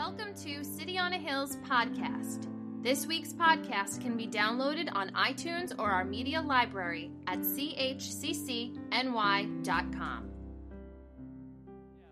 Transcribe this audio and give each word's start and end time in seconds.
Welcome 0.00 0.32
to 0.44 0.64
City 0.64 0.96
on 0.96 1.12
a 1.12 1.18
Hill's 1.18 1.56
podcast. 1.56 2.46
This 2.82 3.06
week's 3.06 3.34
podcast 3.34 4.00
can 4.00 4.16
be 4.16 4.26
downloaded 4.26 4.88
on 4.94 5.10
iTunes 5.10 5.78
or 5.78 5.90
our 5.90 6.06
media 6.06 6.40
library 6.40 7.10
at 7.26 7.40
chccny.com. 7.40 8.80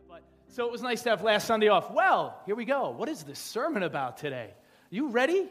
But, 0.07 0.23
so 0.49 0.67
it 0.67 0.71
was 0.71 0.83
nice 0.83 1.03
to 1.05 1.09
have 1.09 1.23
last 1.23 1.47
Sunday 1.47 1.69
off. 1.69 1.91
Well, 1.91 2.39
here 2.45 2.55
we 2.55 2.67
go. 2.67 2.91
What 2.91 3.09
is 3.09 3.23
this 3.23 3.39
sermon 3.39 3.83
about 3.83 4.19
today? 4.19 4.51
Are 4.53 4.95
you 4.95 5.09
ready? 5.09 5.49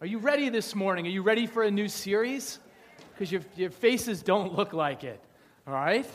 Are 0.00 0.06
you 0.06 0.18
ready 0.18 0.50
this 0.50 0.72
morning? 0.72 1.04
Are 1.08 1.10
you 1.10 1.22
ready 1.22 1.48
for 1.48 1.64
a 1.64 1.70
new 1.72 1.88
series? 1.88 2.60
Because 3.12 3.32
your, 3.32 3.42
your 3.56 3.70
faces 3.70 4.22
don't 4.22 4.54
look 4.54 4.72
like 4.72 5.02
it. 5.02 5.20
All 5.66 5.74
right? 5.74 6.08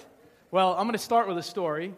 Well, 0.49 0.71
I'm 0.71 0.83
going 0.83 0.93
to 0.93 0.97
start 0.97 1.27
with 1.27 1.37
a 1.37 1.43
story. 1.43 1.93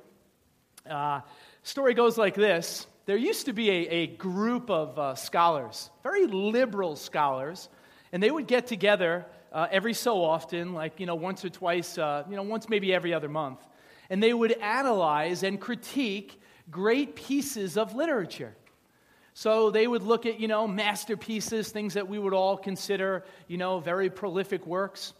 Uh, 0.89 1.21
story 1.61 1.93
goes 1.93 2.17
like 2.17 2.33
this 2.33 2.87
there 3.05 3.17
used 3.17 3.47
to 3.47 3.53
be 3.53 3.69
a, 3.69 3.87
a 3.89 4.07
group 4.07 4.69
of 4.69 4.97
uh, 4.97 5.15
scholars, 5.15 5.89
very 6.03 6.25
liberal 6.25 6.95
scholars, 6.95 7.69
and 8.11 8.23
they 8.23 8.31
would 8.31 8.47
get 8.47 8.67
together 8.67 9.25
uh, 9.51 9.67
every 9.69 9.93
so 9.93 10.23
often, 10.23 10.73
like, 10.73 10.99
you 10.99 11.05
know, 11.05 11.15
once 11.15 11.43
or 11.43 11.49
twice, 11.49 11.97
uh, 11.97 12.23
you 12.29 12.35
know, 12.35 12.43
once 12.43 12.69
maybe 12.69 12.93
every 12.93 13.13
other 13.13 13.29
month, 13.29 13.59
and 14.09 14.21
they 14.21 14.33
would 14.33 14.51
analyze 14.53 15.43
and 15.43 15.59
critique 15.59 16.41
great 16.71 17.15
pieces 17.15 17.77
of 17.77 17.93
literature. 17.93 18.55
So 19.33 19.71
they 19.71 19.87
would 19.87 20.03
look 20.03 20.25
at, 20.25 20.39
you 20.39 20.47
know, 20.47 20.67
masterpieces, 20.67 21.69
things 21.69 21.95
that 21.95 22.07
we 22.07 22.19
would 22.19 22.33
all 22.33 22.55
consider, 22.55 23.25
you 23.47 23.57
know, 23.57 23.79
very 23.79 24.09
prolific 24.09 24.65
works 24.65 25.13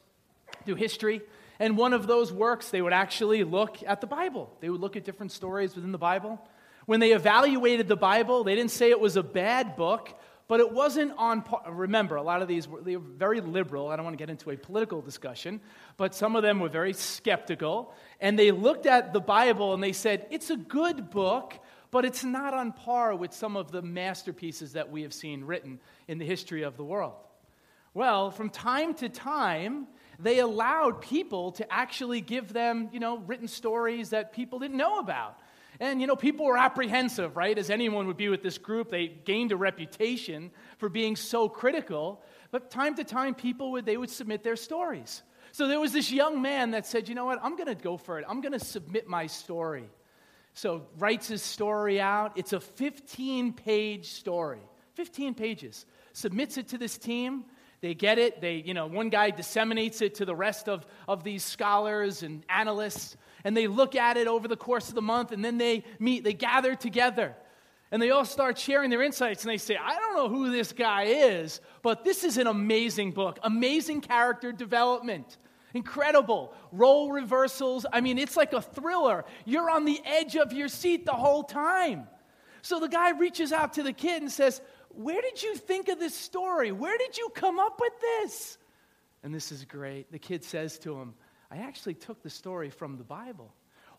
through 0.66 0.76
history. 0.76 1.22
And 1.60 1.78
one 1.78 1.94
of 1.94 2.08
those 2.08 2.32
works, 2.32 2.70
they 2.70 2.82
would 2.82 2.94
actually 2.94 3.44
look 3.44 3.78
at 3.86 4.02
the 4.02 4.08
Bible. 4.08 4.56
They 4.60 4.70
would 4.70 4.82
look 4.82 4.96
at 4.96 5.04
different 5.04 5.32
stories 5.32 5.76
within 5.76 5.92
the 5.92 5.98
Bible. 5.98 6.40
When 6.86 7.00
they 7.00 7.12
evaluated 7.12 7.88
the 7.88 7.96
Bible, 7.96 8.44
they 8.44 8.56
didn't 8.56 8.72
say 8.72 8.90
it 8.90 9.00
was 9.00 9.16
a 9.16 9.24
bad 9.24 9.76
book, 9.76 10.14
but 10.48 10.60
it 10.60 10.72
wasn't 10.72 11.14
on 11.18 11.42
par. 11.42 11.64
Remember, 11.70 12.16
a 12.18 12.22
lot 12.22 12.42
of 12.42 12.48
these 12.48 12.68
were, 12.68 12.82
were 12.82 13.00
very 13.00 13.42
liberal. 13.42 13.88
I 13.88 13.96
don't 13.96 14.06
want 14.06 14.18
to 14.18 14.22
get 14.22 14.30
into 14.30 14.52
a 14.52 14.58
political 14.58 15.02
discussion, 15.02 15.62
but 15.98 16.14
some 16.14 16.36
of 16.36 16.44
them 16.44 16.60
were 16.60 16.70
very 16.70 16.94
skeptical. 16.94 17.94
And 18.20 18.38
they 18.38 18.52
looked 18.52 18.86
at 18.86 19.14
the 19.14 19.22
Bible 19.22 19.74
and 19.74 19.82
they 19.82 19.94
said, 19.94 20.28
it's 20.30 20.50
a 20.50 20.58
good 20.58 21.10
book, 21.10 21.58
but 21.92 22.06
it's 22.06 22.24
not 22.24 22.54
on 22.54 22.74
par 22.74 23.16
with 23.16 23.34
some 23.34 23.56
of 23.56 23.72
the 23.72 23.82
masterpieces 23.82 24.74
that 24.74 24.92
we 24.92 25.04
have 25.04 25.14
seen 25.14 25.46
written 25.46 25.80
in 26.08 26.18
the 26.18 26.26
history 26.26 26.64
of 26.64 26.76
the 26.76 26.84
world. 26.84 27.14
Well, 27.94 28.32
from 28.32 28.50
time 28.50 28.96
to 28.96 29.10
time, 29.10 29.88
they 30.20 30.40
allowed 30.40 31.02
people 31.02 31.52
to 31.54 31.74
actually 31.74 32.22
give 32.22 32.52
them, 32.52 32.90
you 32.92 33.00
know, 33.00 33.20
written 33.20 33.48
stories 33.48 34.10
that 34.10 34.34
people 34.34 34.60
didn't 34.60 34.78
know 34.78 35.00
about. 35.00 35.38
And, 35.80 36.00
you 36.00 36.08
know, 36.08 36.16
people 36.16 36.46
were 36.46 36.58
apprehensive, 36.58 37.36
right? 37.36 37.58
As 37.58 37.70
anyone 37.70 38.08
would 38.08 38.18
be 38.18 38.30
with 38.30 38.44
this 38.44 38.58
group. 38.58 38.90
They 38.90 39.08
gained 39.08 39.52
a 39.52 39.58
reputation 39.58 40.52
for 40.78 40.90
being 40.90 41.16
so 41.16 41.50
critical. 41.50 42.22
But 42.52 42.70
time 42.70 42.96
to 42.96 43.04
time, 43.04 43.34
people 43.34 43.72
would, 43.74 43.86
they 43.86 43.98
would 43.98 44.10
submit 44.10 44.44
their 44.44 44.56
stories. 44.56 45.24
So 45.52 45.68
there 45.68 45.80
was 45.80 45.92
this 45.92 46.12
young 46.12 46.42
man 46.42 46.72
that 46.72 46.86
said, 46.86 47.10
you 47.10 47.16
know 47.16 47.26
what, 47.26 47.40
I'm 47.44 47.56
going 47.56 47.68
to 47.68 47.76
go 47.76 47.98
for 47.98 48.20
it. 48.20 48.26
I'm 48.28 48.42
going 48.42 48.54
to 48.54 48.60
submit 48.60 49.08
my 49.08 49.28
story. 49.28 49.90
So 50.54 50.84
writes 50.98 51.28
his 51.28 51.42
story 51.42 52.00
out. 52.00 52.34
It's 52.36 52.54
a 52.54 52.60
15 52.60 53.54
page 53.54 54.12
story, 54.12 54.62
15 54.94 55.34
pages. 55.34 55.86
Submits 56.14 56.58
it 56.58 56.70
to 56.70 56.78
this 56.78 56.98
team. 56.98 57.46
They 57.82 57.94
get 57.94 58.18
it. 58.18 58.40
They, 58.40 58.64
you 58.66 58.74
know, 58.74 58.88
one 58.88 59.10
guy 59.10 59.32
disseminates 59.32 60.02
it 60.02 60.16
to 60.16 60.26
the 60.26 60.36
rest 60.36 60.70
of, 60.70 60.86
of 61.08 61.24
these 61.24 61.44
scholars 61.44 62.24
and 62.24 62.46
analysts 62.48 63.18
and 63.44 63.56
they 63.56 63.68
look 63.68 63.96
at 63.96 64.18
it 64.18 64.28
over 64.28 64.48
the 64.48 64.58
course 64.58 64.90
of 64.90 64.96
the 64.96 65.02
month 65.02 65.32
and 65.32 65.44
then 65.44 65.58
they 65.58 65.84
meet, 66.00 66.24
they 66.24 66.34
gather 66.34 66.76
together. 66.76 67.36
And 67.92 68.02
they 68.02 68.10
all 68.10 68.26
start 68.26 68.58
sharing 68.58 68.90
their 68.90 69.04
insights 69.04 69.44
and 69.44 69.52
they 69.52 69.58
say, 69.58 69.78
I 69.78 69.96
don't 70.00 70.16
know 70.16 70.28
who 70.28 70.52
this 70.52 70.74
guy 70.74 71.04
is, 71.04 71.62
but 71.84 72.04
this 72.04 72.24
is 72.24 72.38
an 72.38 72.48
amazing 72.48 73.12
book, 73.12 73.38
amazing 73.44 74.02
character 74.02 74.52
development. 74.52 75.38
Incredible. 75.74 76.54
Role 76.72 77.12
reversals. 77.12 77.86
I 77.92 78.02
mean, 78.02 78.18
it's 78.18 78.38
like 78.38 78.54
a 78.54 78.62
thriller. 78.62 79.26
You're 79.46 79.70
on 79.70 79.86
the 79.86 80.02
edge 80.06 80.36
of 80.36 80.54
your 80.54 80.68
seat 80.68 81.06
the 81.06 81.14
whole 81.14 81.44
time. 81.44 82.08
So 82.62 82.80
the 82.80 82.88
guy 82.88 83.12
reaches 83.12 83.52
out 83.52 83.74
to 83.74 83.84
the 83.84 83.94
kid 83.94 84.22
and 84.22 84.32
says, 84.32 84.62
Where 84.90 85.22
did 85.22 85.42
you 85.42 85.56
think 85.56 85.90
of 85.90 86.00
this 86.00 86.16
story? 86.16 86.72
Where 86.72 86.98
did 86.98 87.18
you 87.18 87.30
come 87.34 87.60
up 87.60 87.80
with 87.80 87.94
this? 88.00 88.58
And 89.24 89.34
this 89.34 89.52
is 89.52 89.66
great. 89.66 90.12
The 90.12 90.20
kid 90.20 90.44
says 90.44 90.78
to 90.80 91.00
him, 91.00 91.14
I 91.54 91.58
actually 91.58 91.94
took 91.94 92.24
the 92.24 92.32
story 92.32 92.72
from 92.72 92.98
the 92.98 93.04
Bible. 93.04 93.54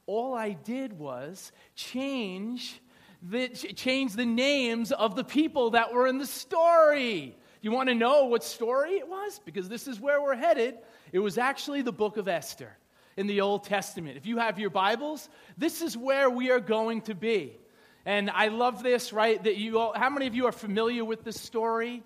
All 0.06 0.34
I 0.34 0.54
did 0.54 0.92
was 0.98 1.52
change 1.76 2.80
the, 3.22 3.48
change 3.48 4.14
the 4.14 4.26
names 4.26 4.90
of 4.90 5.14
the 5.14 5.22
people 5.22 5.70
that 5.70 5.92
were 5.92 6.08
in 6.08 6.18
the 6.18 6.26
story. 6.26 7.36
You 7.62 7.70
want 7.70 7.90
to 7.90 7.94
know 7.94 8.24
what 8.24 8.42
story 8.42 8.94
it 8.94 9.08
was? 9.08 9.40
Because 9.44 9.68
this 9.68 9.86
is 9.86 10.00
where 10.00 10.20
we're 10.20 10.34
headed. 10.34 10.78
It 11.12 11.20
was 11.20 11.38
actually 11.38 11.82
the 11.82 11.92
book 11.92 12.16
of 12.16 12.26
Esther 12.26 12.76
in 13.16 13.28
the 13.28 13.40
Old 13.40 13.62
Testament. 13.62 14.16
If 14.16 14.26
you 14.26 14.38
have 14.38 14.58
your 14.58 14.70
Bibles, 14.70 15.28
this 15.56 15.80
is 15.80 15.96
where 15.96 16.28
we 16.28 16.50
are 16.50 16.60
going 16.60 17.02
to 17.02 17.14
be. 17.14 17.56
And 18.04 18.30
I 18.30 18.48
love 18.48 18.82
this, 18.82 19.12
right? 19.12 19.42
That 19.44 19.58
you 19.58 19.78
all, 19.78 19.92
how 19.94 20.10
many 20.10 20.26
of 20.26 20.34
you 20.34 20.46
are 20.46 20.52
familiar 20.52 21.04
with 21.04 21.22
this 21.22 21.40
story? 21.40 22.02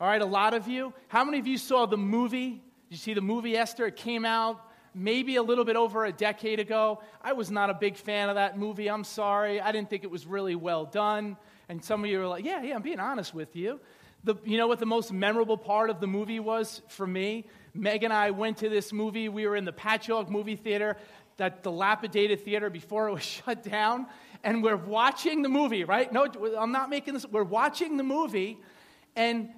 All 0.00 0.08
right, 0.08 0.20
a 0.20 0.26
lot 0.26 0.54
of 0.54 0.66
you. 0.66 0.92
How 1.06 1.22
many 1.22 1.38
of 1.38 1.46
you 1.46 1.56
saw 1.56 1.86
the 1.86 1.96
movie? 1.96 2.50
Did 2.50 2.60
you 2.90 2.96
see 2.96 3.14
the 3.14 3.20
movie 3.20 3.56
Esther? 3.56 3.86
It 3.86 3.94
came 3.94 4.24
out 4.24 4.60
maybe 4.94 5.36
a 5.36 5.42
little 5.42 5.64
bit 5.64 5.76
over 5.76 6.04
a 6.04 6.12
decade 6.12 6.60
ago. 6.60 7.00
I 7.22 7.32
was 7.32 7.50
not 7.50 7.70
a 7.70 7.74
big 7.74 7.96
fan 7.96 8.28
of 8.28 8.34
that 8.36 8.58
movie. 8.58 8.88
I'm 8.88 9.04
sorry. 9.04 9.60
I 9.60 9.72
didn't 9.72 9.90
think 9.90 10.04
it 10.04 10.10
was 10.10 10.26
really 10.26 10.54
well 10.54 10.84
done. 10.84 11.36
And 11.68 11.82
some 11.82 12.04
of 12.04 12.10
you 12.10 12.20
are 12.20 12.28
like, 12.28 12.44
yeah, 12.44 12.62
yeah, 12.62 12.74
I'm 12.74 12.82
being 12.82 13.00
honest 13.00 13.34
with 13.34 13.56
you. 13.56 13.80
The, 14.24 14.36
you 14.44 14.56
know 14.56 14.68
what 14.68 14.78
the 14.78 14.86
most 14.86 15.12
memorable 15.12 15.56
part 15.56 15.90
of 15.90 15.98
the 15.98 16.06
movie 16.06 16.38
was 16.38 16.82
for 16.88 17.06
me? 17.06 17.46
Meg 17.74 18.04
and 18.04 18.12
I 18.12 18.30
went 18.30 18.58
to 18.58 18.68
this 18.68 18.92
movie. 18.92 19.28
We 19.28 19.46
were 19.46 19.56
in 19.56 19.64
the 19.64 19.72
Patchogue 19.72 20.28
movie 20.28 20.56
theater, 20.56 20.96
that 21.38 21.62
dilapidated 21.62 22.44
theater 22.44 22.70
before 22.70 23.08
it 23.08 23.12
was 23.12 23.22
shut 23.44 23.62
down. 23.62 24.06
And 24.44 24.62
we're 24.62 24.76
watching 24.76 25.42
the 25.42 25.48
movie, 25.48 25.84
right? 25.84 26.12
No, 26.12 26.26
I'm 26.58 26.72
not 26.72 26.90
making 26.90 27.14
this. 27.14 27.26
We're 27.26 27.44
watching 27.44 27.96
the 27.96 28.02
movie, 28.02 28.58
and 29.14 29.50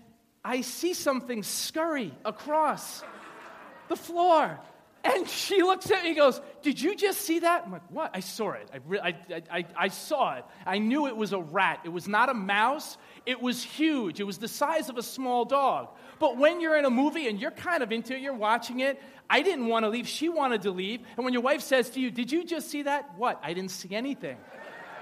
I 0.44 0.60
see 0.60 0.92
something 0.92 1.42
scurry 1.42 2.12
across 2.24 3.02
the 3.88 3.96
floor. 3.96 4.60
And 5.04 5.28
she 5.28 5.62
looks 5.62 5.90
at 5.90 6.02
me 6.02 6.08
and 6.08 6.16
goes, 6.16 6.40
Did 6.62 6.80
you 6.80 6.96
just 6.96 7.20
see 7.20 7.40
that? 7.40 7.64
I'm 7.66 7.72
like, 7.72 7.90
What? 7.90 8.10
I 8.14 8.20
saw 8.20 8.52
it. 8.52 8.70
I, 8.72 8.78
re- 8.86 9.00
I, 9.00 9.42
I, 9.50 9.64
I 9.76 9.88
saw 9.88 10.36
it. 10.36 10.44
I 10.64 10.78
knew 10.78 11.06
it 11.06 11.16
was 11.16 11.32
a 11.32 11.38
rat. 11.38 11.80
It 11.84 11.90
was 11.90 12.08
not 12.08 12.30
a 12.30 12.34
mouse. 12.34 12.96
It 13.26 13.40
was 13.40 13.62
huge. 13.62 14.18
It 14.18 14.24
was 14.24 14.38
the 14.38 14.48
size 14.48 14.88
of 14.88 14.96
a 14.96 15.02
small 15.02 15.44
dog. 15.44 15.88
But 16.18 16.38
when 16.38 16.60
you're 16.60 16.76
in 16.76 16.86
a 16.86 16.90
movie 16.90 17.28
and 17.28 17.38
you're 17.38 17.50
kind 17.50 17.82
of 17.82 17.92
into 17.92 18.14
it, 18.14 18.22
you're 18.22 18.32
watching 18.32 18.80
it, 18.80 19.00
I 19.28 19.42
didn't 19.42 19.66
want 19.66 19.84
to 19.84 19.90
leave. 19.90 20.08
She 20.08 20.30
wanted 20.30 20.62
to 20.62 20.70
leave. 20.70 21.00
And 21.16 21.24
when 21.24 21.34
your 21.34 21.42
wife 21.42 21.60
says 21.60 21.90
to 21.90 22.00
you, 22.00 22.10
Did 22.10 22.32
you 22.32 22.42
just 22.42 22.70
see 22.70 22.82
that? 22.82 23.18
What? 23.18 23.38
I 23.42 23.52
didn't 23.52 23.72
see 23.72 23.94
anything. 23.94 24.38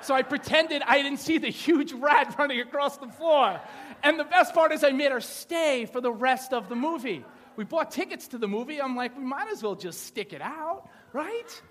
So 0.00 0.16
I 0.16 0.22
pretended 0.22 0.82
I 0.82 1.00
didn't 1.00 1.20
see 1.20 1.38
the 1.38 1.48
huge 1.48 1.92
rat 1.92 2.34
running 2.38 2.58
across 2.58 2.96
the 2.96 3.06
floor. 3.06 3.60
And 4.02 4.18
the 4.18 4.24
best 4.24 4.52
part 4.52 4.72
is, 4.72 4.82
I 4.82 4.90
made 4.90 5.12
her 5.12 5.20
stay 5.20 5.86
for 5.86 6.00
the 6.00 6.10
rest 6.10 6.52
of 6.52 6.68
the 6.68 6.74
movie 6.74 7.24
we 7.56 7.64
bought 7.64 7.90
tickets 7.90 8.28
to 8.28 8.38
the 8.38 8.48
movie. 8.48 8.80
I'm 8.80 8.96
like, 8.96 9.16
we 9.16 9.24
might 9.24 9.48
as 9.48 9.62
well 9.62 9.74
just 9.74 10.06
stick 10.06 10.32
it 10.32 10.40
out, 10.40 10.88
right? 11.12 11.62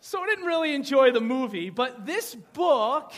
So 0.00 0.22
I 0.22 0.26
didn't 0.26 0.44
really 0.44 0.74
enjoy 0.74 1.12
the 1.12 1.20
movie, 1.20 1.70
but 1.70 2.04
this 2.04 2.34
book 2.34 3.12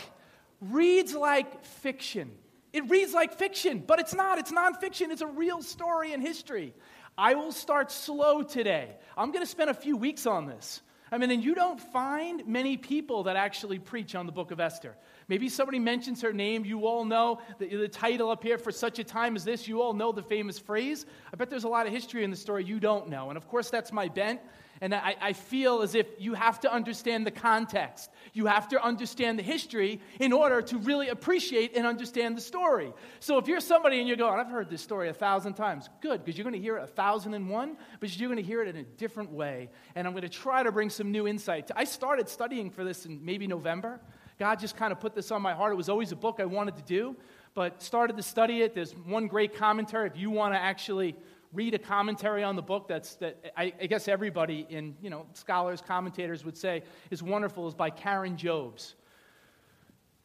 reads 0.61 1.13
like 1.13 1.63
fiction. 1.63 2.31
It 2.73 2.89
reads 2.89 3.13
like 3.13 3.37
fiction, 3.37 3.83
but 3.85 3.99
it's 3.99 4.13
not. 4.13 4.37
It's 4.39 4.51
nonfiction. 4.51 5.11
It's 5.11 5.21
a 5.21 5.27
real 5.27 5.61
story 5.61 6.13
in 6.13 6.21
history. 6.21 6.73
I 7.17 7.33
will 7.33 7.51
start 7.51 7.91
slow 7.91 8.43
today. 8.43 8.95
I'm 9.17 9.31
going 9.31 9.43
to 9.43 9.49
spend 9.49 9.69
a 9.69 9.73
few 9.73 9.97
weeks 9.97 10.25
on 10.25 10.45
this. 10.45 10.81
I 11.11 11.17
mean, 11.17 11.31
and 11.31 11.43
you 11.43 11.55
don't 11.55 11.79
find 11.79 12.45
many 12.47 12.77
people 12.77 13.23
that 13.23 13.35
actually 13.35 13.79
preach 13.79 14.13
on 14.13 14.25
the 14.25 14.31
book 14.31 14.51
of 14.51 14.59
Esther. 14.59 14.95
Maybe 15.29 15.49
somebody 15.49 15.79
mentions 15.79 16.21
her 16.21 16.31
name. 16.31 16.63
You 16.63 16.87
all 16.87 17.03
know 17.03 17.41
the, 17.59 17.67
the, 17.67 17.87
title 17.89 18.29
up 18.29 18.43
here 18.43 18.57
for 18.57 18.71
such 18.71 18.97
a 18.97 19.03
time 19.03 19.35
as 19.35 19.43
this. 19.43 19.67
You 19.67 19.81
all 19.81 19.93
know 19.93 20.13
the 20.13 20.23
famous 20.23 20.57
phrase. 20.57 21.05
I 21.33 21.35
bet 21.35 21.49
there's 21.49 21.65
a 21.65 21.69
lot 21.69 21.85
of 21.85 21.91
history 21.91 22.23
in 22.23 22.31
the 22.31 22.37
story 22.37 22.63
you 22.63 22.79
don't 22.79 23.09
know. 23.09 23.29
And 23.29 23.35
of 23.35 23.47
course, 23.47 23.69
that's 23.69 23.91
my 23.91 24.07
bent. 24.07 24.39
And 24.79 24.93
I, 24.93 25.15
I, 25.19 25.33
feel 25.33 25.81
as 25.81 25.95
if 25.95 26.05
you 26.19 26.35
have 26.35 26.59
to 26.59 26.71
understand 26.71 27.25
the 27.25 27.31
context. 27.31 28.11
You 28.33 28.45
have 28.45 28.67
to 28.69 28.83
understand 28.83 29.39
the 29.39 29.43
history 29.43 29.99
in 30.19 30.31
order 30.31 30.61
to 30.61 30.77
really 30.77 31.09
appreciate 31.09 31.75
and 31.75 31.87
understand 31.87 32.37
the 32.37 32.41
story. 32.41 32.93
So 33.19 33.39
if 33.39 33.47
you're 33.47 33.59
somebody 33.59 33.97
and 33.99 34.07
you're 34.07 34.17
going, 34.17 34.39
I've 34.39 34.51
heard 34.51 34.69
this 34.69 34.83
story 34.83 35.09
a 35.09 35.13
thousand 35.13 35.55
times, 35.55 35.89
good, 35.99 36.23
because 36.23 36.37
you're 36.37 36.43
going 36.43 36.53
to 36.53 36.61
hear 36.61 36.77
it 36.77 36.83
a 36.83 36.87
thousand 36.87 37.33
and 37.33 37.49
one, 37.49 37.75
but 37.99 38.15
you're 38.17 38.29
going 38.29 38.37
to 38.37 38.47
hear 38.47 38.61
it 38.61 38.67
in 38.67 38.77
a 38.77 38.83
different 38.83 39.31
way. 39.31 39.71
And 39.95 40.05
I'm 40.05 40.13
going 40.13 40.21
to 40.21 40.29
try 40.29 40.61
to 40.61 40.71
bring 40.71 40.91
some 40.91 41.11
new 41.11 41.27
insight. 41.27 41.71
I 41.75 41.83
started 41.83 42.29
studying 42.29 42.69
for 42.69 42.83
this 42.83 43.07
in 43.07 43.25
maybe 43.25 43.47
November. 43.47 43.99
God 44.39 44.59
just 44.59 44.75
kind 44.75 44.91
of 44.91 44.99
put 44.99 45.15
this 45.15 45.31
on 45.31 45.41
my 45.41 45.53
heart. 45.53 45.73
It 45.73 45.75
was 45.75 45.89
always 45.89 46.11
a 46.11 46.15
book 46.15 46.37
I 46.39 46.45
wanted 46.45 46.75
to 46.77 46.83
do, 46.83 47.15
but 47.53 47.81
started 47.81 48.17
to 48.17 48.23
study 48.23 48.61
it. 48.61 48.75
There's 48.75 48.93
one 48.93 49.27
great 49.27 49.55
commentary. 49.55 50.07
If 50.07 50.17
you 50.17 50.29
want 50.29 50.53
to 50.53 50.59
actually 50.59 51.15
read 51.53 51.73
a 51.73 51.79
commentary 51.79 52.43
on 52.43 52.55
the 52.55 52.61
book 52.61 52.87
that's 52.87 53.15
that 53.15 53.53
I, 53.55 53.73
I, 53.81 53.87
guess 53.87 54.07
everybody 54.09 54.67
in 54.69 54.95
you 55.01 55.09
know 55.09 55.25
scholars 55.31 55.81
commentators 55.81 56.43
would 56.43 56.57
say 56.57 56.83
is 57.09 57.23
wonderful 57.23 57.69
is 57.69 57.73
by 57.73 57.89
karen 57.89 58.35
jobes 58.35 58.95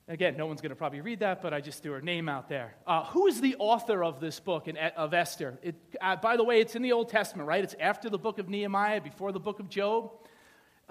Again, 0.09 0.37
no 0.37 0.47
one's 0.47 0.61
going 0.61 0.71
to 0.71 0.77
probably 0.77 1.01
read 1.01 1.21
that, 1.21 1.41
but 1.41 1.55
I 1.55 1.61
just 1.61 1.83
threw 1.83 1.93
her 1.93 2.03
name 2.03 2.29
out 2.29 2.49
there. 2.49 2.75
Uh, 2.87 3.05
who 3.05 3.29
is 3.29 3.41
the 3.41 3.55
author 3.59 4.03
of 4.03 4.21
this 4.21 4.41
book 4.41 4.67
in, 4.67 4.77
of 4.77 5.15
Esther? 5.15 5.59
It, 5.63 5.77
uh, 6.01 6.17
by 6.17 6.37
the 6.37 6.43
way, 6.43 6.61
it's 6.61 6.75
in 6.75 6.83
the 6.83 6.91
Old 6.91 7.09
Testament, 7.09 7.49
right? 7.49 7.63
It's 7.63 7.77
after 7.79 8.11
the 8.11 8.19
book 8.19 8.39
of 8.39 8.49
Nehemiah, 8.49 9.01
before 9.01 9.31
the 9.31 9.39
book 9.39 9.61
of 9.61 9.69
Job. 9.69 10.11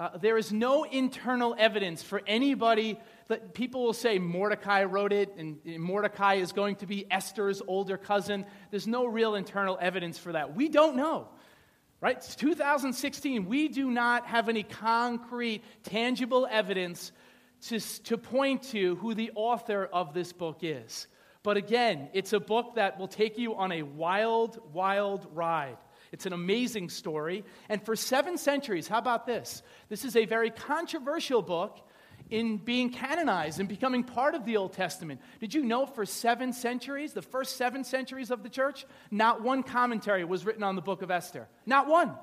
Uh, 0.02 0.18
there 0.18 0.36
is 0.36 0.52
no 0.52 0.84
internal 0.84 1.56
evidence 1.60 2.02
for 2.02 2.24
anybody 2.26 3.00
that 3.28 3.54
people 3.54 3.84
will 3.84 3.94
say 3.94 4.18
Mordecai 4.18 4.84
wrote 4.86 5.14
it 5.14 5.36
and, 5.38 5.60
and 5.64 5.80
Mordecai 5.80 6.36
is 6.36 6.54
going 6.54 6.78
to 6.78 6.88
be 6.88 7.06
Esther's 7.12 7.62
older 7.68 7.98
cousin. 7.98 8.48
There's 8.72 8.88
no 8.88 9.06
real 9.06 9.36
internal 9.36 9.78
evidence 9.80 10.18
for 10.18 10.32
that. 10.32 10.56
We 10.56 10.70
don't 10.70 10.96
know. 10.96 11.28
Right? 12.00 12.18
It's 12.18 12.36
2016. 12.36 13.46
We 13.46 13.68
do 13.68 13.92
not 13.92 14.26
have 14.26 14.50
any 14.50 14.64
concrete, 14.64 15.64
tangible 15.84 16.48
evidence 16.50 17.12
to, 17.68 17.80
to 18.06 18.18
point 18.18 18.64
to 18.72 18.96
who 18.96 19.14
the 19.14 19.30
author 19.36 19.86
of 19.86 20.16
this 20.16 20.34
book 20.34 20.62
is. 20.64 21.06
But 21.44 21.58
again, 21.58 22.10
it's 22.14 22.34
a 22.34 22.40
book 22.40 22.74
that 22.74 22.98
will 22.98 23.08
take 23.08 23.38
you 23.38 23.54
on 23.54 23.72
a 23.72 23.84
wild, 23.84 24.60
wild 24.74 25.28
ride. 25.32 25.78
It's 26.12 26.26
an 26.26 26.34
amazing 26.34 26.90
story. 26.90 27.46
And 27.70 27.84
for 27.84 27.96
seven 27.96 28.38
centuries, 28.38 28.88
how 28.88 28.98
about 28.98 29.26
this? 29.26 29.64
This 29.90 30.04
is 30.04 30.16
a 30.16 30.26
very 30.26 30.50
controversial 30.50 31.42
book 31.42 31.80
in 32.30 32.58
being 32.58 32.90
canonized 32.90 33.60
and 33.60 33.68
becoming 33.68 34.04
part 34.04 34.36
of 34.36 34.46
the 34.46 34.58
Old 34.58 34.74
Testament. 34.74 35.22
Did 35.40 35.54
you 35.54 35.64
know 35.64 35.86
for 35.86 36.06
seven 36.06 36.54
centuries, 36.54 37.14
the 37.14 37.22
first 37.22 37.58
seven 37.58 37.84
centuries 37.84 38.32
of 38.32 38.44
the 38.44 38.50
church, 38.50 38.86
not 39.10 39.42
one 39.42 39.64
commentary 39.64 40.24
was 40.24 40.46
written 40.46 40.64
on 40.64 40.76
the 40.76 40.82
book 40.82 41.02
of 41.02 41.12
Esther? 41.12 41.48
Not 41.66 41.88
one. 41.88 42.14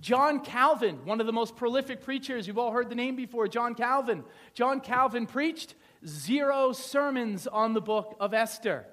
John 0.00 0.40
Calvin, 0.44 1.04
one 1.04 1.20
of 1.20 1.26
the 1.26 1.32
most 1.32 1.56
prolific 1.56 2.02
preachers, 2.02 2.46
you've 2.46 2.58
all 2.58 2.70
heard 2.70 2.88
the 2.88 2.94
name 2.94 3.16
before, 3.16 3.48
John 3.48 3.74
Calvin. 3.74 4.22
John 4.54 4.80
Calvin 4.80 5.26
preached 5.26 5.74
zero 6.06 6.72
sermons 6.72 7.46
on 7.46 7.72
the 7.72 7.80
book 7.80 8.16
of 8.20 8.32
Esther. 8.32 8.86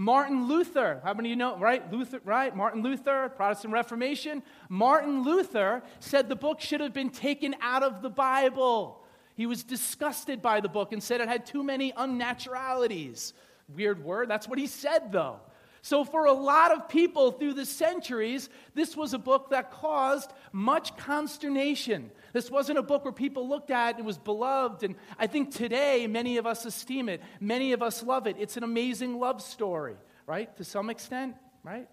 Martin 0.00 0.48
Luther, 0.48 0.98
how 1.04 1.12
many 1.12 1.28
of 1.28 1.30
you 1.32 1.36
know, 1.36 1.58
right? 1.58 1.92
Luther, 1.92 2.22
right? 2.24 2.56
Martin 2.56 2.82
Luther, 2.82 3.28
Protestant 3.36 3.74
Reformation. 3.74 4.42
Martin 4.70 5.24
Luther 5.24 5.82
said 5.98 6.26
the 6.26 6.34
book 6.34 6.62
should 6.62 6.80
have 6.80 6.94
been 6.94 7.10
taken 7.10 7.54
out 7.60 7.82
of 7.82 8.00
the 8.00 8.08
Bible. 8.08 9.04
He 9.34 9.44
was 9.44 9.62
disgusted 9.62 10.40
by 10.40 10.60
the 10.60 10.70
book 10.70 10.94
and 10.94 11.02
said 11.02 11.20
it 11.20 11.28
had 11.28 11.44
too 11.44 11.62
many 11.62 11.92
unnaturalities. 11.94 13.34
Weird 13.68 14.02
word. 14.02 14.30
That's 14.30 14.48
what 14.48 14.58
he 14.58 14.68
said, 14.68 15.12
though. 15.12 15.40
So, 15.82 16.04
for 16.04 16.24
a 16.24 16.32
lot 16.32 16.72
of 16.72 16.88
people 16.88 17.32
through 17.32 17.52
the 17.52 17.66
centuries, 17.66 18.48
this 18.74 18.96
was 18.96 19.12
a 19.12 19.18
book 19.18 19.50
that 19.50 19.70
caused 19.70 20.32
much 20.50 20.96
consternation. 20.96 22.10
This 22.32 22.50
wasn't 22.50 22.78
a 22.78 22.82
book 22.82 23.04
where 23.04 23.12
people 23.12 23.48
looked 23.48 23.70
at 23.70 23.96
and 23.96 24.06
was 24.06 24.18
beloved. 24.18 24.82
And 24.82 24.96
I 25.18 25.26
think 25.26 25.54
today, 25.54 26.06
many 26.06 26.36
of 26.36 26.46
us 26.46 26.64
esteem 26.64 27.08
it. 27.08 27.20
Many 27.40 27.72
of 27.72 27.82
us 27.82 28.02
love 28.02 28.26
it. 28.26 28.36
It's 28.38 28.56
an 28.56 28.64
amazing 28.64 29.18
love 29.18 29.42
story, 29.42 29.96
right? 30.26 30.54
To 30.56 30.64
some 30.64 30.90
extent, 30.90 31.34
right? 31.62 31.88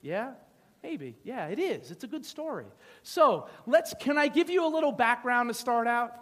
Yeah? 0.00 0.32
Maybe. 0.82 1.16
Yeah, 1.24 1.46
it 1.46 1.58
is. 1.58 1.90
It's 1.90 2.04
a 2.04 2.08
good 2.08 2.26
story. 2.26 2.66
So, 3.02 3.48
let's, 3.66 3.94
can 3.98 4.18
I 4.18 4.28
give 4.28 4.50
you 4.50 4.66
a 4.66 4.70
little 4.70 4.92
background 4.92 5.48
to 5.48 5.54
start 5.54 5.86
out? 5.86 6.12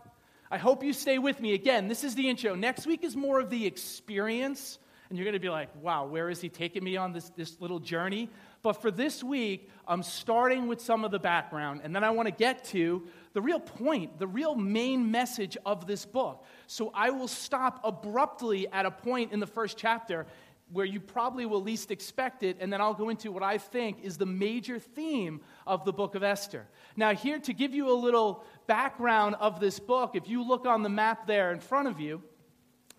I 0.50 0.58
hope 0.58 0.82
you 0.82 0.92
stay 0.92 1.18
with 1.18 1.40
me. 1.40 1.54
Again, 1.54 1.88
this 1.88 2.04
is 2.04 2.14
the 2.14 2.28
intro. 2.28 2.54
Next 2.54 2.86
week 2.86 3.04
is 3.04 3.16
more 3.16 3.40
of 3.40 3.50
the 3.50 3.66
experience 3.66 4.78
and 5.10 5.18
you're 5.18 5.24
going 5.24 5.34
to 5.34 5.40
be 5.40 5.50
like, 5.50 5.68
wow, 5.82 6.06
where 6.06 6.30
is 6.30 6.40
he 6.40 6.48
taking 6.48 6.84
me 6.84 6.96
on 6.96 7.12
this, 7.12 7.28
this 7.30 7.60
little 7.60 7.80
journey? 7.80 8.30
But 8.62 8.74
for 8.74 8.92
this 8.92 9.24
week, 9.24 9.68
I'm 9.86 10.04
starting 10.04 10.68
with 10.68 10.80
some 10.80 11.04
of 11.04 11.10
the 11.10 11.18
background, 11.18 11.80
and 11.82 11.94
then 11.94 12.04
I 12.04 12.10
want 12.10 12.26
to 12.28 12.32
get 12.32 12.64
to 12.66 13.02
the 13.32 13.42
real 13.42 13.60
point, 13.60 14.18
the 14.18 14.26
real 14.26 14.54
main 14.54 15.10
message 15.10 15.56
of 15.64 15.86
this 15.86 16.04
book. 16.04 16.44
So 16.66 16.90
I 16.94 17.10
will 17.10 17.28
stop 17.28 17.80
abruptly 17.84 18.68
at 18.68 18.86
a 18.86 18.90
point 18.90 19.32
in 19.32 19.40
the 19.40 19.46
first 19.46 19.76
chapter 19.78 20.26
where 20.72 20.86
you 20.86 21.00
probably 21.00 21.46
will 21.46 21.62
least 21.62 21.90
expect 21.90 22.42
it, 22.42 22.56
and 22.60 22.72
then 22.72 22.80
I'll 22.80 22.94
go 22.94 23.08
into 23.08 23.32
what 23.32 23.42
I 23.42 23.58
think 23.58 24.04
is 24.04 24.16
the 24.16 24.26
major 24.26 24.78
theme 24.78 25.40
of 25.66 25.84
the 25.84 25.92
book 25.92 26.14
of 26.14 26.22
Esther. 26.22 26.66
Now, 26.96 27.12
here 27.12 27.40
to 27.40 27.52
give 27.52 27.74
you 27.74 27.90
a 27.90 27.98
little 27.98 28.44
background 28.68 29.34
of 29.40 29.58
this 29.58 29.80
book, 29.80 30.12
if 30.14 30.28
you 30.28 30.46
look 30.46 30.66
on 30.66 30.82
the 30.82 30.88
map 30.88 31.26
there 31.26 31.52
in 31.52 31.58
front 31.58 31.88
of 31.88 31.98
you, 31.98 32.22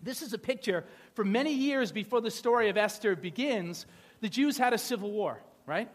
this 0.02 0.20
is 0.20 0.32
a 0.34 0.38
picture 0.38 0.84
for 1.14 1.24
many 1.24 1.54
years 1.54 1.92
before 1.92 2.20
the 2.20 2.30
story 2.30 2.68
of 2.68 2.76
Esther 2.76 3.16
begins. 3.16 3.86
The 4.20 4.28
Jews 4.28 4.58
had 4.58 4.74
a 4.74 4.78
civil 4.78 5.10
war, 5.10 5.40
right? 5.64 5.88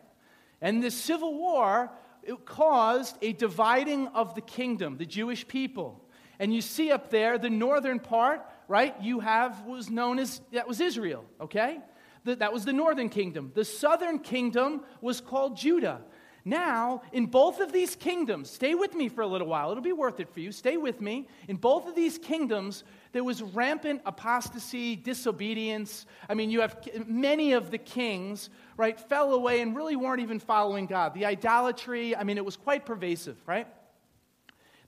And 0.62 0.82
this 0.82 0.96
civil 0.96 1.38
war 1.38 1.92
it 2.28 2.46
caused 2.46 3.18
a 3.22 3.34
dividing 3.34 4.08
of 4.10 4.36
the 4.36 4.42
kingdom, 4.42 4.98
the 4.98 5.06
Jewish 5.06 5.48
people. 5.48 6.04
And 6.40 6.54
you 6.54 6.62
see 6.62 6.92
up 6.92 7.10
there 7.10 7.38
the 7.38 7.50
northern 7.50 8.00
part, 8.00 8.46
right? 8.68 8.94
You 9.02 9.22
have 9.22 9.62
what 9.62 9.78
was 9.78 9.90
known 9.90 10.20
as 10.20 10.42
that 10.52 10.68
was 10.68 10.80
Israel, 10.80 11.26
okay? 11.42 11.80
that 12.26 12.52
was 12.52 12.66
the 12.66 12.74
northern 12.74 13.08
kingdom. 13.08 13.52
The 13.56 13.64
southern 13.64 14.20
kingdom 14.20 14.82
was 15.00 15.22
called 15.22 15.56
Judah. 15.56 16.02
Now, 16.48 17.02
in 17.12 17.26
both 17.26 17.60
of 17.60 17.74
these 17.74 17.98
kingdoms, 17.98 18.50
stay 18.50 18.74
with 18.74 18.96
me 18.96 19.10
for 19.10 19.22
a 19.22 19.28
little 19.28 19.48
while. 19.48 19.70
It'll 19.70 19.84
be 19.84 19.92
worth 19.92 20.22
it 20.22 20.30
for 20.30 20.40
you. 20.40 20.54
Stay 20.54 20.78
with 20.78 21.02
me. 21.02 21.28
In 21.50 21.58
both 21.58 21.90
of 21.90 21.94
these 21.94 22.18
kingdoms, 22.18 22.86
there 23.12 23.26
was 23.26 23.42
rampant 23.42 24.02
apostasy, 24.06 24.96
disobedience. 24.96 26.06
I 26.30 26.36
mean, 26.36 26.50
you 26.50 26.62
have 26.62 26.78
many 27.06 27.52
of 27.52 27.70
the 27.70 27.78
kings, 27.78 28.50
right, 28.78 28.98
fell 28.98 29.34
away 29.34 29.60
and 29.60 29.76
really 29.76 29.98
weren't 29.98 30.22
even 30.22 30.40
following 30.40 30.86
God. 30.86 31.14
The 31.14 31.26
idolatry, 31.26 32.16
I 32.16 32.24
mean, 32.24 32.38
it 32.38 32.46
was 32.46 32.56
quite 32.56 32.86
pervasive, 32.86 33.36
right? 33.46 33.68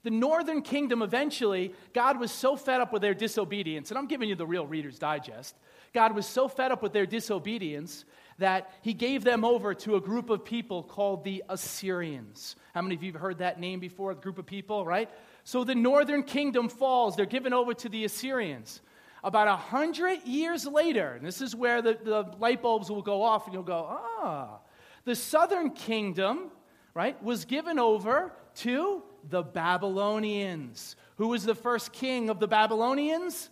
The 0.02 0.10
northern 0.10 0.62
kingdom 0.62 1.02
eventually, 1.02 1.74
God 1.92 2.18
was 2.18 2.32
so 2.32 2.56
fed 2.56 2.80
up 2.80 2.90
with 2.90 3.02
their 3.02 3.12
disobedience, 3.12 3.90
and 3.90 3.98
I'm 3.98 4.06
giving 4.06 4.30
you 4.30 4.34
the 4.34 4.46
real 4.46 4.66
Reader's 4.66 4.98
Digest. 4.98 5.54
God 5.92 6.14
was 6.14 6.24
so 6.24 6.48
fed 6.48 6.72
up 6.72 6.82
with 6.82 6.94
their 6.94 7.04
disobedience 7.04 8.06
that 8.40 8.72
he 8.82 8.92
gave 8.92 9.22
them 9.24 9.44
over 9.44 9.72
to 9.74 9.96
a 9.96 10.00
group 10.00 10.28
of 10.28 10.44
people 10.44 10.82
called 10.82 11.24
the 11.24 11.42
Assyrians. 11.48 12.56
How 12.74 12.82
many 12.82 12.96
of 12.96 13.02
you 13.02 13.12
have 13.12 13.20
heard 13.20 13.38
that 13.38 13.60
name 13.60 13.80
before? 13.80 14.10
A 14.10 14.14
group 14.14 14.38
of 14.38 14.46
people, 14.46 14.84
right? 14.84 15.08
So 15.44 15.64
the 15.64 15.74
northern 15.74 16.22
kingdom 16.22 16.68
falls. 16.68 17.16
They're 17.16 17.26
given 17.26 17.52
over 17.52 17.72
to 17.74 17.88
the 17.88 18.04
Assyrians. 18.04 18.80
About 19.22 19.48
a 19.48 19.56
hundred 19.56 20.24
years 20.24 20.66
later, 20.66 21.12
and 21.12 21.26
this 21.26 21.42
is 21.42 21.54
where 21.54 21.82
the, 21.82 21.98
the 22.02 22.34
light 22.38 22.62
bulbs 22.62 22.90
will 22.90 23.02
go 23.02 23.22
off, 23.22 23.44
and 23.44 23.54
you'll 23.54 23.62
go, 23.62 23.86
ah, 23.88 24.58
the 25.04 25.14
southern 25.14 25.70
kingdom, 25.70 26.50
right, 26.94 27.22
was 27.22 27.44
given 27.44 27.78
over 27.78 28.32
to 28.56 29.02
the 29.28 29.42
Babylonians. 29.42 30.96
Who 31.16 31.28
was 31.28 31.44
the 31.44 31.54
first 31.54 31.92
king 31.92 32.30
of 32.30 32.40
the 32.40 32.48
Babylonians? 32.48 33.50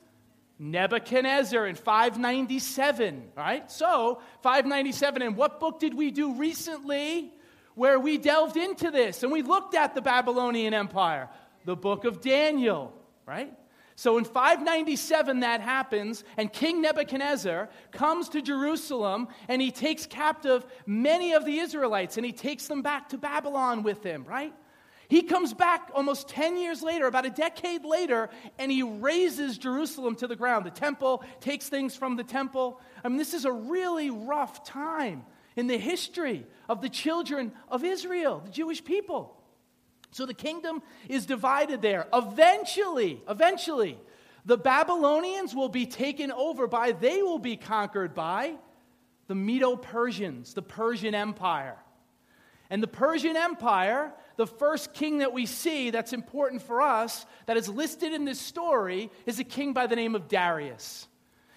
Nebuchadnezzar 0.59 1.67
in 1.67 1.77
597, 1.77 3.31
right? 3.37 3.71
So, 3.71 4.21
597, 4.43 5.23
and 5.23 5.37
what 5.37 5.61
book 5.61 5.79
did 5.79 5.95
we 5.95 6.11
do 6.11 6.35
recently 6.35 7.33
where 7.75 7.99
we 7.99 8.19
delved 8.19 8.57
into 8.57 8.91
this 8.91 9.23
and 9.23 9.31
we 9.31 9.43
looked 9.43 9.75
at 9.75 9.95
the 9.95 10.03
Babylonian 10.03 10.75
Empire? 10.75 11.29
The 11.65 11.77
book 11.77 12.05
of 12.05 12.21
Daniel, 12.21 12.93
right? 13.27 13.53
So 13.99 14.17
in 14.17 14.25
597, 14.25 15.41
that 15.41 15.61
happens, 15.61 16.23
and 16.37 16.53
King 16.53 16.81
Nebuchadnezzar 16.81 17.69
comes 17.91 18.29
to 18.29 18.41
Jerusalem 18.41 19.27
and 19.49 19.61
he 19.61 19.73
takes 19.73 20.07
captive 20.07 20.65
many 20.87 21.33
of 21.33 21.45
the 21.45 21.59
Israelites 21.59 22.17
and 22.17 22.25
he 22.25 22.31
takes 22.31 22.69
them 22.69 22.81
back 22.81 23.09
to 23.09 23.19
Babylon 23.19 23.83
with 23.83 24.05
him, 24.05 24.25
right? 24.25 24.55
He 25.09 25.23
comes 25.23 25.55
back 25.55 25.91
almost 25.95 26.29
10 26.29 26.59
years 26.59 26.83
later, 26.83 27.07
about 27.07 27.25
a 27.25 27.31
decade 27.31 27.85
later, 27.85 28.29
and 28.59 28.71
he 28.71 28.83
razes 28.83 29.57
Jerusalem 29.57 30.15
to 30.17 30.27
the 30.27 30.37
ground. 30.37 30.67
The 30.67 30.71
temple 30.71 31.25
takes 31.41 31.69
things 31.69 31.97
from 31.97 32.17
the 32.17 32.25
temple. 32.25 32.81
I 33.03 33.09
mean, 33.09 33.17
this 33.17 33.33
is 33.33 33.47
a 33.47 33.53
really 33.53 34.11
rough 34.11 34.65
time 34.65 35.25
in 35.57 35.67
the 35.67 35.79
history 35.79 36.47
of 36.69 36.83
the 36.83 36.91
children 36.91 37.53
of 37.69 37.85
Israel, 37.85 38.43
the 38.45 38.51
Jewish 38.51 38.85
people. 38.85 39.35
So 40.11 40.27
the 40.27 40.35
kingdom 40.35 40.83
is 41.09 41.25
divided 41.25 41.81
there. 41.81 42.07
Eventually, 42.13 43.23
eventually, 43.29 43.99
the 44.45 44.59
Babylonians 44.59 45.55
will 45.55 45.69
be 45.69 45.87
taken 45.87 46.31
over 46.31 46.67
by, 46.67 46.93
they 46.93 47.23
will 47.23 47.39
be 47.39 47.57
conquered 47.57 48.15
by 48.15 48.57
the 49.27 49.35
Medo 49.35 49.77
Persians, 49.77 50.55
the 50.55 50.63
Persian 50.63 51.15
Empire. 51.15 51.77
And 52.71 52.83
the 52.83 52.89
Persian 52.89 53.37
Empire 53.37 54.13
the 54.39 54.47
first 54.47 54.95
king 54.95 55.19
that 55.19 55.33
we 55.33 55.45
see 55.47 55.91
that's 55.91 56.13
important 56.13 56.63
for 56.63 56.81
us, 56.81 57.27
that 57.47 57.57
is 57.57 57.69
listed 57.69 58.13
in 58.13 58.25
this 58.25 58.41
story, 58.41 59.11
is 59.27 59.41
a 59.41 59.45
king 59.45 59.73
by 59.73 59.89
the 59.89 59.97
name 59.97 60.15
of 60.15 60.29
Darius. 60.29 61.09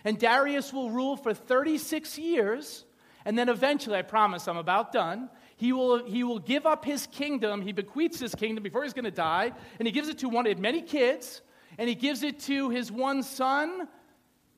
And 0.03 0.18
Darius 0.18 0.74
will 0.74 0.89
rule 0.89 1.15
for 1.15 1.32
36 1.32 2.18
years, 2.18 2.86
and 3.24 3.38
then 3.38 3.50
eventually, 3.50 3.98
I 3.98 4.01
promise 4.01 4.48
I'm 4.48 4.58
about 4.58 4.91
done, 4.91 5.30
he 5.58 5.74
will, 5.74 6.03
he 6.03 6.24
will 6.24 6.39
give 6.39 6.65
up 6.65 6.84
his 6.84 7.06
kingdom. 7.06 7.62
He 7.62 7.72
bequeaths 7.72 8.20
his 8.20 8.34
kingdom 8.34 8.63
before 8.63 8.82
he's 8.82 8.94
going 8.94 9.06
to 9.06 9.12
die, 9.12 9.51
and 9.77 9.88
he 9.88 9.91
gives 9.91 10.10
it 10.10 10.18
to 10.20 10.27
one, 10.27 10.46
he 10.46 10.50
had 10.50 10.58
many 10.58 10.82
kids, 10.82 11.44
and 11.77 11.88
he 11.88 11.94
gives 11.94 12.24
it 12.24 12.39
to 12.41 12.72
his 12.72 12.91
one 12.91 13.22
son, 13.22 13.88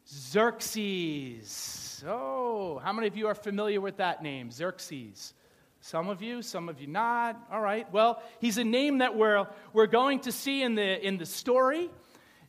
Xerxes. 0.08 2.06
Oh, 2.08 2.80
how 2.82 2.94
many 2.94 3.08
of 3.08 3.18
you 3.18 3.28
are 3.28 3.36
familiar 3.36 3.82
with 3.82 3.98
that 3.98 4.24
name, 4.24 4.50
Xerxes? 4.50 5.34
Some 5.86 6.08
of 6.08 6.22
you, 6.22 6.42
some 6.42 6.70
of 6.70 6.80
you 6.80 6.88
not. 6.88 7.38
All 7.52 7.60
right. 7.60 7.92
Well, 7.92 8.24
he's 8.40 8.58
a 8.58 8.64
name 8.64 9.00
that 9.00 9.18
we're, 9.18 9.46
we're 9.74 9.86
going 9.86 10.22
to 10.22 10.32
see 10.32 10.64
in 10.64 10.76
the, 10.76 11.06
in 11.06 11.18
the 11.18 11.26
story. 11.26 11.90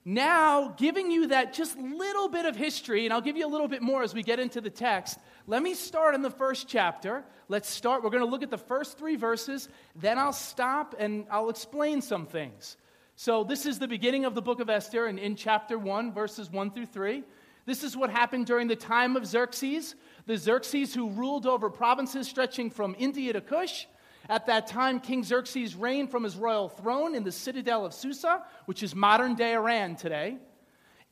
Now, 0.05 0.69
giving 0.77 1.11
you 1.11 1.27
that 1.27 1.53
just 1.53 1.77
little 1.77 2.29
bit 2.29 2.45
of 2.47 2.55
history, 2.55 3.07
and 3.07 3.13
I'll 3.13 3.21
give 3.21 3.37
you 3.37 3.45
a 3.45 3.51
little 3.51 3.67
bit 3.67 3.83
more 3.83 4.05
as 4.05 4.15
we 4.15 4.23
get 4.23 4.39
into 4.39 4.61
the 4.61 4.71
text. 4.71 5.19
Let 5.49 5.65
me 5.65 5.75
start 5.75 6.15
in 6.15 6.23
the 6.23 6.31
first 6.31 6.69
chapter. 6.69 7.25
Let's 7.49 7.69
start. 7.69 8.05
We're 8.05 8.11
going 8.11 8.23
to 8.23 8.31
look 8.31 8.45
at 8.45 8.53
the 8.53 8.57
first 8.57 8.99
three 8.99 9.17
verses, 9.17 9.69
then 9.97 10.17
I'll 10.17 10.33
stop 10.33 10.95
and 10.97 11.27
I'll 11.29 11.51
explain 11.51 12.03
some 12.03 12.27
things. 12.27 12.77
So, 13.17 13.43
this 13.43 13.67
is 13.67 13.81
the 13.81 13.89
beginning 13.89 14.27
of 14.27 14.37
the 14.37 14.43
book 14.43 14.61
of 14.61 14.71
Esther, 14.71 15.07
and 15.07 15.19
in 15.19 15.35
chapter 15.35 15.77
1, 15.77 16.13
verses 16.13 16.53
1 16.53 16.71
through 16.71 16.87
3. 16.87 17.25
This 17.67 17.83
is 17.83 17.97
what 17.97 18.11
happened 18.11 18.47
during 18.47 18.69
the 18.69 18.77
time 18.77 19.17
of 19.17 19.27
Xerxes, 19.27 19.95
the 20.27 20.37
Xerxes 20.37 20.95
who 20.95 21.11
ruled 21.11 21.47
over 21.47 21.71
provinces 21.71 22.29
stretching 22.29 22.71
from 22.71 22.95
India 22.99 23.33
to 23.33 23.41
Kush. 23.41 23.87
At 24.29 24.47
that 24.47 24.67
time, 24.67 25.01
King 25.01 25.23
Xerxes 25.23 25.75
reigned 25.75 26.11
from 26.11 26.25
his 26.25 26.37
royal 26.37 26.69
throne 26.69 27.15
in 27.15 27.25
the 27.25 27.33
citadel 27.33 27.85
of 27.85 27.93
Susa, 27.93 28.43
which 28.65 28.83
is 28.83 28.95
modern 28.95 29.35
day 29.35 29.53
Iran 29.53 29.97
today. 29.97 30.39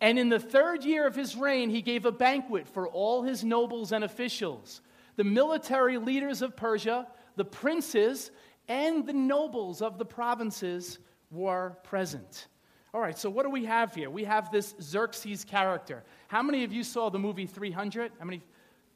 And 0.00 0.18
in 0.18 0.30
the 0.30 0.40
third 0.40 0.82
year 0.82 1.06
of 1.06 1.14
his 1.14 1.36
reign, 1.36 1.70
he 1.70 1.82
gave 1.82 2.06
a 2.06 2.12
banquet 2.12 2.66
for 2.66 2.88
all 2.88 3.22
his 3.22 3.44
nobles 3.44 3.92
and 3.92 4.02
officials, 4.02 4.80
the 5.16 5.24
military 5.24 5.98
leaders 5.98 6.42
of 6.42 6.56
Persia, 6.56 7.06
the 7.36 7.44
princes, 7.44 8.30
and 8.66 9.06
the 9.06 9.12
nobles 9.12 9.82
of 9.82 9.98
the 9.98 10.04
provinces 10.04 10.98
were 11.30 11.76
present. 11.84 12.48
All 12.94 13.00
right, 13.00 13.16
so 13.16 13.30
what 13.30 13.44
do 13.44 13.50
we 13.50 13.64
have 13.64 13.94
here? 13.94 14.10
We 14.10 14.24
have 14.24 14.50
this 14.50 14.74
Xerxes 14.80 15.44
character. 15.44 16.02
How 16.28 16.42
many 16.42 16.64
of 16.64 16.72
you 16.72 16.84
saw 16.84 17.08
the 17.08 17.18
movie 17.18 17.46
300? 17.46 18.12
How 18.18 18.24
many 18.24 18.42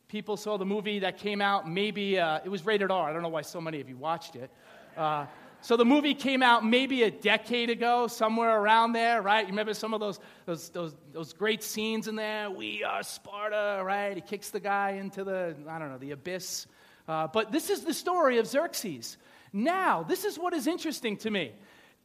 people 0.09 0.37
saw 0.37 0.57
the 0.57 0.65
movie 0.65 1.01
that 1.01 1.19
came 1.19 1.41
out 1.41 1.69
maybe, 1.69 2.19
uh, 2.19 2.41
it 2.45 2.49
was 2.49 2.65
rated 2.65 2.91
R. 2.91 3.11
I 3.11 3.13
don't 3.13 3.23
know 3.23 3.29
why 3.29 3.43
so 3.43 3.61
many 3.61 3.81
of 3.81 3.89
you 3.89 3.97
watched 3.97 4.37
it. 4.37 4.51
Uh, 4.97 5.27
so 5.63 5.77
the 5.77 5.85
movie 5.85 6.15
came 6.15 6.43
out 6.43 6.65
maybe 6.65 7.03
a 7.03 7.11
decade 7.11 7.71
ago, 7.71 8.07
somewhere 8.07 8.61
around 8.61 8.93
there, 8.93 9.21
right? 9.21 9.45
You 9.45 9.51
remember 9.51 9.75
some 9.75 9.95
of 9.95 10.01
those, 10.01 10.21
those, 10.45 10.69
those, 10.69 10.95
those 11.13 11.33
great 11.33 11.63
scenes 11.63 12.07
in 12.07 12.15
there? 12.15 12.51
We 12.51 12.85
are 12.85 13.03
Sparta, 13.03 13.83
right? 13.85 14.15
He 14.15 14.21
kicks 14.21 14.51
the 14.51 14.61
guy 14.61 14.91
into 14.93 15.25
the, 15.25 15.57
I 15.69 15.79
don't 15.79 15.91
know, 15.91 15.99
the 15.99 16.13
abyss. 16.13 16.67
Uh, 17.09 17.27
but 17.27 17.51
this 17.51 17.69
is 17.71 17.83
the 17.83 17.95
story 17.95 18.39
of 18.39 18.47
Xerxes. 18.47 19.17
Now, 19.53 20.05
this 20.05 20.25
is 20.25 20.39
what 20.39 20.53
is 20.53 20.67
interesting 20.67 21.17
to 21.19 21.31
me. 21.31 21.53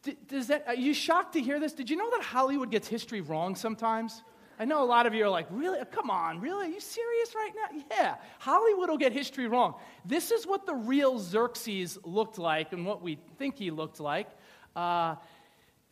D- 0.03 0.17
does 0.27 0.47
that, 0.47 0.63
are 0.67 0.75
you 0.75 0.93
shocked 0.93 1.33
to 1.33 1.41
hear 1.41 1.59
this? 1.59 1.73
Did 1.73 1.89
you 1.89 1.97
know 1.97 2.09
that 2.11 2.23
Hollywood 2.23 2.71
gets 2.71 2.87
history 2.87 3.21
wrong 3.21 3.55
sometimes? 3.55 4.23
I 4.61 4.65
know 4.65 4.83
a 4.83 4.85
lot 4.85 5.07
of 5.07 5.15
you 5.15 5.25
are 5.25 5.29
like, 5.29 5.47
really? 5.49 5.79
Come 5.91 6.11
on, 6.11 6.39
really? 6.39 6.67
Are 6.67 6.69
you 6.69 6.79
serious 6.79 7.33
right 7.33 7.51
now? 7.55 7.83
Yeah. 7.89 8.15
Hollywood 8.37 8.91
will 8.91 8.97
get 8.99 9.11
history 9.11 9.47
wrong. 9.47 9.73
This 10.05 10.29
is 10.29 10.45
what 10.45 10.67
the 10.67 10.75
real 10.75 11.17
Xerxes 11.17 11.97
looked 12.03 12.37
like 12.37 12.71
and 12.71 12.85
what 12.85 13.01
we 13.01 13.17
think 13.39 13.57
he 13.57 13.71
looked 13.71 13.99
like. 13.99 14.27
Uh, 14.75 15.15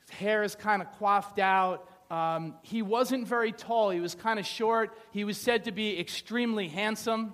his 0.02 0.12
hair 0.12 0.44
is 0.44 0.54
kind 0.54 0.84
of 0.84 0.88
coiffed 1.00 1.40
out. 1.40 1.90
Um, 2.12 2.54
he 2.62 2.84
wasn't 2.84 3.28
very 3.28 3.54
tall. 3.54 3.90
He 3.90 4.02
was 4.02 4.14
kind 4.14 4.38
of 4.38 4.46
short. 4.46 4.96
He 5.10 5.24
was 5.24 5.40
said 5.40 5.64
to 5.64 5.72
be 5.72 6.00
extremely 6.00 6.68
handsome. 6.68 7.34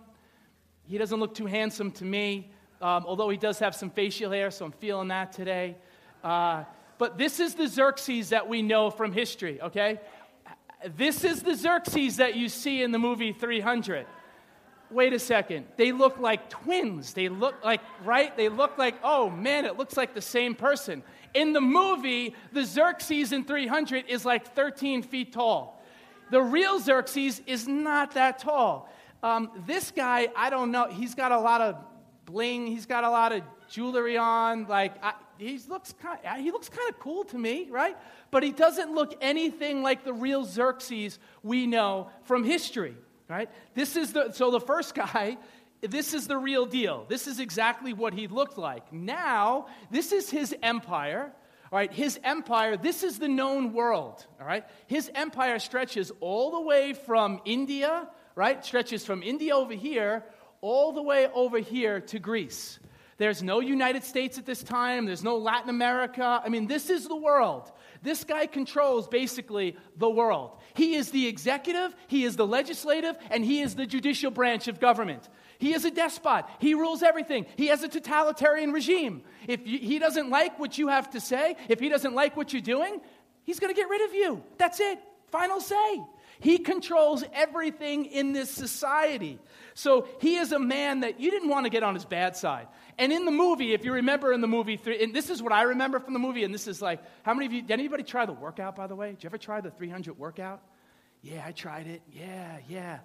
He 0.87 0.97
doesn't 0.97 1.19
look 1.19 1.35
too 1.35 1.47
handsome 1.47 1.91
to 1.91 2.05
me, 2.05 2.49
um, 2.81 3.03
although 3.05 3.27
he 3.27 3.35
does 3.37 3.59
have 3.59 3.75
some 3.75 3.89
facial 3.89 4.31
hair, 4.31 4.51
so 4.51 4.63
I'm 4.63 4.71
feeling 4.71 5.09
that 5.09 5.33
today. 5.33 5.75
Uh, 6.23 6.63
but 6.97 7.17
this 7.17 7.41
is 7.41 7.55
the 7.55 7.67
Xerxes 7.67 8.29
that 8.29 8.47
we 8.47 8.61
know 8.61 8.89
from 8.89 9.11
history, 9.11 9.61
okay? 9.61 9.99
This 10.95 11.23
is 11.23 11.41
the 11.41 11.55
Xerxes 11.55 12.17
that 12.17 12.35
you 12.35 12.49
see 12.49 12.83
in 12.83 12.91
the 12.91 12.99
movie 12.99 13.31
300. 13.31 14.05
Wait 14.91 15.13
a 15.13 15.19
second. 15.19 15.65
They 15.77 15.91
look 15.91 16.19
like 16.19 16.49
twins. 16.49 17.13
They 17.13 17.27
look 17.27 17.55
like, 17.63 17.81
right? 18.03 18.35
They 18.37 18.49
look 18.49 18.77
like, 18.77 18.95
oh 19.03 19.29
man, 19.29 19.65
it 19.65 19.77
looks 19.77 19.97
like 19.97 20.13
the 20.13 20.21
same 20.21 20.53
person. 20.53 21.03
In 21.33 21.53
the 21.53 21.61
movie, 21.61 22.35
the 22.53 22.63
Xerxes 22.63 23.31
in 23.31 23.43
300 23.43 24.05
is 24.07 24.25
like 24.25 24.53
13 24.53 25.01
feet 25.01 25.33
tall. 25.33 25.81
The 26.31 26.41
real 26.41 26.79
Xerxes 26.79 27.41
is 27.45 27.67
not 27.67 28.11
that 28.13 28.39
tall. 28.39 28.89
Um, 29.23 29.49
this 29.65 29.91
guy, 29.91 30.29
I 30.35 30.49
don't 30.49 30.71
know, 30.71 30.87
he's 30.87 31.15
got 31.15 31.31
a 31.31 31.39
lot 31.39 31.61
of 31.61 31.77
bling, 32.25 32.67
he's 32.67 32.85
got 32.85 33.03
a 33.03 33.09
lot 33.09 33.31
of 33.31 33.41
jewelry 33.69 34.17
on. 34.17 34.67
Like, 34.67 35.03
I, 35.03 35.13
he 35.37 35.59
looks 35.67 35.93
kind 35.93 36.19
of, 36.19 36.25
uh, 36.25 36.35
he 36.35 36.51
looks 36.51 36.69
kind 36.69 36.89
of 36.89 36.99
cool 36.99 37.23
to 37.25 37.37
me, 37.37 37.67
right? 37.69 37.97
But 38.31 38.43
he 38.43 38.51
doesn't 38.51 38.93
look 38.93 39.15
anything 39.21 39.81
like 39.81 40.03
the 40.03 40.13
real 40.13 40.45
Xerxes 40.45 41.19
we 41.43 41.67
know 41.67 42.09
from 42.23 42.43
history, 42.43 42.95
right? 43.27 43.49
This 43.73 43.95
is 43.95 44.13
the 44.13 44.31
so 44.31 44.51
the 44.51 44.59
first 44.59 44.95
guy, 44.95 45.37
this 45.81 46.13
is 46.13 46.27
the 46.27 46.37
real 46.37 46.65
deal. 46.65 47.05
This 47.07 47.27
is 47.27 47.39
exactly 47.39 47.93
what 47.93 48.13
he 48.13 48.27
looked 48.27 48.57
like. 48.57 48.91
Now, 48.91 49.67
this 49.91 50.11
is 50.11 50.29
his 50.29 50.55
empire. 50.61 51.31
All 51.71 51.77
right, 51.79 51.91
his 51.91 52.19
empire, 52.23 52.77
this 52.77 53.03
is 53.03 53.17
the 53.17 53.27
known 53.27 53.73
world, 53.73 54.25
all 54.39 54.45
right? 54.45 54.63
His 54.87 55.11
empire 55.13 55.57
stretches 55.59 56.11
all 56.19 56.51
the 56.51 56.61
way 56.61 56.93
from 56.93 57.41
India, 57.43 58.07
right? 58.35 58.63
Stretches 58.63 59.03
from 59.03 59.23
India 59.23 59.55
over 59.55 59.73
here 59.73 60.23
all 60.65 60.93
the 60.93 61.01
way 61.01 61.27
over 61.33 61.59
here 61.59 62.01
to 62.01 62.17
Greece. 62.17 62.79
There's 63.17 63.41
no 63.41 63.61
United 63.61 64.03
States 64.03 64.37
at 64.37 64.45
this 64.45 64.61
time. 64.61 65.05
There's 65.05 65.23
no 65.23 65.37
Latin 65.37 65.69
America. 65.69 66.41
I 66.43 66.49
mean, 66.49 66.67
this 66.67 66.89
is 66.89 67.07
the 67.07 67.15
world. 67.15 67.71
This 68.01 68.25
guy 68.25 68.45
controls 68.45 69.07
basically 69.07 69.77
the 69.95 70.09
world. 70.09 70.51
He 70.73 70.95
is 70.95 71.11
the 71.11 71.27
executive, 71.27 71.95
he 72.07 72.25
is 72.25 72.35
the 72.35 72.45
legislative, 72.45 73.15
and 73.31 73.43
he 73.43 73.61
is 73.61 73.75
the 73.75 73.85
judicial 73.85 74.31
branch 74.31 74.67
of 74.67 74.81
government. 74.81 75.29
He 75.59 75.73
is 75.73 75.85
a 75.85 75.91
despot. 75.91 76.45
He 76.59 76.73
rules 76.73 77.01
everything. 77.01 77.45
He 77.55 77.67
has 77.67 77.83
a 77.83 77.87
totalitarian 77.87 78.73
regime. 78.73 79.23
If 79.47 79.65
he 79.65 79.97
doesn't 79.97 80.29
like 80.29 80.59
what 80.59 80.77
you 80.77 80.89
have 80.89 81.11
to 81.11 81.21
say, 81.21 81.55
if 81.69 81.79
he 81.79 81.87
doesn't 81.87 82.13
like 82.13 82.35
what 82.35 82.51
you're 82.51 82.61
doing, 82.61 82.99
he's 83.45 83.59
going 83.59 83.73
to 83.73 83.79
get 83.79 83.89
rid 83.89 84.07
of 84.09 84.13
you. 84.13 84.43
That's 84.57 84.81
it. 84.81 84.99
Final 85.31 85.61
say. 85.61 86.03
He 86.39 86.57
controls 86.57 87.23
everything 87.33 88.05
in 88.05 88.33
this 88.33 88.49
society. 88.49 89.39
So 89.73 90.07
he 90.19 90.35
is 90.35 90.51
a 90.51 90.59
man 90.59 90.99
that 91.01 91.19
you 91.19 91.31
didn't 91.31 91.49
want 91.49 91.65
to 91.65 91.69
get 91.69 91.83
on 91.83 91.93
his 91.93 92.05
bad 92.05 92.35
side. 92.35 92.67
And 92.97 93.11
in 93.11 93.25
the 93.25 93.31
movie, 93.31 93.73
if 93.73 93.83
you 93.83 93.93
remember 93.93 94.31
in 94.31 94.41
the 94.41 94.47
movie, 94.47 94.79
and 95.01 95.13
this 95.13 95.29
is 95.29 95.43
what 95.43 95.51
I 95.51 95.63
remember 95.63 95.99
from 95.99 96.13
the 96.13 96.19
movie, 96.19 96.43
and 96.43 96.53
this 96.53 96.67
is 96.67 96.81
like, 96.81 97.01
how 97.23 97.33
many 97.33 97.45
of 97.45 97.53
you, 97.53 97.61
did 97.61 97.71
anybody 97.71 98.03
try 98.03 98.25
the 98.25 98.33
workout, 98.33 98.75
by 98.75 98.87
the 98.87 98.95
way? 98.95 99.11
Did 99.11 99.23
you 99.23 99.27
ever 99.27 99.37
try 99.37 99.59
the 99.59 99.71
300 99.71 100.17
workout? 100.17 100.61
Yeah, 101.21 101.43
I 101.45 101.51
tried 101.51 101.87
it. 101.87 102.01
Yeah, 102.13 102.57
yeah. 102.69 102.99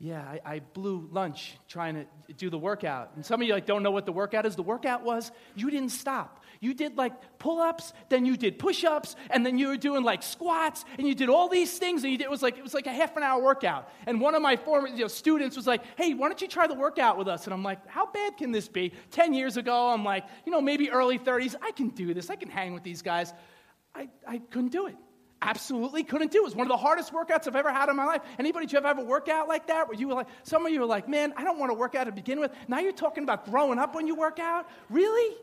Yeah, 0.00 0.20
I, 0.20 0.40
I, 0.44 0.58
blew 0.58 1.08
lunch 1.12 1.56
trying 1.68 1.94
to 1.94 2.32
do 2.34 2.50
the 2.50 2.58
workout. 2.58 3.12
And 3.14 3.24
some 3.24 3.40
of 3.40 3.46
you 3.46 3.54
like 3.54 3.64
don't 3.64 3.82
know 3.82 3.92
what 3.92 4.06
the 4.06 4.12
workout 4.12 4.44
is. 4.44 4.56
The 4.56 4.62
workout 4.62 5.04
was 5.04 5.30
you 5.54 5.70
didn't 5.70 5.90
stop. 5.90 6.42
You 6.60 6.74
did 6.74 6.96
like 6.96 7.38
pull-ups, 7.38 7.92
then 8.08 8.26
you 8.26 8.36
did 8.36 8.58
push-ups, 8.58 9.14
and 9.30 9.46
then 9.46 9.56
you 9.56 9.68
were 9.68 9.76
doing 9.76 10.02
like 10.02 10.22
squats, 10.22 10.84
and 10.98 11.06
you 11.06 11.14
did 11.14 11.28
all 11.28 11.48
these 11.48 11.78
things. 11.78 12.02
And 12.02 12.10
you 12.10 12.18
did, 12.18 12.24
it 12.24 12.30
was 12.30 12.42
like 12.42 12.58
it 12.58 12.62
was 12.62 12.74
like 12.74 12.86
a 12.86 12.92
half 12.92 13.16
an 13.16 13.22
hour 13.22 13.40
workout. 13.40 13.88
And 14.06 14.20
one 14.20 14.34
of 14.34 14.42
my 14.42 14.56
former 14.56 14.88
you 14.88 15.02
know, 15.02 15.08
students 15.08 15.56
was 15.56 15.66
like, 15.66 15.82
"Hey, 15.96 16.12
why 16.12 16.28
don't 16.28 16.40
you 16.42 16.48
try 16.48 16.66
the 16.66 16.74
workout 16.74 17.16
with 17.16 17.28
us?" 17.28 17.44
And 17.44 17.54
I'm 17.54 17.62
like, 17.62 17.86
"How 17.86 18.06
bad 18.06 18.36
can 18.36 18.50
this 18.50 18.68
be?" 18.68 18.92
Ten 19.12 19.32
years 19.32 19.56
ago, 19.56 19.90
I'm 19.90 20.04
like, 20.04 20.24
you 20.44 20.50
know, 20.50 20.60
maybe 20.60 20.90
early 20.90 21.18
30s. 21.18 21.54
I 21.62 21.70
can 21.70 21.88
do 21.88 22.12
this. 22.12 22.30
I 22.30 22.36
can 22.36 22.50
hang 22.50 22.74
with 22.74 22.82
these 22.82 23.00
guys. 23.00 23.32
I, 23.94 24.08
I 24.26 24.38
couldn't 24.38 24.72
do 24.72 24.86
it 24.88 24.96
absolutely 25.44 26.02
couldn't 26.02 26.32
do. 26.32 26.38
It 26.38 26.44
was 26.44 26.56
one 26.56 26.66
of 26.66 26.70
the 26.70 26.76
hardest 26.76 27.12
workouts 27.12 27.46
I've 27.46 27.54
ever 27.54 27.72
had 27.72 27.88
in 27.88 27.96
my 27.96 28.06
life. 28.06 28.22
Anybody, 28.38 28.66
you 28.68 28.78
ever 28.78 28.88
have 28.88 28.98
a 28.98 29.04
workout 29.04 29.46
like 29.46 29.66
that 29.68 29.86
where 29.86 29.96
you 29.96 30.08
were 30.08 30.14
like, 30.14 30.26
some 30.42 30.64
of 30.66 30.72
you 30.72 30.80
were 30.80 30.86
like, 30.86 31.08
man, 31.08 31.34
I 31.36 31.44
don't 31.44 31.58
want 31.58 31.70
to 31.70 31.74
work 31.74 31.94
out 31.94 32.04
to 32.04 32.12
begin 32.12 32.40
with. 32.40 32.50
Now 32.66 32.80
you're 32.80 32.92
talking 32.92 33.22
about 33.22 33.46
throwing 33.46 33.78
up 33.78 33.94
when 33.94 34.06
you 34.06 34.14
work 34.14 34.38
out? 34.38 34.68
Really? 34.88 35.36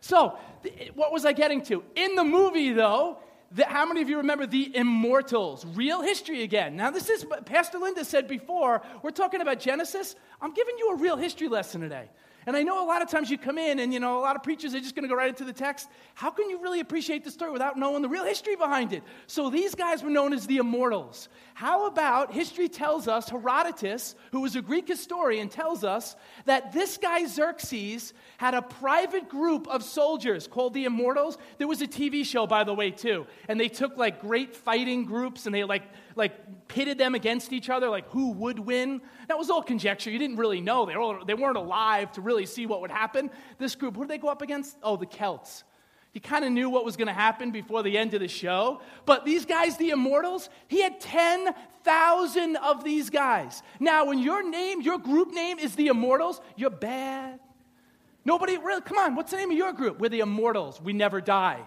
So, 0.00 0.38
th- 0.62 0.92
what 0.94 1.10
was 1.10 1.24
I 1.24 1.32
getting 1.32 1.62
to? 1.62 1.82
In 1.96 2.14
the 2.14 2.22
movie, 2.22 2.72
though, 2.72 3.18
the, 3.52 3.64
how 3.64 3.86
many 3.86 4.02
of 4.02 4.08
you 4.08 4.18
remember 4.18 4.46
the 4.46 4.76
immortals? 4.76 5.64
Real 5.64 6.02
history 6.02 6.42
again. 6.42 6.76
Now, 6.76 6.90
this 6.90 7.08
is, 7.08 7.24
Pastor 7.46 7.78
Linda 7.78 8.04
said 8.04 8.28
before, 8.28 8.82
we're 9.02 9.10
talking 9.10 9.40
about 9.40 9.58
Genesis. 9.58 10.14
I'm 10.40 10.52
giving 10.52 10.76
you 10.78 10.92
a 10.92 10.96
real 10.96 11.16
history 11.16 11.48
lesson 11.48 11.80
today. 11.80 12.10
And 12.46 12.56
I 12.56 12.62
know 12.62 12.84
a 12.84 12.86
lot 12.86 13.02
of 13.02 13.10
times 13.10 13.28
you 13.28 13.36
come 13.36 13.58
in 13.58 13.80
and, 13.80 13.92
you 13.92 13.98
know, 13.98 14.18
a 14.18 14.22
lot 14.22 14.36
of 14.36 14.42
preachers 14.44 14.72
are 14.72 14.78
just 14.78 14.94
going 14.94 15.02
to 15.02 15.08
go 15.08 15.16
right 15.16 15.28
into 15.28 15.44
the 15.44 15.52
text. 15.52 15.88
How 16.14 16.30
can 16.30 16.48
you 16.48 16.62
really 16.62 16.78
appreciate 16.78 17.24
the 17.24 17.30
story 17.32 17.50
without 17.50 17.76
knowing 17.76 18.02
the 18.02 18.08
real 18.08 18.24
history 18.24 18.54
behind 18.54 18.92
it? 18.92 19.02
So 19.26 19.50
these 19.50 19.74
guys 19.74 20.04
were 20.04 20.10
known 20.10 20.32
as 20.32 20.46
the 20.46 20.58
immortals. 20.58 21.28
How 21.54 21.86
about 21.86 22.32
history 22.32 22.68
tells 22.68 23.08
us, 23.08 23.28
Herodotus, 23.28 24.14
who 24.30 24.42
was 24.42 24.54
a 24.54 24.62
Greek 24.62 24.86
historian, 24.86 25.48
tells 25.48 25.82
us 25.82 26.14
that 26.44 26.72
this 26.72 26.98
guy 26.98 27.26
Xerxes 27.26 28.14
had 28.38 28.54
a 28.54 28.62
private 28.62 29.28
group 29.28 29.66
of 29.66 29.82
soldiers 29.82 30.46
called 30.46 30.72
the 30.72 30.84
immortals. 30.84 31.38
There 31.58 31.66
was 31.66 31.82
a 31.82 31.88
TV 31.88 32.24
show, 32.24 32.46
by 32.46 32.62
the 32.62 32.74
way, 32.74 32.92
too. 32.92 33.26
And 33.48 33.58
they 33.58 33.68
took 33.68 33.96
like 33.96 34.20
great 34.20 34.54
fighting 34.54 35.04
groups 35.04 35.46
and 35.46 35.54
they 35.54 35.64
like, 35.64 35.82
like 36.16 36.66
pitted 36.68 36.98
them 36.98 37.14
against 37.14 37.52
each 37.52 37.70
other, 37.70 37.88
like 37.88 38.08
who 38.08 38.32
would 38.32 38.58
win. 38.58 39.00
That 39.28 39.38
was 39.38 39.50
all 39.50 39.62
conjecture. 39.62 40.10
You 40.10 40.18
didn't 40.18 40.36
really 40.36 40.60
know. 40.60 40.86
They, 40.86 40.94
all, 40.94 41.24
they 41.24 41.34
weren't 41.34 41.56
alive 41.56 42.10
to 42.12 42.20
really 42.20 42.46
see 42.46 42.66
what 42.66 42.80
would 42.80 42.90
happen. 42.90 43.30
This 43.58 43.74
group, 43.74 43.94
who 43.94 44.02
did 44.02 44.10
they 44.10 44.18
go 44.18 44.28
up 44.28 44.42
against? 44.42 44.76
Oh, 44.82 44.96
the 44.96 45.06
Celts. 45.06 45.64
He 46.12 46.20
kind 46.20 46.46
of 46.46 46.50
knew 46.50 46.70
what 46.70 46.86
was 46.86 46.96
going 46.96 47.08
to 47.08 47.12
happen 47.12 47.50
before 47.50 47.82
the 47.82 47.98
end 47.98 48.14
of 48.14 48.20
the 48.20 48.28
show. 48.28 48.80
But 49.04 49.26
these 49.26 49.44
guys, 49.44 49.76
the 49.76 49.90
Immortals, 49.90 50.48
he 50.66 50.80
had 50.80 50.98
10,000 50.98 52.56
of 52.56 52.82
these 52.82 53.10
guys. 53.10 53.62
Now, 53.78 54.06
when 54.06 54.18
your 54.18 54.48
name, 54.48 54.80
your 54.80 54.98
group 54.98 55.30
name 55.32 55.58
is 55.58 55.76
the 55.76 55.88
Immortals, 55.88 56.40
you're 56.56 56.70
bad. 56.70 57.38
Nobody 58.24 58.56
really, 58.56 58.80
come 58.80 58.96
on, 58.96 59.14
what's 59.14 59.30
the 59.30 59.36
name 59.36 59.50
of 59.50 59.58
your 59.58 59.74
group? 59.74 60.00
We're 60.00 60.08
the 60.08 60.20
Immortals. 60.20 60.80
We 60.80 60.94
never 60.94 61.20
die. 61.20 61.66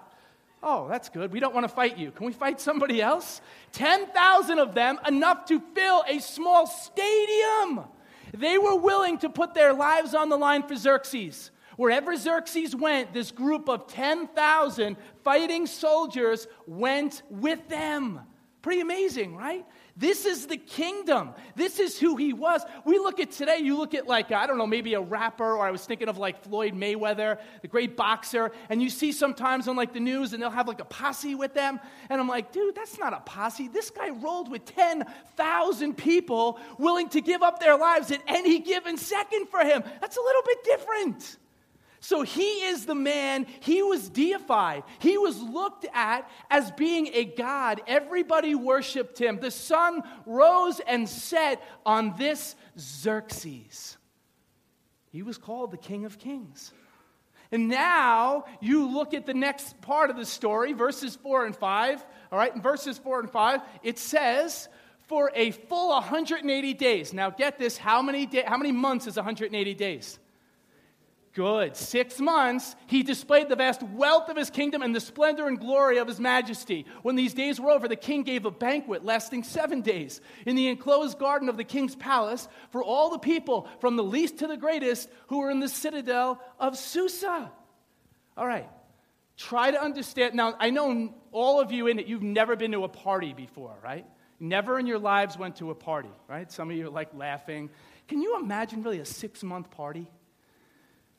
Oh, 0.62 0.88
that's 0.90 1.08
good. 1.10 1.32
We 1.32 1.40
don't 1.40 1.54
want 1.54 1.64
to 1.64 1.74
fight 1.74 1.98
you. 1.98 2.12
Can 2.12 2.26
we 2.26 2.34
fight 2.34 2.60
somebody 2.60 3.02
else? 3.02 3.40
10,000 3.72 4.60
of 4.60 4.76
them, 4.76 5.00
enough 5.08 5.46
to 5.46 5.62
fill 5.74 6.04
a 6.08 6.20
small 6.20 6.68
stadium. 6.68 7.86
They 8.36 8.58
were 8.58 8.76
willing 8.76 9.18
to 9.20 9.30
put 9.30 9.54
their 9.54 9.74
lives 9.74 10.14
on 10.14 10.30
the 10.30 10.38
line 10.38 10.64
for 10.64 10.76
Xerxes. 10.76 11.52
Wherever 11.78 12.16
Xerxes 12.18 12.76
went, 12.76 13.14
this 13.14 13.32
group 13.32 13.70
of 13.70 13.88
10,000 13.88 14.98
fighting 15.24 15.66
soldiers 15.66 16.46
went 16.68 17.24
with 17.30 17.68
them. 17.70 18.20
Pretty 18.62 18.82
amazing, 18.82 19.38
right? 19.38 19.66
This 20.00 20.26
is 20.26 20.48
the 20.48 20.56
kingdom. 20.56 21.34
This 21.58 21.78
is 21.78 22.00
who 22.00 22.16
he 22.16 22.32
was. 22.32 22.62
We 22.86 22.98
look 23.00 23.20
at 23.20 23.32
today, 23.32 23.58
you 23.58 23.78
look 23.78 23.94
at 23.94 24.08
like, 24.08 24.32
I 24.32 24.48
don't 24.48 24.58
know, 24.58 24.66
maybe 24.66 24.94
a 24.94 25.02
rapper, 25.02 25.58
or 25.58 25.68
I 25.68 25.72
was 25.72 25.86
thinking 25.86 26.08
of 26.08 26.18
like 26.18 26.42
Floyd 26.42 26.74
Mayweather, 26.74 27.38
the 27.62 27.68
great 27.68 27.98
boxer, 27.98 28.54
and 28.70 28.82
you 28.82 28.90
see 28.90 29.12
sometimes 29.12 29.68
on 29.68 29.76
like 29.76 29.92
the 29.92 30.00
news 30.00 30.32
and 30.32 30.42
they'll 30.42 30.52
have 30.52 30.70
like 30.70 30.80
a 30.80 30.86
posse 30.86 31.36
with 31.36 31.54
them. 31.54 31.82
And 32.10 32.22
I'm 32.22 32.30
like, 32.30 32.54
dude, 32.54 32.76
that's 32.76 32.98
not 32.98 33.12
a 33.12 33.20
posse. 33.20 33.68
This 33.68 33.90
guy 33.90 34.12
rolled 34.12 34.50
with 34.50 34.64
10,000 34.64 35.98
people 35.98 36.62
willing 36.78 37.10
to 37.10 37.20
give 37.20 37.44
up 37.44 37.60
their 37.60 37.78
lives 37.78 38.10
at 38.10 38.22
any 38.26 38.60
given 38.60 38.98
second 38.98 39.50
for 39.50 39.60
him. 39.60 39.84
That's 40.00 40.16
a 40.16 40.22
little 40.22 40.44
bit 40.46 40.64
different. 40.64 41.38
So 42.02 42.22
he 42.22 42.64
is 42.64 42.86
the 42.86 42.96
man, 42.96 43.46
he 43.60 43.84
was 43.84 44.10
deified. 44.10 44.84
He 45.00 45.18
was 45.18 45.42
looked 45.42 45.86
at 45.94 46.30
as 46.50 46.72
being 46.72 47.10
a 47.14 47.26
god. 47.26 47.82
Everybody 47.88 48.56
worshiped 48.56 49.20
him. 49.20 49.40
The 49.40 49.52
sun 49.52 50.04
rose 50.26 50.80
and 50.80 51.10
set 51.10 51.62
on 51.86 52.16
this 52.18 52.56
Xerxes. 52.78 53.98
He 55.12 55.24
was 55.24 55.38
called 55.38 55.72
the 55.72 55.78
King 55.78 56.06
of 56.06 56.18
Kings. 56.18 56.72
And 57.52 57.68
now 57.68 58.46
you 58.62 58.88
look 58.88 59.14
at 59.14 59.26
the 59.26 59.34
next 59.34 59.82
part 59.82 60.10
of 60.10 60.16
the 60.16 60.26
story, 60.26 60.74
verses 60.74 61.16
4 61.16 61.48
and 61.48 61.56
5. 61.56 62.06
All 62.32 62.38
right, 62.38 62.54
in 62.54 62.62
verses 62.62 62.98
4 63.00 63.22
and 63.22 63.30
5, 63.30 63.62
it 63.82 63.98
says, 63.98 64.70
for 65.08 65.32
a 65.34 65.50
full 65.50 65.90
180 65.90 66.74
days. 66.76 67.12
Now 67.12 67.32
get 67.32 67.58
this, 67.58 67.78
how 67.78 68.04
many, 68.04 68.28
day, 68.28 68.44
how 68.46 68.58
many 68.58 68.72
months 68.72 69.08
is 69.08 69.16
180 69.16 69.74
days? 69.74 70.20
Good. 71.34 71.76
Six 71.76 72.20
months, 72.20 72.76
he 72.88 73.04
displayed 73.04 73.50
the 73.50 73.56
vast 73.56 73.84
wealth 73.84 74.30
of 74.30 74.38
his 74.38 74.50
kingdom 74.50 74.82
and 74.82 74.96
the 74.96 75.00
splendor 75.00 75.48
and 75.48 75.60
glory 75.60 76.00
of 76.00 76.08
his 76.08 76.20
majesty. 76.20 76.86
When 77.04 77.16
these 77.16 77.36
days 77.36 77.60
were 77.60 77.70
over, 77.70 77.88
the 77.88 77.96
king 77.96 78.24
gave 78.24 78.46
a 78.46 78.52
banquet 78.52 79.06
lasting 79.06 79.44
seven 79.44 79.82
days 79.82 80.22
in 80.48 80.56
the 80.56 80.68
enclosed 80.68 81.20
garden 81.20 81.48
of 81.48 81.56
the 81.56 81.64
king's 81.64 81.96
palace 81.96 82.48
for 82.72 82.84
all 82.84 83.12
the 83.12 83.20
people, 83.20 83.68
from 83.80 83.96
the 83.96 84.04
least 84.04 84.40
to 84.40 84.48
the 84.48 84.58
greatest, 84.58 85.08
who 85.28 85.40
were 85.40 85.52
in 85.52 85.60
the 85.60 85.70
citadel 85.70 86.42
of 86.60 86.76
Susa. 86.78 87.52
All 88.36 88.48
right. 88.48 88.70
Try 89.38 89.72
to 89.72 89.82
understand. 89.82 90.34
Now, 90.34 90.56
I 90.60 90.72
know 90.72 91.14
all 91.32 91.62
of 91.62 91.72
you 91.72 91.88
in 91.88 92.00
it, 92.00 92.08
you've 92.08 92.24
never 92.24 92.56
been 92.56 92.72
to 92.72 92.84
a 92.84 92.90
party 92.90 93.34
before, 93.34 93.78
right? 93.84 94.06
Never 94.40 94.80
in 94.80 94.88
your 94.88 95.00
lives 95.00 95.38
went 95.38 95.58
to 95.58 95.70
a 95.70 95.76
party, 95.76 96.12
right? 96.28 96.52
Some 96.52 96.72
of 96.72 96.76
you 96.76 96.88
are 96.88 96.90
like 96.90 97.14
laughing. 97.14 97.70
Can 98.08 98.22
you 98.22 98.40
imagine 98.40 98.84
really 98.84 99.00
a 99.00 99.06
six 99.06 99.44
month 99.44 99.70
party? 99.70 100.08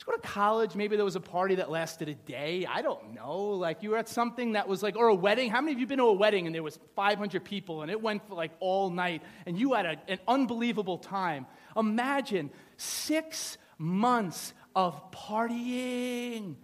Go 0.06 0.12
to 0.12 0.18
college? 0.18 0.74
Maybe 0.74 0.96
there 0.96 1.04
was 1.04 1.16
a 1.16 1.20
party 1.20 1.56
that 1.56 1.70
lasted 1.70 2.08
a 2.08 2.14
day. 2.14 2.66
I 2.66 2.82
don't 2.82 3.14
know. 3.14 3.50
Like 3.50 3.82
you 3.82 3.90
were 3.90 3.98
at 3.98 4.08
something 4.08 4.52
that 4.52 4.66
was 4.66 4.82
like, 4.82 4.96
or 4.96 5.08
a 5.08 5.14
wedding. 5.14 5.50
How 5.50 5.60
many 5.60 5.72
of 5.72 5.78
you 5.78 5.86
been 5.86 5.98
to 5.98 6.04
a 6.04 6.12
wedding 6.12 6.46
and 6.46 6.54
there 6.54 6.62
was 6.62 6.78
500 6.96 7.44
people 7.44 7.82
and 7.82 7.90
it 7.90 8.00
went 8.00 8.26
for 8.26 8.34
like 8.34 8.52
all 8.60 8.90
night 8.90 9.22
and 9.46 9.58
you 9.58 9.74
had 9.74 9.86
a, 9.86 9.96
an 10.08 10.18
unbelievable 10.26 10.98
time? 10.98 11.46
Imagine 11.76 12.50
six 12.76 13.58
months 13.78 14.54
of 14.74 15.10
partying. 15.12 16.56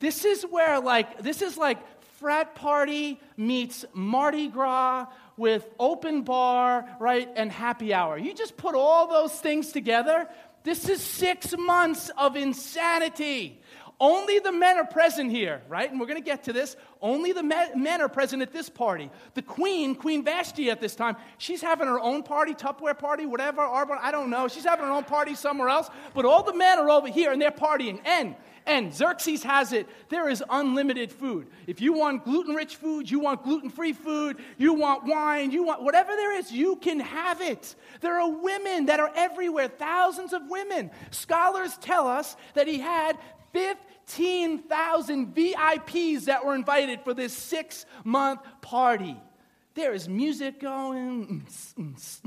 This 0.00 0.24
is 0.24 0.42
where 0.42 0.80
like 0.80 1.22
this 1.22 1.42
is 1.42 1.56
like 1.56 1.78
frat 2.18 2.54
party 2.54 3.20
meets 3.36 3.84
Mardi 3.94 4.48
Gras 4.48 5.06
with 5.36 5.68
open 5.78 6.22
bar, 6.22 6.88
right, 7.00 7.28
and 7.36 7.50
happy 7.50 7.92
hour. 7.92 8.18
You 8.18 8.34
just 8.34 8.56
put 8.56 8.74
all 8.74 9.08
those 9.08 9.32
things 9.32 9.72
together. 9.72 10.28
This 10.64 10.88
is 10.88 11.02
six 11.02 11.56
months 11.56 12.10
of 12.16 12.36
insanity. 12.36 13.60
Only 14.00 14.40
the 14.40 14.50
men 14.50 14.78
are 14.78 14.86
present 14.86 15.30
here, 15.30 15.62
right? 15.68 15.88
And 15.88 16.00
we're 16.00 16.06
going 16.06 16.20
to 16.20 16.24
get 16.24 16.44
to 16.44 16.52
this. 16.52 16.76
Only 17.00 17.32
the 17.32 17.42
men 17.42 18.00
are 18.00 18.08
present 18.08 18.42
at 18.42 18.52
this 18.52 18.68
party. 18.68 19.10
The 19.34 19.42
queen, 19.42 19.94
Queen 19.94 20.24
Vashti 20.24 20.70
at 20.70 20.80
this 20.80 20.96
time, 20.96 21.16
she's 21.38 21.62
having 21.62 21.86
her 21.86 22.00
own 22.00 22.24
party, 22.24 22.52
Tupperware 22.52 22.98
party, 22.98 23.26
whatever, 23.26 23.62
Arbonne, 23.62 23.98
I 24.00 24.10
don't 24.10 24.28
know. 24.28 24.48
She's 24.48 24.64
having 24.64 24.86
her 24.86 24.90
own 24.90 25.04
party 25.04 25.36
somewhere 25.36 25.68
else. 25.68 25.88
But 26.14 26.24
all 26.24 26.42
the 26.42 26.54
men 26.54 26.80
are 26.80 26.90
over 26.90 27.06
here 27.06 27.30
and 27.30 27.40
they're 27.40 27.52
partying. 27.52 28.00
And 28.04 28.34
and 28.66 28.92
Xerxes 28.94 29.42
has 29.42 29.72
it. 29.72 29.88
There 30.08 30.28
is 30.28 30.42
unlimited 30.48 31.12
food. 31.12 31.48
If 31.66 31.80
you 31.80 31.92
want 31.92 32.24
gluten 32.24 32.54
rich 32.54 32.76
food, 32.76 33.10
you 33.10 33.20
want 33.20 33.42
gluten 33.42 33.70
free 33.70 33.92
food, 33.92 34.38
you 34.58 34.74
want 34.74 35.04
wine, 35.04 35.50
you 35.50 35.64
want 35.64 35.82
whatever 35.82 36.14
there 36.14 36.36
is, 36.36 36.52
you 36.52 36.76
can 36.76 37.00
have 37.00 37.40
it. 37.40 37.74
There 38.00 38.20
are 38.20 38.30
women 38.30 38.86
that 38.86 39.00
are 39.00 39.10
everywhere, 39.14 39.68
thousands 39.68 40.32
of 40.32 40.42
women. 40.48 40.90
Scholars 41.10 41.76
tell 41.78 42.06
us 42.06 42.36
that 42.54 42.66
he 42.66 42.78
had 42.78 43.18
15,000 43.52 45.34
VIPs 45.34 46.24
that 46.24 46.44
were 46.44 46.54
invited 46.54 47.00
for 47.02 47.14
this 47.14 47.32
six 47.32 47.86
month 48.04 48.40
party. 48.60 49.16
There 49.74 49.94
is 49.94 50.06
music 50.06 50.60
going, 50.60 51.46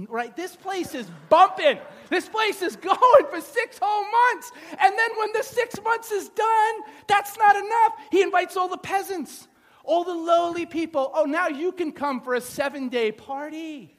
right? 0.09 0.35
This 0.35 0.55
place 0.55 0.95
is 0.95 1.07
bumping. 1.29 1.77
This 2.09 2.27
place 2.27 2.63
is 2.63 2.75
going 2.75 3.25
for 3.29 3.39
six 3.39 3.77
whole 3.79 4.03
months. 4.03 4.51
And 4.71 4.97
then 4.97 5.09
when 5.17 5.31
the 5.33 5.43
six 5.43 5.79
months 5.83 6.11
is 6.11 6.29
done, 6.29 6.75
that's 7.07 7.37
not 7.37 7.55
enough. 7.55 7.93
He 8.11 8.23
invites 8.23 8.57
all 8.57 8.67
the 8.67 8.77
peasants, 8.77 9.47
all 9.83 10.03
the 10.03 10.13
lowly 10.13 10.65
people. 10.65 11.11
Oh, 11.13 11.25
now 11.25 11.47
you 11.47 11.71
can 11.71 11.91
come 11.91 12.19
for 12.19 12.33
a 12.33 12.41
seven 12.41 12.89
day 12.89 13.11
party. 13.11 13.95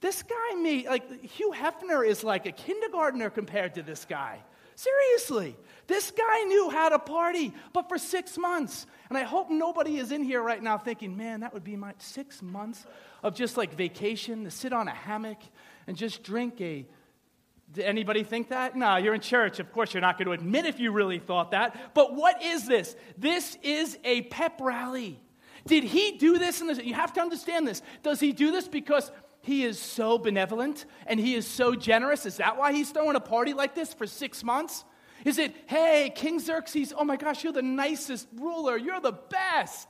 This 0.00 0.22
guy, 0.22 0.54
me, 0.54 0.88
like 0.88 1.24
Hugh 1.24 1.52
Hefner 1.54 2.06
is 2.06 2.24
like 2.24 2.46
a 2.46 2.52
kindergartner 2.52 3.28
compared 3.28 3.74
to 3.74 3.82
this 3.82 4.06
guy. 4.06 4.40
Seriously. 4.76 5.56
This 5.86 6.10
guy 6.10 6.42
knew 6.42 6.68
how 6.68 6.90
to 6.90 6.98
party, 6.98 7.52
but 7.72 7.88
for 7.88 7.96
six 7.96 8.36
months. 8.36 8.86
And 9.08 9.16
I 9.16 9.22
hope 9.22 9.50
nobody 9.50 9.96
is 9.96 10.12
in 10.12 10.22
here 10.22 10.42
right 10.42 10.62
now 10.62 10.76
thinking, 10.78 11.16
man, 11.16 11.40
that 11.40 11.54
would 11.54 11.64
be 11.64 11.76
my 11.76 11.94
six 11.98 12.42
months 12.42 12.84
of 13.22 13.34
just 13.34 13.56
like 13.56 13.74
vacation 13.74 14.44
to 14.44 14.50
sit 14.50 14.72
on 14.72 14.86
a 14.86 14.94
hammock 14.94 15.38
and 15.86 15.96
just 15.96 16.22
drink 16.22 16.60
a. 16.60 16.86
Did 17.72 17.84
anybody 17.84 18.22
think 18.22 18.50
that? 18.50 18.76
No, 18.76 18.96
you're 18.96 19.14
in 19.14 19.20
church. 19.20 19.58
Of 19.60 19.72
course, 19.72 19.94
you're 19.94 20.00
not 20.00 20.18
going 20.18 20.26
to 20.26 20.32
admit 20.32 20.66
if 20.66 20.78
you 20.78 20.92
really 20.92 21.18
thought 21.18 21.52
that. 21.52 21.94
But 21.94 22.14
what 22.14 22.42
is 22.42 22.66
this? 22.66 22.94
This 23.16 23.56
is 23.62 23.98
a 24.04 24.22
pep 24.22 24.60
rally. 24.60 25.20
Did 25.66 25.84
he 25.84 26.12
do 26.12 26.38
this? 26.38 26.60
In? 26.60 26.68
You 26.84 26.94
have 26.94 27.12
to 27.14 27.20
understand 27.20 27.66
this. 27.66 27.82
Does 28.02 28.20
he 28.20 28.32
do 28.32 28.52
this 28.52 28.68
because 28.68 29.10
he 29.46 29.62
is 29.62 29.78
so 29.78 30.18
benevolent 30.18 30.86
and 31.06 31.20
he 31.20 31.36
is 31.36 31.46
so 31.46 31.76
generous? 31.76 32.26
Is 32.26 32.38
that 32.38 32.58
why 32.58 32.72
he's 32.72 32.90
throwing 32.90 33.14
a 33.14 33.20
party 33.20 33.52
like 33.54 33.76
this 33.76 33.94
for 33.94 34.04
six 34.04 34.42
months? 34.42 34.84
Is 35.24 35.38
it, 35.38 35.54
hey, 35.66 36.12
King 36.14 36.40
Xerxes, 36.40 36.92
oh 36.96 37.04
my 37.04 37.16
gosh, 37.16 37.44
you're 37.44 37.52
the 37.52 37.62
nicest 37.62 38.26
ruler, 38.34 38.76
you're 38.76 39.00
the 39.00 39.12
best? 39.12 39.88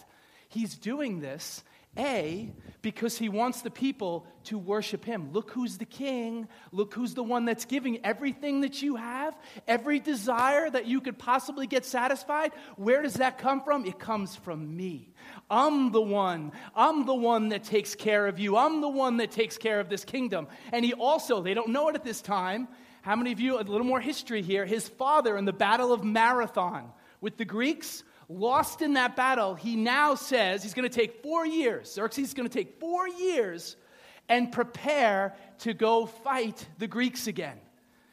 He's 0.50 0.76
doing 0.76 1.20
this, 1.20 1.64
A, 1.96 2.52
because 2.82 3.16
he 3.16 3.30
wants 3.30 3.62
the 3.62 3.70
people 3.70 4.26
to 4.44 4.58
worship 4.58 5.06
him. 5.06 5.32
Look 5.32 5.52
who's 5.52 5.78
the 5.78 5.86
king. 5.86 6.48
Look 6.70 6.92
who's 6.92 7.14
the 7.14 7.24
one 7.24 7.46
that's 7.46 7.64
giving 7.64 8.04
everything 8.04 8.60
that 8.60 8.82
you 8.82 8.96
have, 8.96 9.36
every 9.66 10.00
desire 10.00 10.68
that 10.68 10.86
you 10.86 11.00
could 11.00 11.18
possibly 11.18 11.66
get 11.66 11.86
satisfied. 11.86 12.52
Where 12.76 13.00
does 13.00 13.14
that 13.14 13.38
come 13.38 13.62
from? 13.64 13.86
It 13.86 13.98
comes 13.98 14.36
from 14.36 14.76
me. 14.76 15.14
I'm 15.50 15.92
the 15.92 16.00
one. 16.00 16.52
I'm 16.74 17.06
the 17.06 17.14
one 17.14 17.50
that 17.50 17.64
takes 17.64 17.94
care 17.94 18.26
of 18.26 18.38
you. 18.38 18.56
I'm 18.56 18.80
the 18.80 18.88
one 18.88 19.18
that 19.18 19.30
takes 19.30 19.56
care 19.56 19.78
of 19.78 19.88
this 19.88 20.04
kingdom. 20.04 20.48
And 20.72 20.84
he 20.84 20.92
also, 20.92 21.42
they 21.42 21.54
don't 21.54 21.68
know 21.68 21.88
it 21.88 21.94
at 21.94 22.04
this 22.04 22.20
time, 22.20 22.68
how 23.02 23.14
many 23.14 23.30
of 23.30 23.38
you, 23.38 23.58
a 23.58 23.62
little 23.62 23.86
more 23.86 24.00
history 24.00 24.42
here, 24.42 24.66
his 24.66 24.88
father 24.88 25.36
in 25.36 25.44
the 25.44 25.52
Battle 25.52 25.92
of 25.92 26.02
Marathon 26.02 26.90
with 27.20 27.36
the 27.36 27.44
Greeks, 27.44 28.02
lost 28.28 28.82
in 28.82 28.94
that 28.94 29.14
battle, 29.14 29.54
he 29.54 29.76
now 29.76 30.16
says 30.16 30.64
he's 30.64 30.74
going 30.74 30.88
to 30.88 30.94
take 30.94 31.22
four 31.22 31.46
years. 31.46 31.92
Xerxes 31.92 32.28
is 32.28 32.34
going 32.34 32.48
to 32.48 32.52
take 32.52 32.80
four 32.80 33.08
years 33.08 33.76
and 34.28 34.50
prepare 34.50 35.36
to 35.60 35.72
go 35.72 36.06
fight 36.06 36.66
the 36.78 36.88
Greeks 36.88 37.28
again. 37.28 37.60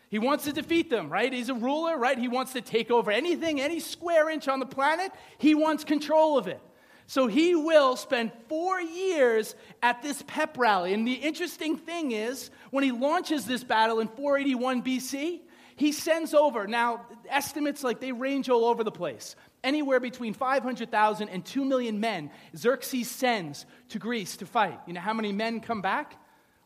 He 0.10 0.19
wants 0.19 0.43
to 0.43 0.54
defeat 0.54 0.91
them, 0.91 1.10
right? 1.10 1.34
He's 1.34 1.50
a 1.50 1.56
ruler, 1.56 1.98
right? 1.98 2.15
He 2.15 2.28
wants 2.28 2.54
to 2.54 2.62
take 2.62 2.91
over 2.91 3.10
anything, 3.10 3.60
any 3.60 3.80
square 3.80 4.30
inch 4.30 4.48
on 4.48 4.60
the 4.60 4.67
planet. 4.67 5.12
He 5.39 5.56
wants 5.56 5.84
control 5.84 6.38
of 6.38 6.48
it. 6.48 6.62
So 7.07 7.27
he 7.27 7.55
will 7.55 7.95
spend 7.95 8.31
four 8.47 8.79
years 8.81 9.55
at 9.81 10.01
this 10.01 10.23
pep 10.25 10.57
rally. 10.57 10.93
And 10.93 11.07
the 11.07 11.13
interesting 11.13 11.77
thing 11.77 12.11
is, 12.11 12.49
when 12.71 12.83
he 12.83 12.91
launches 12.91 13.45
this 13.45 13.63
battle 13.63 13.99
in 13.99 14.07
481 14.07 14.83
BC, 14.83 15.41
he 15.75 15.91
sends 15.91 16.33
over, 16.33 16.67
now, 16.67 17.05
estimates 17.29 17.83
like 17.83 17.99
they 17.99 18.11
range 18.11 18.49
all 18.49 18.65
over 18.65 18.83
the 18.83 18.91
place. 18.91 19.35
Anywhere 19.63 19.99
between 19.99 20.33
500,000 20.33 21.29
and 21.29 21.45
2 21.45 21.65
million 21.65 21.99
men, 21.99 22.29
Xerxes 22.55 23.09
sends 23.09 23.65
to 23.89 23.99
Greece 23.99 24.37
to 24.37 24.45
fight. 24.45 24.79
You 24.85 24.93
know 24.93 25.01
how 25.01 25.13
many 25.13 25.31
men 25.31 25.61
come 25.61 25.81
back? 25.81 26.15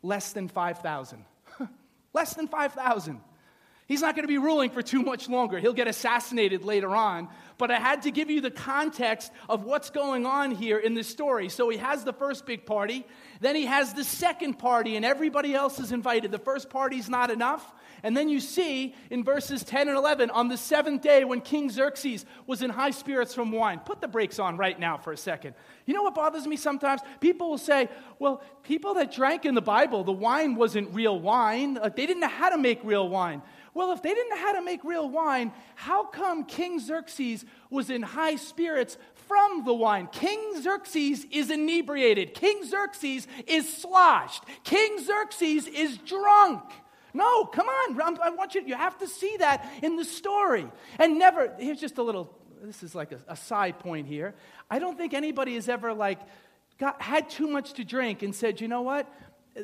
Less 0.02 0.34
than 0.34 0.48
5,000. 0.48 1.24
Less 2.14 2.34
than 2.34 2.48
5,000. 2.48 3.22
He's 3.88 4.02
not 4.02 4.16
going 4.16 4.24
to 4.24 4.28
be 4.28 4.38
ruling 4.38 4.70
for 4.70 4.82
too 4.82 5.02
much 5.02 5.30
longer. 5.30 5.60
He'll 5.60 5.72
get 5.72 5.88
assassinated 5.88 6.66
later 6.66 6.94
on. 6.94 7.30
But 7.58 7.72
I 7.72 7.80
had 7.80 8.02
to 8.02 8.12
give 8.12 8.30
you 8.30 8.42
the 8.42 8.52
context 8.52 9.32
of 9.48 9.64
what's 9.64 9.90
going 9.90 10.26
on 10.26 10.52
here 10.52 10.78
in 10.78 10.94
this 10.94 11.08
story. 11.08 11.48
So 11.48 11.70
he 11.70 11.78
has 11.78 12.04
the 12.04 12.14
first 12.14 12.46
big 12.46 12.66
party, 12.66 13.06
then 13.40 13.56
he 13.56 13.66
has 13.66 13.94
the 13.94 14.04
second 14.04 14.56
party, 14.56 14.96
and 14.96 15.06
everybody 15.06 15.56
else 15.56 15.80
is 15.80 15.92
invited. 15.92 16.32
The 16.32 16.38
first 16.38 16.70
party's 16.70 17.10
not 17.10 17.32
enough. 17.32 17.74
And 18.04 18.16
then 18.16 18.30
you 18.30 18.40
see 18.40 18.94
in 19.10 19.24
verses 19.24 19.64
10 19.64 19.88
and 19.88 19.98
11, 19.98 20.30
on 20.30 20.50
the 20.50 20.58
seventh 20.58 21.02
day 21.02 21.24
when 21.24 21.42
King 21.42 21.70
Xerxes 21.70 22.26
was 22.46 22.62
in 22.62 22.70
high 22.70 22.92
spirits 22.92 23.34
from 23.34 23.52
wine. 23.52 23.80
Put 23.80 24.02
the 24.02 24.08
brakes 24.08 24.38
on 24.38 24.58
right 24.58 24.80
now 24.80 24.98
for 24.98 25.12
a 25.14 25.18
second. 25.18 25.56
You 25.86 25.96
know 25.96 26.04
what 26.04 26.14
bothers 26.14 26.46
me 26.46 26.58
sometimes? 26.58 27.02
People 27.22 27.50
will 27.50 27.58
say, 27.58 27.90
well, 28.20 28.44
people 28.62 28.96
that 28.96 29.12
drank 29.12 29.46
in 29.46 29.56
the 29.56 29.62
Bible, 29.62 30.04
the 30.04 30.12
wine 30.12 30.56
wasn't 30.56 30.94
real 30.94 31.20
wine. 31.20 31.80
They 31.96 32.06
didn't 32.06 32.20
know 32.20 32.28
how 32.28 32.50
to 32.50 32.58
make 32.58 32.84
real 32.84 33.10
wine. 33.10 33.42
Well, 33.78 33.92
if 33.92 34.02
they 34.02 34.10
didn't 34.10 34.32
know 34.32 34.38
how 34.38 34.54
to 34.54 34.62
make 34.64 34.84
real 34.84 35.08
wine, 35.08 35.52
how 35.76 36.04
come 36.04 36.46
King 36.46 36.80
Xerxes 36.80 37.46
was 37.70 37.92
in 37.92 38.02
high 38.02 38.36
spirits 38.36 38.98
from 39.28 39.66
the 39.66 39.74
wine? 39.74 40.08
King 40.12 40.60
Xerxes 40.64 41.28
is 41.30 41.52
inebriated. 41.52 42.34
King 42.34 42.66
Xerxes 42.66 43.28
is 43.46 43.72
sloshed. 43.72 44.44
King 44.64 44.98
Xerxes 45.06 45.68
is 45.68 46.00
drunk. 46.00 46.64
No, 47.14 47.46
come 47.46 47.68
on. 47.68 48.02
I 48.20 48.32
want 48.32 48.56
you, 48.56 48.64
you 48.66 48.74
have 48.74 48.98
to 48.98 49.08
see 49.08 49.38
that 49.38 49.72
in 49.84 49.96
the 49.96 50.06
story. 50.06 50.66
And 50.98 51.20
never, 51.20 51.54
here's 51.60 51.80
just 51.80 52.00
a 52.00 52.04
little, 52.04 52.36
this 52.64 52.82
is 52.82 52.96
like 52.96 53.12
a, 53.12 53.20
a 53.28 53.36
side 53.36 53.78
point 53.78 54.08
here. 54.08 54.34
I 54.72 54.80
don't 54.80 54.98
think 54.98 55.14
anybody 55.14 55.54
has 55.54 55.70
ever 55.70 55.94
like 55.94 56.20
got, 56.80 57.00
had 57.00 57.30
too 57.30 57.48
much 57.48 57.74
to 57.74 57.84
drink 57.84 58.24
and 58.24 58.34
said, 58.34 58.60
you 58.60 58.68
know 58.68 58.82
what? 58.82 59.08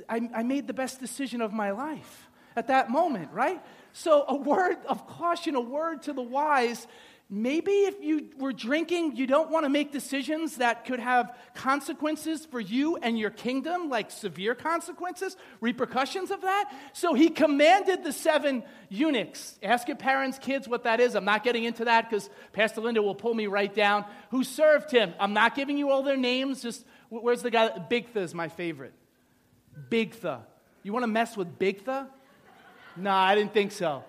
I, 0.07 0.29
I 0.35 0.43
made 0.43 0.67
the 0.67 0.73
best 0.73 0.99
decision 0.99 1.41
of 1.41 1.51
my 1.51 1.71
life 1.71 2.27
at 2.55 2.67
that 2.67 2.89
moment, 2.89 3.31
right? 3.31 3.61
So, 3.93 4.25
a 4.27 4.35
word 4.35 4.77
of 4.87 5.07
caution, 5.07 5.55
a 5.55 5.61
word 5.61 6.03
to 6.03 6.13
the 6.13 6.21
wise. 6.21 6.87
Maybe 7.29 7.71
if 7.71 7.99
you 8.01 8.29
were 8.37 8.53
drinking, 8.53 9.15
you 9.15 9.25
don't 9.25 9.49
want 9.49 9.65
to 9.65 9.69
make 9.69 9.91
decisions 9.91 10.57
that 10.57 10.85
could 10.85 10.99
have 10.99 11.35
consequences 11.55 12.45
for 12.45 12.59
you 12.59 12.97
and 12.97 13.17
your 13.17 13.31
kingdom, 13.31 13.89
like 13.89 14.11
severe 14.11 14.53
consequences, 14.53 15.35
repercussions 15.59 16.29
of 16.29 16.41
that. 16.41 16.71
So 16.93 17.15
he 17.15 17.29
commanded 17.29 18.03
the 18.03 18.11
seven 18.11 18.63
eunuchs. 18.89 19.57
Ask 19.63 19.87
your 19.87 19.97
parents, 19.97 20.37
kids, 20.37 20.67
what 20.67 20.83
that 20.83 20.99
is. 20.99 21.15
I'm 21.15 21.25
not 21.25 21.43
getting 21.43 21.63
into 21.63 21.85
that 21.85 22.07
because 22.07 22.29
Pastor 22.51 22.81
Linda 22.81 23.01
will 23.01 23.15
pull 23.15 23.33
me 23.33 23.47
right 23.47 23.73
down. 23.73 24.05
Who 24.29 24.43
served 24.43 24.91
him? 24.91 25.13
I'm 25.19 25.33
not 25.33 25.55
giving 25.55 25.77
you 25.77 25.89
all 25.89 26.03
their 26.03 26.17
names. 26.17 26.61
Just 26.61 26.85
where's 27.09 27.41
the 27.41 27.51
guy? 27.51 27.69
Bigtha 27.89 28.17
is 28.17 28.35
my 28.35 28.49
favorite. 28.49 28.93
Bigtha. 29.89 30.41
You 30.83 30.93
want 30.93 31.03
to 31.03 31.07
mess 31.07 31.35
with 31.35 31.57
Bigtha? 31.57 32.09
No, 32.95 33.11
I 33.11 33.35
didn't 33.35 33.53
think 33.53 33.71
so. 33.71 34.03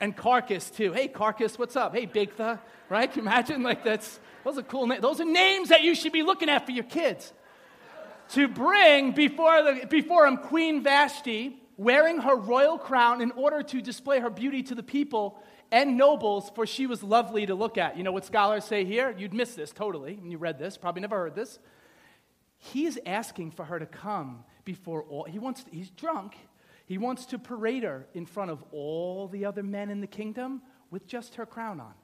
And 0.00 0.16
Carcas, 0.16 0.70
too. 0.70 0.92
Hey, 0.92 1.08
Carcas, 1.08 1.58
what's 1.58 1.76
up? 1.76 1.94
Hey, 1.94 2.06
Bigtha, 2.06 2.58
right? 2.88 3.10
Can 3.12 3.22
you 3.22 3.28
imagine? 3.28 3.62
Like, 3.62 3.84
that's, 3.84 4.18
those 4.44 4.56
are 4.56 4.62
cool 4.62 4.86
names. 4.86 5.02
Those 5.02 5.20
are 5.20 5.26
names 5.26 5.68
that 5.68 5.82
you 5.82 5.94
should 5.94 6.12
be 6.12 6.22
looking 6.22 6.48
at 6.48 6.64
for 6.64 6.72
your 6.72 6.84
kids. 6.84 7.32
To 8.30 8.48
bring 8.48 9.12
before, 9.12 9.62
the, 9.62 9.86
before 9.86 10.26
him 10.26 10.38
Queen 10.38 10.82
Vashti, 10.82 11.56
wearing 11.76 12.18
her 12.18 12.36
royal 12.36 12.78
crown 12.78 13.20
in 13.20 13.30
order 13.32 13.62
to 13.62 13.82
display 13.82 14.20
her 14.20 14.30
beauty 14.30 14.62
to 14.62 14.74
the 14.74 14.82
people 14.82 15.42
and 15.72 15.96
nobles, 15.96 16.50
for 16.54 16.66
she 16.66 16.86
was 16.86 17.02
lovely 17.02 17.46
to 17.46 17.54
look 17.54 17.78
at. 17.78 17.96
You 17.96 18.02
know 18.02 18.12
what 18.12 18.24
scholars 18.24 18.64
say 18.64 18.84
here? 18.84 19.14
You'd 19.16 19.34
miss 19.34 19.54
this 19.54 19.70
totally 19.70 20.14
when 20.14 20.30
you 20.30 20.38
read 20.38 20.58
this, 20.58 20.76
probably 20.76 21.02
never 21.02 21.16
heard 21.16 21.34
this. 21.34 21.58
He 22.58 22.86
is 22.86 22.98
asking 23.06 23.52
for 23.52 23.64
her 23.64 23.78
to 23.78 23.86
come 23.86 24.44
before 24.64 25.02
all. 25.04 25.24
He 25.24 25.38
wants, 25.38 25.64
to, 25.64 25.70
he's 25.70 25.90
drunk. 25.90 26.36
He 26.90 26.98
wants 26.98 27.26
to 27.26 27.38
parade 27.38 27.84
her 27.84 28.08
in 28.14 28.26
front 28.26 28.50
of 28.50 28.64
all 28.72 29.28
the 29.28 29.44
other 29.44 29.62
men 29.62 29.90
in 29.90 30.00
the 30.00 30.08
kingdom 30.08 30.60
with 30.90 31.06
just 31.06 31.36
her 31.36 31.46
crown 31.46 31.78
on. 31.78 31.94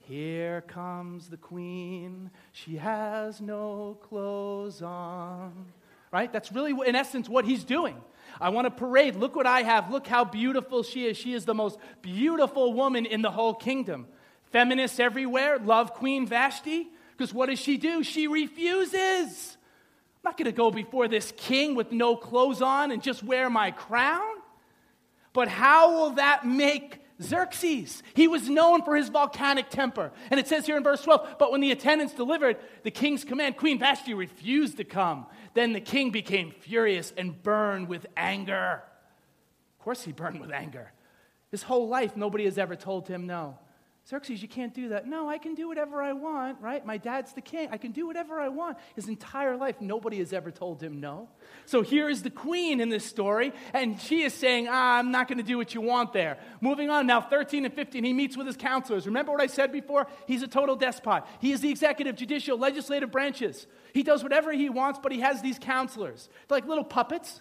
Here 0.00 0.60
comes 0.60 1.30
the 1.30 1.38
queen. 1.38 2.30
She 2.52 2.76
has 2.76 3.40
no 3.40 3.96
clothes 4.02 4.82
on. 4.82 5.72
Right? 6.12 6.30
That's 6.30 6.52
really, 6.52 6.74
in 6.86 6.94
essence, 6.94 7.26
what 7.26 7.46
he's 7.46 7.64
doing. 7.64 7.96
I 8.38 8.50
want 8.50 8.66
to 8.66 8.70
parade. 8.70 9.16
Look 9.16 9.34
what 9.34 9.46
I 9.46 9.62
have. 9.62 9.90
Look 9.90 10.06
how 10.06 10.26
beautiful 10.26 10.82
she 10.82 11.06
is. 11.06 11.16
She 11.16 11.32
is 11.32 11.46
the 11.46 11.54
most 11.54 11.78
beautiful 12.02 12.74
woman 12.74 13.06
in 13.06 13.22
the 13.22 13.30
whole 13.30 13.54
kingdom. 13.54 14.08
Feminists 14.52 15.00
everywhere 15.00 15.58
love 15.58 15.94
Queen 15.94 16.26
Vashti 16.26 16.88
because 17.16 17.32
what 17.32 17.48
does 17.48 17.58
she 17.58 17.78
do? 17.78 18.02
She 18.02 18.28
refuses 18.28 19.55
not 20.26 20.36
going 20.36 20.50
to 20.50 20.52
go 20.52 20.72
before 20.72 21.06
this 21.06 21.32
king 21.36 21.76
with 21.76 21.92
no 21.92 22.16
clothes 22.16 22.60
on 22.60 22.90
and 22.90 23.00
just 23.00 23.22
wear 23.22 23.48
my 23.48 23.70
crown. 23.70 24.34
But 25.32 25.46
how 25.46 25.92
will 25.92 26.10
that 26.16 26.44
make 26.44 26.98
Xerxes? 27.22 28.02
He 28.12 28.26
was 28.26 28.48
known 28.48 28.82
for 28.82 28.96
his 28.96 29.08
volcanic 29.08 29.70
temper. 29.70 30.10
And 30.32 30.40
it 30.40 30.48
says 30.48 30.66
here 30.66 30.76
in 30.76 30.82
verse 30.82 31.00
12, 31.02 31.36
but 31.38 31.52
when 31.52 31.60
the 31.60 31.70
attendants 31.70 32.12
delivered 32.12 32.56
the 32.82 32.90
king's 32.90 33.22
command, 33.22 33.56
Queen 33.56 33.78
Vashti 33.78 34.14
refused 34.14 34.78
to 34.78 34.84
come. 34.84 35.26
Then 35.54 35.72
the 35.72 35.80
king 35.80 36.10
became 36.10 36.50
furious 36.50 37.12
and 37.16 37.40
burned 37.40 37.86
with 37.86 38.04
anger. 38.16 38.82
Of 39.78 39.84
course, 39.84 40.02
he 40.02 40.10
burned 40.10 40.40
with 40.40 40.50
anger. 40.50 40.90
His 41.52 41.62
whole 41.62 41.86
life, 41.86 42.16
nobody 42.16 42.46
has 42.46 42.58
ever 42.58 42.74
told 42.74 43.06
him 43.06 43.28
no. 43.28 43.58
Xerxes, 44.08 44.40
you 44.40 44.46
can't 44.46 44.72
do 44.72 44.90
that. 44.90 45.08
No, 45.08 45.28
I 45.28 45.38
can 45.38 45.56
do 45.56 45.66
whatever 45.66 46.00
I 46.00 46.12
want, 46.12 46.60
right? 46.60 46.84
My 46.86 46.96
dad's 46.96 47.32
the 47.32 47.40
king. 47.40 47.68
I 47.72 47.76
can 47.76 47.90
do 47.90 48.06
whatever 48.06 48.38
I 48.38 48.46
want. 48.46 48.78
His 48.94 49.08
entire 49.08 49.56
life, 49.56 49.80
nobody 49.80 50.18
has 50.18 50.32
ever 50.32 50.52
told 50.52 50.80
him 50.80 51.00
no. 51.00 51.28
So 51.64 51.82
here 51.82 52.08
is 52.08 52.22
the 52.22 52.30
queen 52.30 52.80
in 52.80 52.88
this 52.88 53.04
story, 53.04 53.52
and 53.72 54.00
she 54.00 54.22
is 54.22 54.32
saying, 54.32 54.68
ah, 54.70 54.98
I'm 54.98 55.10
not 55.10 55.26
going 55.26 55.38
to 55.38 55.44
do 55.44 55.56
what 55.56 55.74
you 55.74 55.80
want 55.80 56.12
there. 56.12 56.38
Moving 56.60 56.88
on, 56.88 57.08
now 57.08 57.20
13 57.20 57.64
and 57.64 57.74
15, 57.74 58.04
he 58.04 58.12
meets 58.12 58.36
with 58.36 58.46
his 58.46 58.56
counselors. 58.56 59.06
Remember 59.06 59.32
what 59.32 59.40
I 59.40 59.48
said 59.48 59.72
before? 59.72 60.06
He's 60.28 60.42
a 60.42 60.48
total 60.48 60.76
despot. 60.76 61.24
He 61.40 61.50
is 61.50 61.60
the 61.60 61.70
executive, 61.70 62.14
judicial, 62.14 62.56
legislative 62.56 63.10
branches. 63.10 63.66
He 63.92 64.04
does 64.04 64.22
whatever 64.22 64.52
he 64.52 64.68
wants, 64.68 65.00
but 65.02 65.10
he 65.10 65.18
has 65.18 65.42
these 65.42 65.58
counselors. 65.58 66.28
They're 66.46 66.58
like 66.58 66.68
little 66.68 66.84
puppets. 66.84 67.40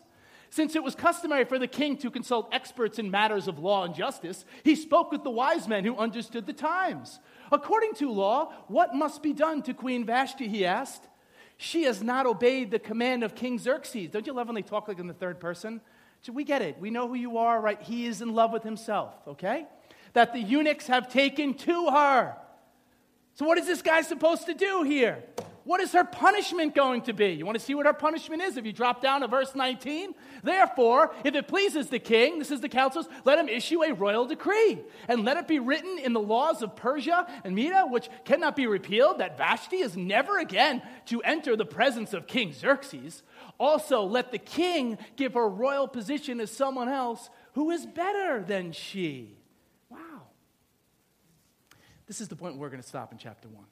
Since 0.56 0.78
it 0.78 0.84
was 0.86 0.96
customary 0.96 1.44
for 1.44 1.60
the 1.60 1.68
king 1.68 1.98
to 1.98 2.10
consult 2.10 2.48
experts 2.54 2.98
in 2.98 3.12
matters 3.12 3.50
of 3.50 3.60
law 3.60 3.84
and 3.84 3.94
justice, 3.94 4.46
he 4.64 4.78
spoke 4.78 5.12
with 5.12 5.26
the 5.26 5.30
wise 5.30 5.68
men 5.68 5.84
who 5.84 5.98
understood 5.98 6.46
the 6.46 6.54
times. 6.54 7.20
According 7.52 7.96
to 7.96 8.10
law, 8.10 8.54
what 8.70 8.96
must 8.96 9.22
be 9.22 9.34
done 9.34 9.64
to 9.64 9.74
Queen 9.74 10.06
Vashti? 10.06 10.48
He 10.48 10.66
asked. 10.66 11.10
She 11.58 11.84
has 11.84 12.02
not 12.02 12.26
obeyed 12.26 12.72
the 12.72 12.80
command 12.80 13.26
of 13.26 13.36
King 13.36 13.60
Xerxes. 13.60 14.12
Don't 14.12 14.26
you 14.26 14.32
love 14.32 14.48
when 14.48 14.56
they 14.56 14.62
talk 14.62 14.88
like 14.88 14.98
in 14.98 15.08
the 15.08 15.14
third 15.14 15.42
person? 15.42 15.82
So 16.22 16.32
we 16.32 16.46
get 16.46 16.62
it. 16.62 16.80
We 16.80 16.90
know 16.90 17.10
who 17.10 17.16
you 17.16 17.38
are, 17.38 17.60
right? 17.60 17.82
He 17.82 18.06
is 18.06 18.22
in 18.22 18.34
love 18.34 18.54
with 18.54 18.64
himself, 18.64 19.14
okay? 19.28 19.66
That 20.14 20.32
the 20.32 20.40
eunuchs 20.40 20.88
have 20.88 21.12
taken 21.12 21.56
to 21.56 21.90
her. 21.90 22.38
So, 23.34 23.46
what 23.46 23.58
is 23.58 23.68
this 23.68 23.82
guy 23.82 24.04
supposed 24.04 24.46
to 24.46 24.54
do 24.54 24.84
here? 24.84 25.22
What 25.66 25.82
is 25.82 25.94
her 25.94 26.04
punishment 26.04 26.76
going 26.76 27.02
to 27.04 27.14
be? 27.14 27.30
You 27.30 27.44
want 27.44 27.58
to 27.58 27.64
see 27.64 27.74
what 27.74 27.88
her 27.88 27.94
punishment 27.94 28.44
is? 28.44 28.56
If 28.56 28.68
you 28.68 28.72
drop 28.72 29.02
down 29.02 29.22
to 29.22 29.28
verse 29.28 29.56
19, 29.56 30.14
therefore, 30.44 31.12
if 31.24 31.34
it 31.34 31.48
pleases 31.48 31.90
the 31.90 31.98
king, 31.98 32.38
this 32.38 32.52
is 32.52 32.62
the 32.62 32.70
councils, 32.70 33.10
let 33.26 33.40
him 33.40 33.50
issue 33.50 33.84
a 33.84 33.92
royal 33.92 34.28
decree, 34.28 34.80
and 35.08 35.26
let 35.26 35.38
it 35.38 35.48
be 35.48 35.58
written 35.58 35.98
in 35.98 36.14
the 36.14 36.20
laws 36.20 36.62
of 36.62 36.76
Persia 36.76 37.26
and 37.44 37.56
Media, 37.56 37.84
which 37.90 38.10
cannot 38.26 38.56
be 38.56 38.68
repealed, 38.68 39.18
that 39.18 39.40
Vashti 39.40 39.78
is 39.78 39.98
never 39.98 40.38
again 40.38 40.84
to 41.08 41.20
enter 41.24 41.56
the 41.56 41.66
presence 41.66 42.14
of 42.14 42.28
King 42.28 42.54
Xerxes. 42.54 43.24
Also, 43.58 44.04
let 44.04 44.32
the 44.32 44.38
king 44.38 45.00
give 45.16 45.34
her 45.34 45.50
royal 45.50 45.88
position 45.88 46.40
as 46.40 46.52
someone 46.52 46.90
else 46.90 47.32
who 47.54 47.72
is 47.72 47.88
better 47.88 48.44
than 48.44 48.72
she. 48.72 49.36
Wow. 49.90 50.28
This 52.06 52.22
is 52.22 52.28
the 52.28 52.36
point 52.36 52.58
we're 52.58 52.70
going 52.70 52.84
to 52.84 52.88
stop 52.88 53.12
in 53.12 53.18
chapter 53.18 53.48
1. 53.48 53.66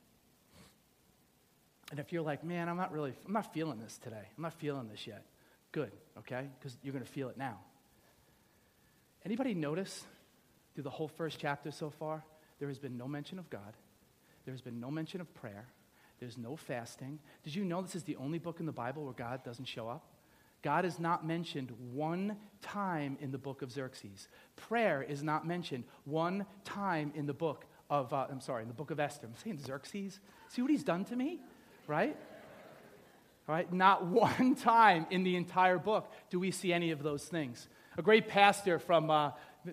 And 1.93 1.99
if 1.99 2.11
you're 2.11 2.23
like, 2.23 2.43
man, 2.43 2.69
I'm 2.69 2.75
not 2.75 2.91
really, 2.91 3.13
I'm 3.23 3.33
not 3.33 3.53
feeling 3.53 3.79
this 3.79 3.99
today. 3.99 4.27
I'm 4.35 4.41
not 4.41 4.53
feeling 4.53 4.87
this 4.89 5.05
yet. 5.05 5.23
Good, 5.71 5.91
okay? 6.17 6.47
Because 6.57 6.75
you're 6.81 6.91
going 6.91 7.05
to 7.05 7.11
feel 7.11 7.29
it 7.29 7.37
now. 7.37 7.59
Anybody 9.23 9.53
notice 9.53 10.03
through 10.73 10.85
the 10.85 10.89
whole 10.89 11.07
first 11.07 11.37
chapter 11.39 11.69
so 11.69 11.91
far, 11.91 12.23
there 12.57 12.67
has 12.67 12.79
been 12.79 12.97
no 12.97 13.07
mention 13.07 13.37
of 13.37 13.47
God. 13.51 13.77
There 14.43 14.55
has 14.55 14.61
been 14.61 14.79
no 14.79 14.89
mention 14.89 15.21
of 15.21 15.31
prayer. 15.35 15.67
There's 16.19 16.35
no 16.35 16.55
fasting. 16.55 17.19
Did 17.43 17.53
you 17.53 17.63
know 17.63 17.83
this 17.83 17.95
is 17.95 18.01
the 18.01 18.15
only 18.15 18.39
book 18.39 18.59
in 18.59 18.65
the 18.65 18.71
Bible 18.71 19.03
where 19.03 19.13
God 19.13 19.43
doesn't 19.43 19.65
show 19.65 19.87
up? 19.87 20.03
God 20.63 20.85
is 20.85 20.97
not 20.97 21.27
mentioned 21.27 21.71
one 21.91 22.37
time 22.63 23.19
in 23.21 23.29
the 23.29 23.37
book 23.37 23.61
of 23.61 23.71
Xerxes. 23.71 24.29
Prayer 24.55 25.03
is 25.03 25.21
not 25.21 25.45
mentioned 25.45 25.83
one 26.05 26.47
time 26.63 27.11
in 27.13 27.27
the 27.27 27.35
book 27.35 27.65
of, 27.91 28.11
uh, 28.11 28.25
I'm 28.31 28.41
sorry, 28.41 28.63
in 28.63 28.67
the 28.67 28.73
book 28.73 28.89
of 28.89 28.99
Esther. 28.99 29.27
I'm 29.27 29.35
saying 29.35 29.59
Xerxes. 29.59 30.19
See 30.47 30.63
what 30.63 30.71
he's 30.71 30.83
done 30.83 31.05
to 31.05 31.15
me? 31.15 31.39
Right? 31.87 32.15
All 33.47 33.55
right, 33.55 33.71
not 33.71 34.05
one 34.07 34.55
time 34.55 35.05
in 35.09 35.23
the 35.23 35.35
entire 35.35 35.77
book 35.77 36.11
do 36.29 36.39
we 36.39 36.51
see 36.51 36.73
any 36.73 36.91
of 36.91 37.03
those 37.03 37.25
things. 37.25 37.67
A 37.97 38.01
great 38.01 38.27
pastor 38.27 38.79
from, 38.79 39.09
uh, 39.09 39.31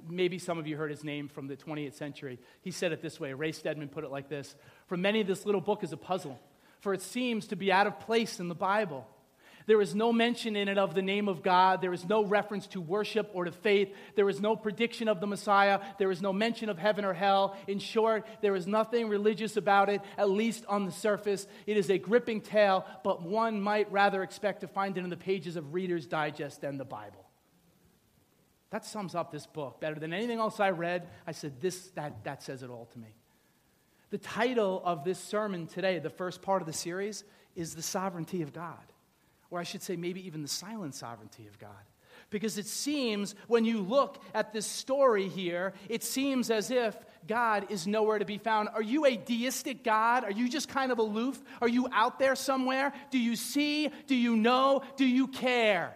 maybe 0.09 0.39
some 0.39 0.59
of 0.59 0.67
you 0.67 0.77
heard 0.77 0.91
his 0.91 1.05
name 1.05 1.29
from 1.29 1.47
the 1.47 1.57
20th 1.57 1.95
century, 1.95 2.39
he 2.61 2.71
said 2.71 2.93
it 2.93 3.01
this 3.01 3.19
way 3.19 3.33
Ray 3.33 3.53
Stedman 3.53 3.89
put 3.89 4.05
it 4.05 4.11
like 4.11 4.29
this 4.29 4.55
For 4.87 4.97
many, 4.97 5.23
this 5.23 5.47
little 5.47 5.61
book 5.61 5.83
is 5.83 5.93
a 5.93 5.97
puzzle, 5.97 6.39
for 6.81 6.93
it 6.93 7.03
seems 7.03 7.47
to 7.49 7.57
be 7.57 7.73
out 7.73 7.87
of 7.87 8.01
place 8.01 8.41
in 8.41 8.49
the 8.49 8.55
Bible. 8.55 9.07
There 9.71 9.81
is 9.81 9.95
no 9.95 10.13
mention 10.13 10.57
in 10.57 10.67
it 10.67 10.79
of 10.79 10.97
the 10.97 11.01
name 11.01 11.29
of 11.29 11.45
God. 11.45 11.81
There 11.81 11.93
is 11.93 12.05
no 12.05 12.25
reference 12.25 12.67
to 12.67 12.81
worship 12.81 13.31
or 13.33 13.45
to 13.45 13.53
faith. 13.53 13.95
There 14.17 14.29
is 14.29 14.41
no 14.41 14.57
prediction 14.57 15.07
of 15.07 15.21
the 15.21 15.29
Messiah. 15.29 15.79
There 15.97 16.11
is 16.11 16.21
no 16.21 16.33
mention 16.33 16.69
of 16.71 16.77
heaven 16.77 17.05
or 17.05 17.13
hell. 17.13 17.57
In 17.69 17.79
short, 17.79 18.27
there 18.41 18.57
is 18.57 18.67
nothing 18.67 19.09
religious 19.09 19.57
about 19.57 19.89
it, 19.89 20.01
at 20.19 20.29
least 20.29 20.65
on 20.67 20.87
the 20.87 20.91
surface. 20.91 21.47
It 21.69 21.77
is 21.77 21.89
a 21.89 21.99
gripping 21.99 22.41
tale, 22.41 22.85
but 23.05 23.23
one 23.23 23.61
might 23.61 23.93
rather 23.93 24.25
expect 24.25 24.63
to 24.63 24.67
find 24.67 24.99
it 24.99 25.05
in 25.05 25.09
the 25.09 25.17
pages 25.17 25.55
of 25.55 25.73
Reader's 25.73 26.09
Digest 26.09 26.63
than 26.63 26.77
the 26.77 26.85
Bible. 26.85 27.25
That 28.71 28.85
sums 28.85 29.15
up 29.15 29.31
this 29.31 29.47
book 29.47 29.81
better 29.81 30.01
than 30.01 30.13
anything 30.13 30.41
else 30.41 30.59
I 30.59 30.71
read. 30.71 31.07
I 31.29 31.31
said, 31.31 31.61
this, 31.61 31.91
that, 31.91 32.25
that 32.25 32.43
says 32.43 32.65
it 32.65 32.71
all 32.71 32.87
to 32.87 32.99
me. 32.99 33.15
The 34.11 34.19
title 34.19 34.83
of 34.85 35.05
this 35.05 35.21
sermon 35.21 35.69
today, 35.69 36.01
the 36.01 36.11
first 36.11 36.43
part 36.43 36.61
of 36.61 36.67
the 36.67 36.73
series, 36.73 37.23
is 37.55 37.77
The 37.77 37.83
Sovereignty 37.83 38.43
of 38.43 38.53
God. 38.53 38.75
Or 39.51 39.59
I 39.59 39.65
should 39.65 39.83
say, 39.83 39.97
maybe 39.97 40.25
even 40.27 40.43
the 40.43 40.49
silent 40.49 40.95
sovereignty 40.95 41.47
of 41.47 41.59
God. 41.59 41.71
Because 42.31 42.59
it 42.59 42.67
seems, 42.67 43.35
when 43.49 43.65
you 43.65 43.81
look 43.81 44.23
at 44.35 44.53
this 44.53 44.67
story 44.67 45.29
here, 45.29 45.73
it 45.89 46.05
seems 46.05 46.51
as 46.51 46.71
if 46.71 46.97
God 47.27 47.67
is 47.71 47.87
nowhere 47.87 48.19
to 48.19 48.25
be 48.25 48.39
found. 48.39 48.69
Are 48.73 48.83
you 48.83 49.05
a 49.05 49.17
deistic 49.17 49.83
God? 49.83 50.25
Are 50.25 50.31
you 50.31 50.49
just 50.49 50.69
kind 50.69 50.93
of 50.93 50.99
aloof? 50.99 51.43
Are 51.61 51.69
you 51.69 51.89
out 51.93 52.19
there 52.19 52.37
somewhere? 52.37 52.93
Do 53.11 53.19
you 53.19 53.35
see? 53.35 53.91
Do 54.07 54.15
you 54.15 54.37
know? 54.37 54.83
Do 54.97 55.05
you 55.05 55.27
care? 55.27 55.95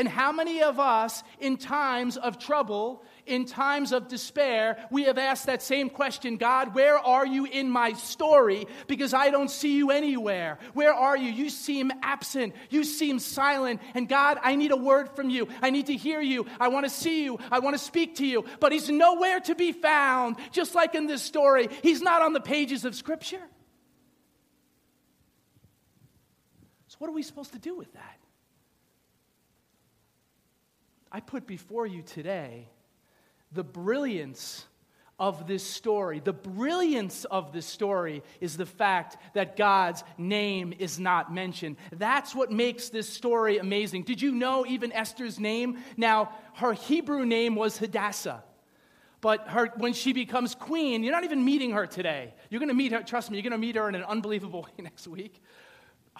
And 0.00 0.08
how 0.08 0.32
many 0.32 0.62
of 0.62 0.80
us, 0.80 1.22
in 1.40 1.58
times 1.58 2.16
of 2.16 2.38
trouble, 2.38 3.04
in 3.26 3.44
times 3.44 3.92
of 3.92 4.08
despair, 4.08 4.78
we 4.90 5.02
have 5.02 5.18
asked 5.18 5.44
that 5.44 5.60
same 5.60 5.90
question 5.90 6.38
God, 6.38 6.74
where 6.74 6.96
are 6.96 7.26
you 7.26 7.44
in 7.44 7.68
my 7.68 7.92
story? 7.92 8.66
Because 8.86 9.12
I 9.12 9.28
don't 9.28 9.50
see 9.50 9.76
you 9.76 9.90
anywhere. 9.90 10.58
Where 10.72 10.94
are 10.94 11.18
you? 11.18 11.30
You 11.30 11.50
seem 11.50 11.92
absent. 12.02 12.54
You 12.70 12.82
seem 12.82 13.18
silent. 13.18 13.82
And 13.92 14.08
God, 14.08 14.38
I 14.42 14.56
need 14.56 14.70
a 14.70 14.76
word 14.76 15.14
from 15.14 15.28
you. 15.28 15.48
I 15.60 15.68
need 15.68 15.88
to 15.88 15.96
hear 15.96 16.22
you. 16.22 16.46
I 16.58 16.68
want 16.68 16.86
to 16.86 16.90
see 16.90 17.22
you. 17.22 17.38
I 17.52 17.58
want 17.58 17.74
to 17.74 17.84
speak 17.84 18.14
to 18.16 18.26
you. 18.26 18.46
But 18.58 18.72
He's 18.72 18.88
nowhere 18.88 19.40
to 19.40 19.54
be 19.54 19.72
found. 19.72 20.36
Just 20.50 20.74
like 20.74 20.94
in 20.94 21.08
this 21.08 21.20
story, 21.20 21.68
He's 21.82 22.00
not 22.00 22.22
on 22.22 22.32
the 22.32 22.40
pages 22.40 22.86
of 22.86 22.94
Scripture. 22.94 23.46
So, 26.88 26.96
what 27.00 27.10
are 27.10 27.12
we 27.12 27.22
supposed 27.22 27.52
to 27.52 27.58
do 27.58 27.76
with 27.76 27.92
that? 27.92 28.19
I 31.12 31.20
put 31.20 31.46
before 31.46 31.86
you 31.86 32.02
today 32.02 32.68
the 33.52 33.64
brilliance 33.64 34.66
of 35.18 35.46
this 35.46 35.62
story. 35.62 36.20
The 36.20 36.32
brilliance 36.32 37.26
of 37.26 37.52
this 37.52 37.66
story 37.66 38.22
is 38.40 38.56
the 38.56 38.64
fact 38.64 39.18
that 39.34 39.56
God's 39.56 40.02
name 40.16 40.72
is 40.78 40.98
not 40.98 41.32
mentioned. 41.32 41.76
That's 41.92 42.34
what 42.34 42.50
makes 42.50 42.88
this 42.88 43.08
story 43.08 43.58
amazing. 43.58 44.04
Did 44.04 44.22
you 44.22 44.32
know 44.32 44.64
even 44.66 44.92
Esther's 44.92 45.38
name? 45.38 45.78
Now, 45.96 46.32
her 46.54 46.72
Hebrew 46.72 47.26
name 47.26 47.54
was 47.54 47.76
Hadassah. 47.76 48.42
But 49.20 49.48
her, 49.48 49.70
when 49.76 49.92
she 49.92 50.14
becomes 50.14 50.54
queen, 50.54 51.04
you're 51.04 51.12
not 51.12 51.24
even 51.24 51.44
meeting 51.44 51.72
her 51.72 51.86
today. 51.86 52.32
You're 52.48 52.60
going 52.60 52.70
to 52.70 52.74
meet 52.74 52.92
her, 52.92 53.02
trust 53.02 53.30
me, 53.30 53.36
you're 53.36 53.42
going 53.42 53.52
to 53.52 53.58
meet 53.58 53.76
her 53.76 53.86
in 53.86 53.94
an 53.94 54.04
unbelievable 54.04 54.62
way 54.78 54.82
next 54.82 55.06
week 55.06 55.42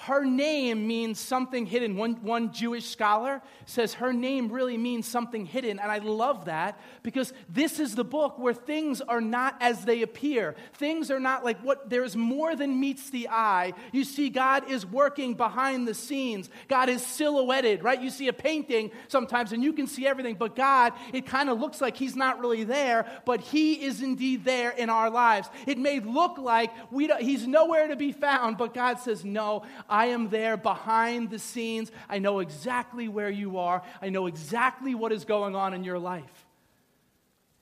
her 0.05 0.25
name 0.25 0.87
means 0.87 1.21
something 1.21 1.67
hidden. 1.67 1.95
One, 1.95 2.15
one 2.23 2.55
Jewish 2.55 2.87
scholar 2.87 3.43
says 3.67 3.93
her 3.95 4.15
name 4.15 4.51
really 4.51 4.79
means 4.79 5.07
something 5.07 5.45
hidden. 5.45 5.79
And 5.79 5.93
I 5.93 5.99
love 5.99 6.47
that 6.47 6.81
because 7.03 7.35
this 7.51 7.79
is 7.79 7.95
the 7.95 8.05
book 8.05 8.39
where 8.39 8.55
things 8.55 9.03
are 9.03 9.21
not 9.21 9.57
as 9.61 9.85
they 9.85 10.01
appear. 10.01 10.57
Things 10.73 11.11
are 11.11 11.21
not 11.21 11.45
like 11.45 11.61
what, 11.61 11.91
there's 11.91 12.17
more 12.17 12.57
than 12.57 12.81
meets 12.81 13.11
the 13.11 13.29
eye. 13.29 13.75
You 13.93 14.05
see, 14.05 14.31
God 14.31 14.71
is 14.71 14.87
working 14.87 15.35
behind 15.35 15.87
the 15.87 15.93
scenes. 15.93 16.49
God 16.67 16.89
is 16.89 17.05
silhouetted, 17.05 17.85
right? 17.85 18.01
You 18.01 18.09
see 18.09 18.29
a 18.29 18.33
painting 18.33 18.93
sometimes 19.09 19.53
and 19.53 19.63
you 19.63 19.75
can 19.75 19.87
see 19.87 20.07
everything, 20.07 20.37
but 20.37 20.57
God, 20.57 20.95
it 21.13 21.27
kind 21.27 21.51
of 21.51 21.61
looks 21.61 21.83
like 21.83 21.99
He's 21.99 22.17
not 22.17 22.41
really 22.41 22.65
there, 22.65 23.05
but 23.27 23.43
He 23.43 23.75
is 23.85 24.01
indeed 24.01 24.47
there 24.47 24.71
in 24.71 24.89
our 24.89 25.11
lives. 25.11 25.51
It 25.67 25.77
may 25.77 26.01
look 26.01 26.39
like 26.39 26.73
we 26.91 27.11
He's 27.21 27.47
nowhere 27.47 27.89
to 27.89 27.97
be 27.97 28.13
found, 28.13 28.57
but 28.57 28.73
God 28.73 28.99
says, 28.99 29.27
No, 29.27 29.65
I 29.91 30.07
am 30.07 30.31
there 30.31 30.57
behind 30.57 31.31
the 31.31 31.39
scenes. 31.39 31.91
I 32.09 32.19
know 32.19 32.39
exactly 32.39 33.09
where 33.09 33.31
you 33.31 33.59
are. 33.59 33.83
I 34.01 34.09
know 34.09 34.27
exactly 34.27 34.95
what 34.95 35.13
is 35.13 35.25
going 35.25 35.55
on 35.55 35.75
in 35.75 35.85
your 35.85 35.99
life. 35.99 36.47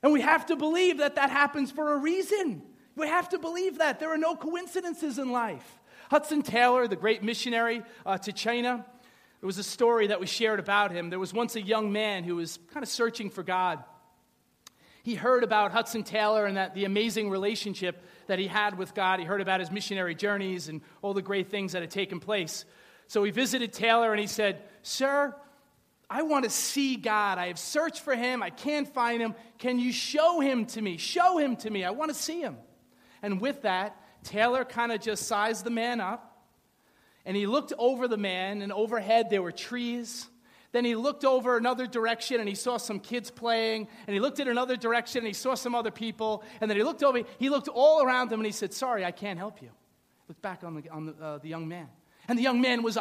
And 0.02 0.12
we 0.12 0.20
have 0.20 0.46
to 0.46 0.56
believe 0.56 0.98
that 0.98 1.16
that 1.16 1.30
happens 1.30 1.70
for 1.70 1.94
a 1.94 1.98
reason. 1.98 2.62
We 2.94 3.08
have 3.08 3.28
to 3.30 3.38
believe 3.38 3.78
that. 3.78 3.98
There 3.98 4.12
are 4.12 4.18
no 4.18 4.36
coincidences 4.36 5.18
in 5.18 5.32
life. 5.32 5.80
Hudson 6.10 6.42
Taylor, 6.42 6.86
the 6.86 6.96
great 6.96 7.22
missionary 7.22 7.82
uh, 8.06 8.18
to 8.18 8.32
China, 8.32 8.84
there 9.40 9.46
was 9.46 9.58
a 9.58 9.64
story 9.64 10.08
that 10.08 10.18
was 10.18 10.28
shared 10.28 10.58
about 10.58 10.90
him. 10.90 11.10
There 11.10 11.18
was 11.18 11.32
once 11.32 11.54
a 11.54 11.62
young 11.62 11.92
man 11.92 12.24
who 12.24 12.36
was 12.36 12.58
kind 12.72 12.82
of 12.82 12.88
searching 12.88 13.30
for 13.30 13.42
God. 13.42 13.82
He 15.04 15.14
heard 15.14 15.44
about 15.44 15.70
Hudson 15.70 16.02
Taylor 16.02 16.46
and 16.46 16.56
that 16.56 16.74
the 16.74 16.84
amazing 16.84 17.30
relationship 17.30 18.04
that 18.28 18.38
he 18.38 18.46
had 18.46 18.78
with 18.78 18.94
God. 18.94 19.18
He 19.18 19.26
heard 19.26 19.40
about 19.40 19.60
his 19.60 19.70
missionary 19.70 20.14
journeys 20.14 20.68
and 20.68 20.80
all 21.02 21.12
the 21.12 21.22
great 21.22 21.50
things 21.50 21.72
that 21.72 21.82
had 21.82 21.90
taken 21.90 22.20
place. 22.20 22.64
So 23.08 23.24
he 23.24 23.30
visited 23.30 23.72
Taylor 23.72 24.12
and 24.12 24.20
he 24.20 24.26
said, 24.26 24.62
Sir, 24.82 25.34
I 26.08 26.22
want 26.22 26.44
to 26.44 26.50
see 26.50 26.96
God. 26.96 27.38
I 27.38 27.48
have 27.48 27.58
searched 27.58 28.00
for 28.00 28.14
him. 28.14 28.42
I 28.42 28.50
can't 28.50 28.88
find 28.88 29.20
him. 29.20 29.34
Can 29.58 29.78
you 29.78 29.92
show 29.92 30.40
him 30.40 30.66
to 30.66 30.80
me? 30.80 30.96
Show 30.96 31.38
him 31.38 31.56
to 31.56 31.70
me. 31.70 31.84
I 31.84 31.90
want 31.90 32.10
to 32.10 32.14
see 32.14 32.40
him. 32.40 32.56
And 33.20 33.40
with 33.40 33.62
that, 33.62 33.96
Taylor 34.24 34.64
kind 34.64 34.92
of 34.92 35.00
just 35.00 35.26
sized 35.26 35.64
the 35.64 35.70
man 35.70 36.00
up. 36.00 36.24
And 37.24 37.36
he 37.36 37.46
looked 37.46 37.74
over 37.78 38.08
the 38.08 38.16
man, 38.16 38.62
and 38.62 38.72
overhead 38.72 39.28
there 39.28 39.42
were 39.42 39.52
trees 39.52 40.26
then 40.78 40.84
he 40.84 40.94
looked 40.94 41.24
over 41.24 41.56
another 41.56 41.88
direction 41.88 42.38
and 42.38 42.48
he 42.48 42.54
saw 42.54 42.76
some 42.76 43.00
kids 43.00 43.32
playing. 43.32 43.88
And 44.06 44.14
he 44.14 44.20
looked 44.20 44.38
in 44.38 44.46
another 44.46 44.76
direction 44.76 45.18
and 45.18 45.26
he 45.26 45.32
saw 45.32 45.56
some 45.56 45.74
other 45.74 45.90
people. 45.90 46.44
And 46.60 46.70
then 46.70 46.76
he 46.76 46.84
looked 46.84 47.02
over, 47.02 47.20
he 47.40 47.48
looked 47.48 47.66
all 47.66 48.00
around 48.00 48.30
him 48.30 48.38
and 48.38 48.46
he 48.46 48.52
said, 48.52 48.72
Sorry, 48.72 49.04
I 49.04 49.10
can't 49.10 49.40
help 49.40 49.60
you. 49.60 49.70
Looked 50.28 50.40
back 50.40 50.62
on 50.62 50.80
the, 50.80 50.88
on 50.90 51.06
the, 51.06 51.14
uh, 51.20 51.38
the 51.38 51.48
young 51.48 51.66
man. 51.66 51.88
And 52.28 52.38
the 52.38 52.44
young 52.44 52.60
man 52.60 52.84
was 52.84 52.96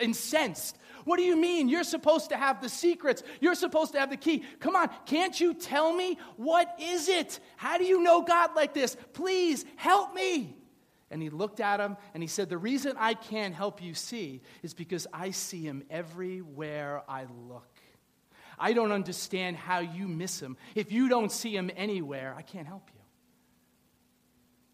incensed. 0.00 0.78
What 1.04 1.18
do 1.18 1.22
you 1.22 1.36
mean? 1.36 1.68
You're 1.68 1.84
supposed 1.84 2.30
to 2.30 2.36
have 2.38 2.62
the 2.62 2.70
secrets. 2.70 3.22
You're 3.42 3.56
supposed 3.56 3.92
to 3.92 4.00
have 4.00 4.08
the 4.08 4.16
key. 4.16 4.42
Come 4.58 4.74
on, 4.74 4.88
can't 5.04 5.38
you 5.38 5.52
tell 5.52 5.92
me? 5.92 6.16
What 6.36 6.74
is 6.80 7.10
it? 7.10 7.40
How 7.58 7.76
do 7.76 7.84
you 7.84 8.02
know 8.02 8.22
God 8.22 8.56
like 8.56 8.72
this? 8.72 8.96
Please 9.12 9.66
help 9.76 10.14
me. 10.14 10.57
And 11.10 11.22
he 11.22 11.30
looked 11.30 11.60
at 11.60 11.80
him 11.80 11.96
and 12.14 12.22
he 12.22 12.26
said, 12.26 12.48
The 12.48 12.58
reason 12.58 12.94
I 12.98 13.14
can't 13.14 13.54
help 13.54 13.82
you 13.82 13.94
see 13.94 14.42
is 14.62 14.74
because 14.74 15.06
I 15.12 15.30
see 15.30 15.62
him 15.62 15.84
everywhere 15.90 17.02
I 17.08 17.26
look. 17.48 17.68
I 18.58 18.72
don't 18.72 18.92
understand 18.92 19.56
how 19.56 19.78
you 19.78 20.08
miss 20.08 20.40
him. 20.40 20.56
If 20.74 20.92
you 20.92 21.08
don't 21.08 21.30
see 21.30 21.54
him 21.56 21.70
anywhere, 21.76 22.34
I 22.36 22.42
can't 22.42 22.66
help 22.66 22.90
you. 22.92 23.00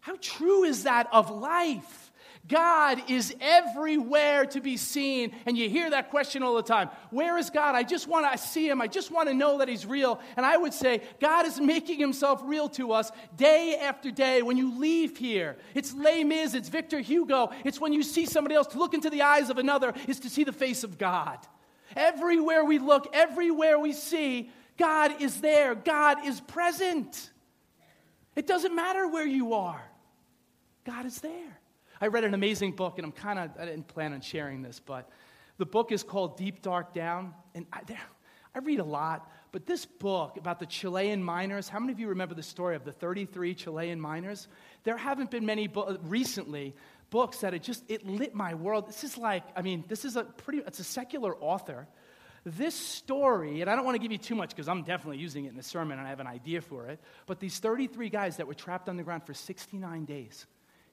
How 0.01 0.17
true 0.21 0.63
is 0.63 0.83
that 0.83 1.07
of 1.11 1.29
life? 1.29 2.04
God 2.47 3.09
is 3.09 3.35
everywhere 3.41 4.45
to 4.47 4.61
be 4.61 4.77
seen. 4.77 5.35
And 5.47 5.57
you 5.57 5.67
hear 5.67 5.89
that 5.89 6.11
question 6.11 6.43
all 6.43 6.55
the 6.55 6.61
time 6.61 6.89
Where 7.09 7.37
is 7.37 7.49
God? 7.49 7.75
I 7.75 7.83
just 7.83 8.07
want 8.07 8.31
to 8.31 8.37
see 8.37 8.69
him. 8.69 8.81
I 8.81 8.87
just 8.87 9.11
want 9.11 9.29
to 9.29 9.33
know 9.33 9.59
that 9.59 9.67
he's 9.67 9.85
real. 9.85 10.19
And 10.37 10.45
I 10.45 10.55
would 10.57 10.73
say, 10.73 11.01
God 11.19 11.47
is 11.47 11.59
making 11.59 11.99
himself 11.99 12.41
real 12.43 12.69
to 12.69 12.91
us 12.91 13.11
day 13.35 13.79
after 13.81 14.11
day 14.11 14.41
when 14.43 14.57
you 14.57 14.77
leave 14.79 15.17
here. 15.17 15.57
It's 15.73 15.93
Les 15.93 16.23
Mis, 16.23 16.53
it's 16.53 16.69
Victor 16.69 16.99
Hugo. 16.99 17.51
It's 17.63 17.81
when 17.81 17.93
you 17.93 18.03
see 18.03 18.25
somebody 18.25 18.55
else. 18.55 18.67
To 18.67 18.77
look 18.77 18.93
into 18.93 19.09
the 19.09 19.23
eyes 19.23 19.49
of 19.49 19.57
another 19.57 19.93
is 20.07 20.19
to 20.21 20.29
see 20.29 20.43
the 20.43 20.53
face 20.53 20.83
of 20.83 20.97
God. 20.97 21.39
Everywhere 21.95 22.63
we 22.63 22.77
look, 22.77 23.09
everywhere 23.13 23.79
we 23.79 23.93
see, 23.93 24.51
God 24.77 25.21
is 25.21 25.41
there. 25.41 25.73
God 25.73 26.25
is 26.25 26.41
present. 26.41 27.31
It 28.35 28.45
doesn't 28.45 28.75
matter 28.75 29.07
where 29.07 29.25
you 29.25 29.53
are, 29.53 29.81
God 30.85 31.05
is 31.05 31.19
there. 31.21 31.59
I 32.01 32.07
read 32.07 32.23
an 32.23 32.33
amazing 32.33 32.73
book, 32.73 32.97
and 32.97 33.05
I'm 33.05 33.11
kind 33.11 33.39
of, 33.39 33.51
I 33.59 33.65
didn't 33.65 33.87
plan 33.87 34.13
on 34.13 34.21
sharing 34.21 34.61
this, 34.61 34.79
but 34.79 35.09
the 35.57 35.65
book 35.65 35.91
is 35.91 36.03
called 36.03 36.37
Deep 36.37 36.61
Dark 36.61 36.93
Down. 36.93 37.33
And 37.53 37.65
I, 37.71 37.81
I 38.53 38.59
read 38.59 38.79
a 38.79 38.85
lot, 38.85 39.31
but 39.51 39.65
this 39.65 39.85
book 39.85 40.37
about 40.37 40.59
the 40.59 40.65
Chilean 40.65 41.23
miners, 41.23 41.69
how 41.69 41.79
many 41.79 41.93
of 41.93 41.99
you 41.99 42.09
remember 42.09 42.35
the 42.35 42.43
story 42.43 42.75
of 42.75 42.83
the 42.83 42.91
33 42.91 43.55
Chilean 43.55 43.99
miners? 43.99 44.47
There 44.83 44.97
haven't 44.97 45.31
been 45.31 45.45
many 45.45 45.67
bo- 45.67 45.97
recently 46.03 46.75
books 47.09 47.39
that 47.39 47.53
it 47.53 47.63
just, 47.63 47.83
it 47.89 48.05
lit 48.05 48.35
my 48.35 48.53
world. 48.53 48.87
This 48.87 49.03
is 49.03 49.17
like, 49.17 49.43
I 49.55 49.61
mean, 49.61 49.85
this 49.87 50.03
is 50.03 50.17
a 50.17 50.23
pretty, 50.23 50.59
it's 50.65 50.79
a 50.79 50.83
secular 50.83 51.35
author. 51.37 51.87
This 52.45 52.75
story, 52.75 53.61
and 53.61 53.69
I 53.69 53.75
don't 53.75 53.85
want 53.85 53.95
to 53.95 53.99
give 53.99 54.11
you 54.11 54.17
too 54.17 54.35
much 54.35 54.49
because 54.49 54.67
I'm 54.67 54.83
definitely 54.83 55.17
using 55.17 55.45
it 55.45 55.49
in 55.49 55.55
the 55.55 55.63
sermon 55.63 55.97
and 55.97 56.05
I 56.05 56.11
have 56.11 56.19
an 56.19 56.27
idea 56.27 56.61
for 56.61 56.87
it, 56.87 56.99
but 57.25 57.39
these 57.39 57.57
33 57.57 58.09
guys 58.09 58.37
that 58.37 58.47
were 58.47 58.53
trapped 58.53 58.87
underground 58.87 59.25
for 59.25 59.33
69 59.33 60.05
days 60.05 60.45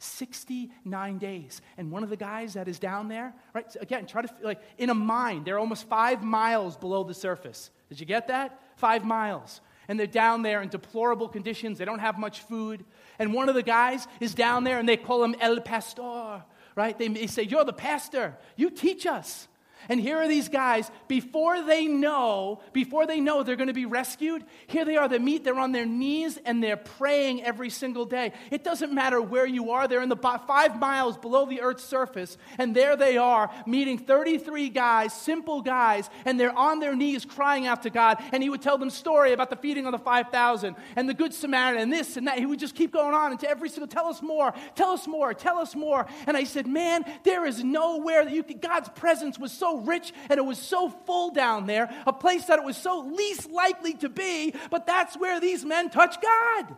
69 0.02 1.18
days. 1.18 1.62
And 1.76 1.90
one 1.90 2.02
of 2.02 2.10
the 2.10 2.16
guys 2.16 2.54
that 2.54 2.68
is 2.68 2.78
down 2.78 3.08
there, 3.08 3.34
right, 3.54 3.70
so 3.70 3.80
again, 3.80 4.06
try 4.06 4.22
to, 4.22 4.28
like, 4.42 4.60
in 4.78 4.90
a 4.90 4.94
mine, 4.94 5.44
they're 5.44 5.58
almost 5.58 5.88
five 5.88 6.22
miles 6.22 6.76
below 6.76 7.04
the 7.04 7.14
surface. 7.14 7.70
Did 7.88 8.00
you 8.00 8.06
get 8.06 8.28
that? 8.28 8.60
Five 8.76 9.04
miles. 9.04 9.60
And 9.88 9.98
they're 9.98 10.06
down 10.06 10.42
there 10.42 10.62
in 10.62 10.68
deplorable 10.68 11.28
conditions. 11.28 11.78
They 11.78 11.84
don't 11.84 11.98
have 11.98 12.18
much 12.18 12.40
food. 12.40 12.84
And 13.18 13.34
one 13.34 13.48
of 13.48 13.54
the 13.54 13.62
guys 13.62 14.06
is 14.20 14.34
down 14.34 14.64
there 14.64 14.78
and 14.78 14.88
they 14.88 14.96
call 14.96 15.22
him 15.22 15.34
El 15.40 15.60
Pastor, 15.60 16.42
right? 16.76 16.98
They, 16.98 17.08
they 17.08 17.26
say, 17.26 17.42
You're 17.42 17.64
the 17.64 17.72
pastor. 17.72 18.36
You 18.56 18.70
teach 18.70 19.06
us. 19.06 19.48
And 19.88 20.00
here 20.00 20.18
are 20.18 20.28
these 20.28 20.48
guys, 20.48 20.90
before 21.08 21.62
they 21.62 21.86
know, 21.86 22.60
before 22.72 23.06
they 23.06 23.20
know 23.20 23.42
they're 23.42 23.56
going 23.56 23.68
to 23.68 23.72
be 23.72 23.86
rescued, 23.86 24.44
here 24.66 24.84
they 24.84 24.96
are, 24.96 25.08
they 25.08 25.18
meet, 25.18 25.44
they're 25.44 25.58
on 25.58 25.72
their 25.72 25.86
knees, 25.86 26.38
and 26.44 26.62
they're 26.62 26.76
praying 26.76 27.42
every 27.42 27.70
single 27.70 28.04
day. 28.04 28.32
It 28.50 28.64
doesn't 28.64 28.92
matter 28.92 29.20
where 29.20 29.46
you 29.46 29.72
are, 29.72 29.88
they're 29.88 30.02
in 30.02 30.08
the 30.08 30.16
five 30.16 30.78
miles 30.78 31.16
below 31.16 31.46
the 31.46 31.60
earth's 31.60 31.84
surface, 31.84 32.38
and 32.58 32.74
there 32.74 32.96
they 32.96 33.16
are, 33.16 33.50
meeting 33.66 33.98
33 33.98 34.68
guys, 34.68 35.12
simple 35.12 35.62
guys, 35.62 36.08
and 36.24 36.38
they're 36.38 36.56
on 36.56 36.78
their 36.78 36.94
knees 36.94 37.24
crying 37.24 37.66
out 37.66 37.82
to 37.82 37.90
God. 37.90 38.22
And 38.32 38.42
he 38.42 38.50
would 38.50 38.62
tell 38.62 38.78
them 38.78 38.90
story 38.90 39.32
about 39.32 39.50
the 39.50 39.56
feeding 39.56 39.86
of 39.86 39.92
the 39.92 39.98
5,000 39.98 40.76
and 40.96 41.08
the 41.08 41.14
Good 41.14 41.34
Samaritan 41.34 41.82
and 41.82 41.92
this 41.92 42.16
and 42.16 42.26
that. 42.26 42.38
He 42.38 42.46
would 42.46 42.60
just 42.60 42.74
keep 42.74 42.92
going 42.92 43.14
on 43.14 43.32
into 43.32 43.48
every 43.48 43.68
single, 43.68 43.88
tell 43.88 44.06
us 44.06 44.22
more, 44.22 44.54
tell 44.74 44.90
us 44.90 45.06
more, 45.06 45.34
tell 45.34 45.58
us 45.58 45.74
more. 45.74 46.06
And 46.26 46.36
I 46.36 46.44
said, 46.44 46.66
man, 46.66 47.04
there 47.24 47.44
is 47.46 47.64
nowhere 47.64 48.24
that 48.24 48.32
you 48.32 48.42
God's 48.60 48.88
presence 48.90 49.38
was 49.38 49.52
so 49.52 49.71
rich 49.80 50.12
and 50.28 50.38
it 50.38 50.44
was 50.44 50.58
so 50.58 50.88
full 50.88 51.30
down 51.30 51.66
there, 51.66 51.92
a 52.06 52.12
place 52.12 52.46
that 52.46 52.58
it 52.58 52.64
was 52.64 52.76
so 52.76 53.00
least 53.00 53.50
likely 53.50 53.94
to 53.94 54.08
be, 54.08 54.54
but 54.70 54.86
that's 54.86 55.16
where 55.16 55.40
these 55.40 55.64
men 55.64 55.90
touch 55.90 56.16
God. 56.20 56.76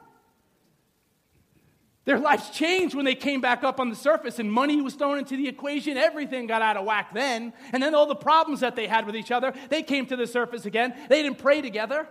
Their 2.05 2.19
lives 2.19 2.51
changed 2.51 2.95
when 2.95 3.07
they 3.07 3.15
came 3.15 3.41
back 3.41 3.65
up 3.65 3.81
on 3.81 3.89
the 3.89 3.97
surface 3.97 4.39
and 4.39 4.53
money 4.53 4.81
was 4.83 4.95
thrown 4.95 5.19
into 5.19 5.37
the 5.37 5.49
equation. 5.49 5.97
Everything 5.97 6.47
got 6.47 6.61
out 6.61 6.77
of 6.77 6.85
whack 6.85 7.15
then. 7.15 7.55
And 7.73 7.83
then 7.83 7.95
all 7.95 8.07
the 8.07 8.15
problems 8.15 8.61
that 8.61 8.77
they 8.77 8.87
had 8.87 9.07
with 9.07 9.17
each 9.17 9.31
other, 9.31 9.55
they 9.71 9.83
came 9.83 10.05
to 10.07 10.17
the 10.17 10.27
surface 10.27 10.67
again. 10.67 10.95
They 11.09 11.23
didn't 11.23 11.39
pray 11.39 11.63
together, 11.63 12.07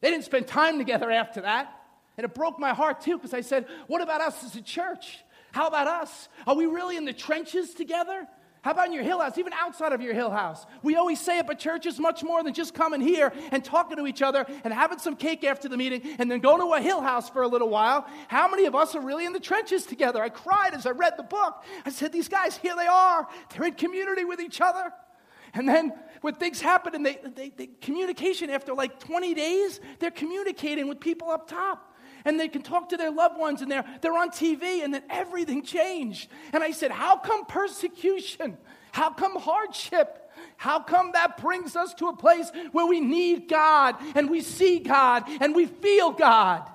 they 0.00 0.10
didn't 0.10 0.24
spend 0.24 0.46
time 0.46 0.78
together 0.78 1.10
after 1.10 1.40
that. 1.40 1.74
And 2.16 2.24
it 2.24 2.34
broke 2.34 2.58
my 2.58 2.74
heart 2.74 3.00
too 3.00 3.16
because 3.16 3.34
I 3.34 3.42
said, 3.42 3.66
What 3.86 4.02
about 4.02 4.20
us 4.20 4.44
as 4.44 4.54
a 4.56 4.62
church? 4.62 5.18
How 5.52 5.66
about 5.66 5.86
us? 5.86 6.28
Are 6.46 6.54
we 6.54 6.66
really 6.66 6.96
in 6.96 7.04
the 7.04 7.12
trenches 7.12 7.74
together? 7.74 8.26
How 8.68 8.72
about 8.72 8.88
in 8.88 8.92
your 8.92 9.02
hill 9.02 9.18
house, 9.18 9.38
even 9.38 9.54
outside 9.54 9.94
of 9.94 10.02
your 10.02 10.12
hill 10.12 10.28
house? 10.28 10.66
We 10.82 10.96
always 10.96 11.18
say 11.18 11.38
it, 11.38 11.46
but 11.46 11.58
church 11.58 11.86
is 11.86 11.98
much 11.98 12.22
more 12.22 12.42
than 12.42 12.52
just 12.52 12.74
coming 12.74 13.00
here 13.00 13.32
and 13.50 13.64
talking 13.64 13.96
to 13.96 14.06
each 14.06 14.20
other 14.20 14.44
and 14.62 14.74
having 14.74 14.98
some 14.98 15.16
cake 15.16 15.42
after 15.42 15.70
the 15.70 15.78
meeting 15.78 16.02
and 16.18 16.30
then 16.30 16.40
going 16.40 16.60
to 16.60 16.74
a 16.74 16.80
hill 16.82 17.00
house 17.00 17.30
for 17.30 17.40
a 17.40 17.48
little 17.48 17.70
while. 17.70 18.06
How 18.28 18.46
many 18.46 18.66
of 18.66 18.74
us 18.74 18.94
are 18.94 19.00
really 19.00 19.24
in 19.24 19.32
the 19.32 19.40
trenches 19.40 19.86
together? 19.86 20.22
I 20.22 20.28
cried 20.28 20.74
as 20.74 20.84
I 20.84 20.90
read 20.90 21.14
the 21.16 21.22
book. 21.22 21.64
I 21.86 21.90
said, 21.90 22.12
These 22.12 22.28
guys, 22.28 22.58
here 22.58 22.74
they 22.76 22.86
are. 22.86 23.26
They're 23.54 23.68
in 23.68 23.72
community 23.72 24.26
with 24.26 24.38
each 24.38 24.60
other. 24.60 24.92
And 25.54 25.66
then 25.66 25.94
when 26.20 26.34
things 26.34 26.60
happen 26.60 26.94
and 26.94 27.06
they, 27.06 27.20
they, 27.24 27.48
they 27.48 27.70
communication 27.80 28.50
after 28.50 28.74
like 28.74 29.00
20 29.00 29.32
days, 29.32 29.80
they're 29.98 30.10
communicating 30.10 30.88
with 30.88 31.00
people 31.00 31.30
up 31.30 31.48
top 31.48 31.88
and 32.24 32.38
they 32.38 32.48
can 32.48 32.62
talk 32.62 32.88
to 32.90 32.96
their 32.96 33.10
loved 33.10 33.38
ones 33.38 33.62
and 33.62 33.70
they're, 33.70 33.84
they're 34.00 34.16
on 34.16 34.30
TV 34.30 34.82
and 34.84 34.92
then 34.92 35.02
everything 35.10 35.62
changed. 35.62 36.30
And 36.52 36.62
I 36.62 36.70
said, 36.70 36.90
How 36.90 37.16
come 37.16 37.44
persecution? 37.46 38.56
How 38.92 39.10
come 39.10 39.38
hardship? 39.38 40.30
How 40.56 40.80
come 40.80 41.12
that 41.12 41.40
brings 41.40 41.76
us 41.76 41.94
to 41.94 42.08
a 42.08 42.16
place 42.16 42.50
where 42.72 42.86
we 42.86 43.00
need 43.00 43.48
God 43.48 43.96
and 44.14 44.30
we 44.30 44.40
see 44.40 44.78
God 44.78 45.24
and 45.40 45.54
we 45.54 45.66
feel 45.66 46.10
God? 46.10 46.68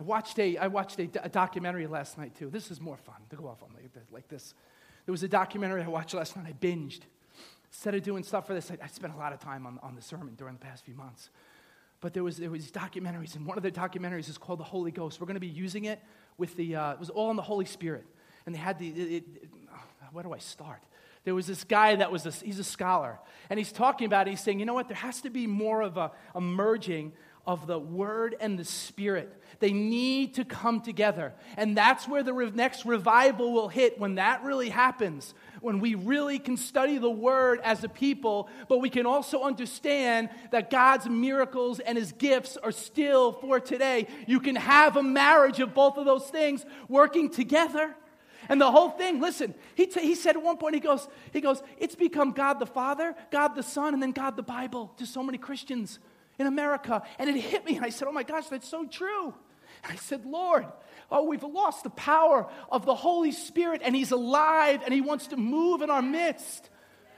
I 0.00 0.02
watched 0.02 0.38
a, 0.38 0.56
I 0.58 0.66
watched 0.66 0.98
a, 0.98 1.08
a 1.22 1.28
documentary 1.28 1.86
last 1.86 2.18
night 2.18 2.34
too. 2.34 2.50
This 2.50 2.70
is 2.70 2.80
more 2.80 2.96
fun 2.96 3.16
to 3.30 3.36
go 3.36 3.46
off 3.46 3.62
on 3.62 3.70
like 4.12 4.28
this. 4.28 4.54
There 5.06 5.12
was 5.12 5.22
a 5.22 5.28
documentary 5.28 5.82
I 5.82 5.88
watched 5.88 6.14
last 6.14 6.36
night. 6.36 6.46
I 6.48 6.52
binged. 6.52 7.00
Instead 7.70 7.94
of 7.94 8.02
doing 8.02 8.22
stuff 8.22 8.46
for 8.46 8.54
this, 8.54 8.70
I, 8.70 8.78
I 8.82 8.86
spent 8.86 9.12
a 9.12 9.16
lot 9.16 9.32
of 9.32 9.40
time 9.40 9.66
on, 9.66 9.78
on 9.82 9.94
the 9.94 10.02
sermon 10.02 10.34
during 10.36 10.54
the 10.54 10.60
past 10.60 10.84
few 10.84 10.94
months. 10.94 11.30
But 12.04 12.12
there 12.12 12.22
was, 12.22 12.36
there 12.36 12.50
was 12.50 12.70
documentaries, 12.70 13.34
and 13.34 13.46
one 13.46 13.56
of 13.56 13.62
the 13.62 13.70
documentaries 13.70 14.28
is 14.28 14.36
called 14.36 14.60
The 14.60 14.64
Holy 14.64 14.90
Ghost. 14.90 15.22
We're 15.22 15.26
going 15.26 15.36
to 15.36 15.40
be 15.40 15.46
using 15.46 15.86
it 15.86 16.02
with 16.36 16.54
the, 16.54 16.76
uh, 16.76 16.92
it 16.92 17.00
was 17.00 17.08
all 17.08 17.30
on 17.30 17.36
the 17.36 17.40
Holy 17.40 17.64
Spirit. 17.64 18.04
And 18.44 18.54
they 18.54 18.58
had 18.58 18.78
the, 18.78 18.90
it, 18.90 19.24
it, 19.24 19.48
where 20.12 20.22
do 20.22 20.34
I 20.34 20.36
start? 20.36 20.82
There 21.24 21.34
was 21.34 21.46
this 21.46 21.64
guy 21.64 21.96
that 21.96 22.12
was, 22.12 22.26
a, 22.26 22.30
he's 22.30 22.58
a 22.58 22.64
scholar, 22.64 23.18
and 23.48 23.58
he's 23.58 23.72
talking 23.72 24.04
about 24.04 24.26
it. 24.26 24.32
He's 24.32 24.42
saying, 24.42 24.60
you 24.60 24.66
know 24.66 24.74
what, 24.74 24.88
there 24.88 24.98
has 24.98 25.22
to 25.22 25.30
be 25.30 25.46
more 25.46 25.80
of 25.80 25.96
a, 25.96 26.12
a 26.34 26.42
merging 26.42 27.14
of 27.46 27.66
the 27.66 27.78
Word 27.78 28.36
and 28.40 28.58
the 28.58 28.64
Spirit. 28.64 29.40
They 29.60 29.72
need 29.72 30.34
to 30.34 30.44
come 30.44 30.80
together. 30.80 31.32
And 31.56 31.76
that's 31.76 32.08
where 32.08 32.22
the 32.22 32.32
re- 32.32 32.50
next 32.54 32.84
revival 32.84 33.52
will 33.52 33.68
hit 33.68 33.98
when 33.98 34.16
that 34.16 34.42
really 34.42 34.68
happens. 34.68 35.34
When 35.60 35.80
we 35.80 35.94
really 35.94 36.38
can 36.38 36.56
study 36.56 36.98
the 36.98 37.10
Word 37.10 37.60
as 37.62 37.84
a 37.84 37.88
people, 37.88 38.48
but 38.68 38.78
we 38.78 38.90
can 38.90 39.06
also 39.06 39.42
understand 39.42 40.30
that 40.50 40.70
God's 40.70 41.08
miracles 41.08 41.80
and 41.80 41.96
His 41.96 42.12
gifts 42.12 42.56
are 42.56 42.72
still 42.72 43.32
for 43.32 43.60
today. 43.60 44.08
You 44.26 44.40
can 44.40 44.56
have 44.56 44.96
a 44.96 45.02
marriage 45.02 45.60
of 45.60 45.74
both 45.74 45.96
of 45.96 46.04
those 46.04 46.26
things 46.26 46.64
working 46.88 47.30
together. 47.30 47.94
And 48.48 48.60
the 48.60 48.70
whole 48.70 48.90
thing, 48.90 49.20
listen, 49.20 49.54
he, 49.74 49.86
t- 49.86 50.00
he 50.00 50.14
said 50.14 50.36
at 50.36 50.42
one 50.42 50.58
point, 50.58 50.74
he 50.74 50.80
goes, 50.80 51.08
he 51.32 51.40
goes, 51.40 51.62
it's 51.78 51.94
become 51.94 52.32
God 52.32 52.58
the 52.58 52.66
Father, 52.66 53.14
God 53.30 53.54
the 53.54 53.62
Son, 53.62 53.94
and 53.94 54.02
then 54.02 54.12
God 54.12 54.36
the 54.36 54.42
Bible 54.42 54.92
to 54.98 55.06
so 55.06 55.22
many 55.22 55.38
Christians 55.38 55.98
in 56.38 56.46
America. 56.46 57.02
And 57.18 57.30
it 57.30 57.40
hit 57.40 57.64
me. 57.64 57.76
And 57.76 57.84
I 57.84 57.90
said, 57.90 58.08
Oh 58.08 58.12
my 58.12 58.22
gosh, 58.22 58.46
that's 58.48 58.68
so 58.68 58.86
true. 58.86 59.34
And 59.82 59.92
I 59.92 59.96
said, 59.96 60.24
Lord, 60.24 60.66
oh, 61.10 61.24
we've 61.24 61.42
lost 61.42 61.84
the 61.84 61.90
power 61.90 62.48
of 62.70 62.86
the 62.86 62.94
Holy 62.94 63.32
Spirit, 63.32 63.82
and 63.84 63.94
He's 63.94 64.12
alive 64.12 64.82
and 64.84 64.94
He 64.94 65.00
wants 65.00 65.28
to 65.28 65.36
move 65.36 65.82
in 65.82 65.90
our 65.90 66.02
midst. 66.02 66.70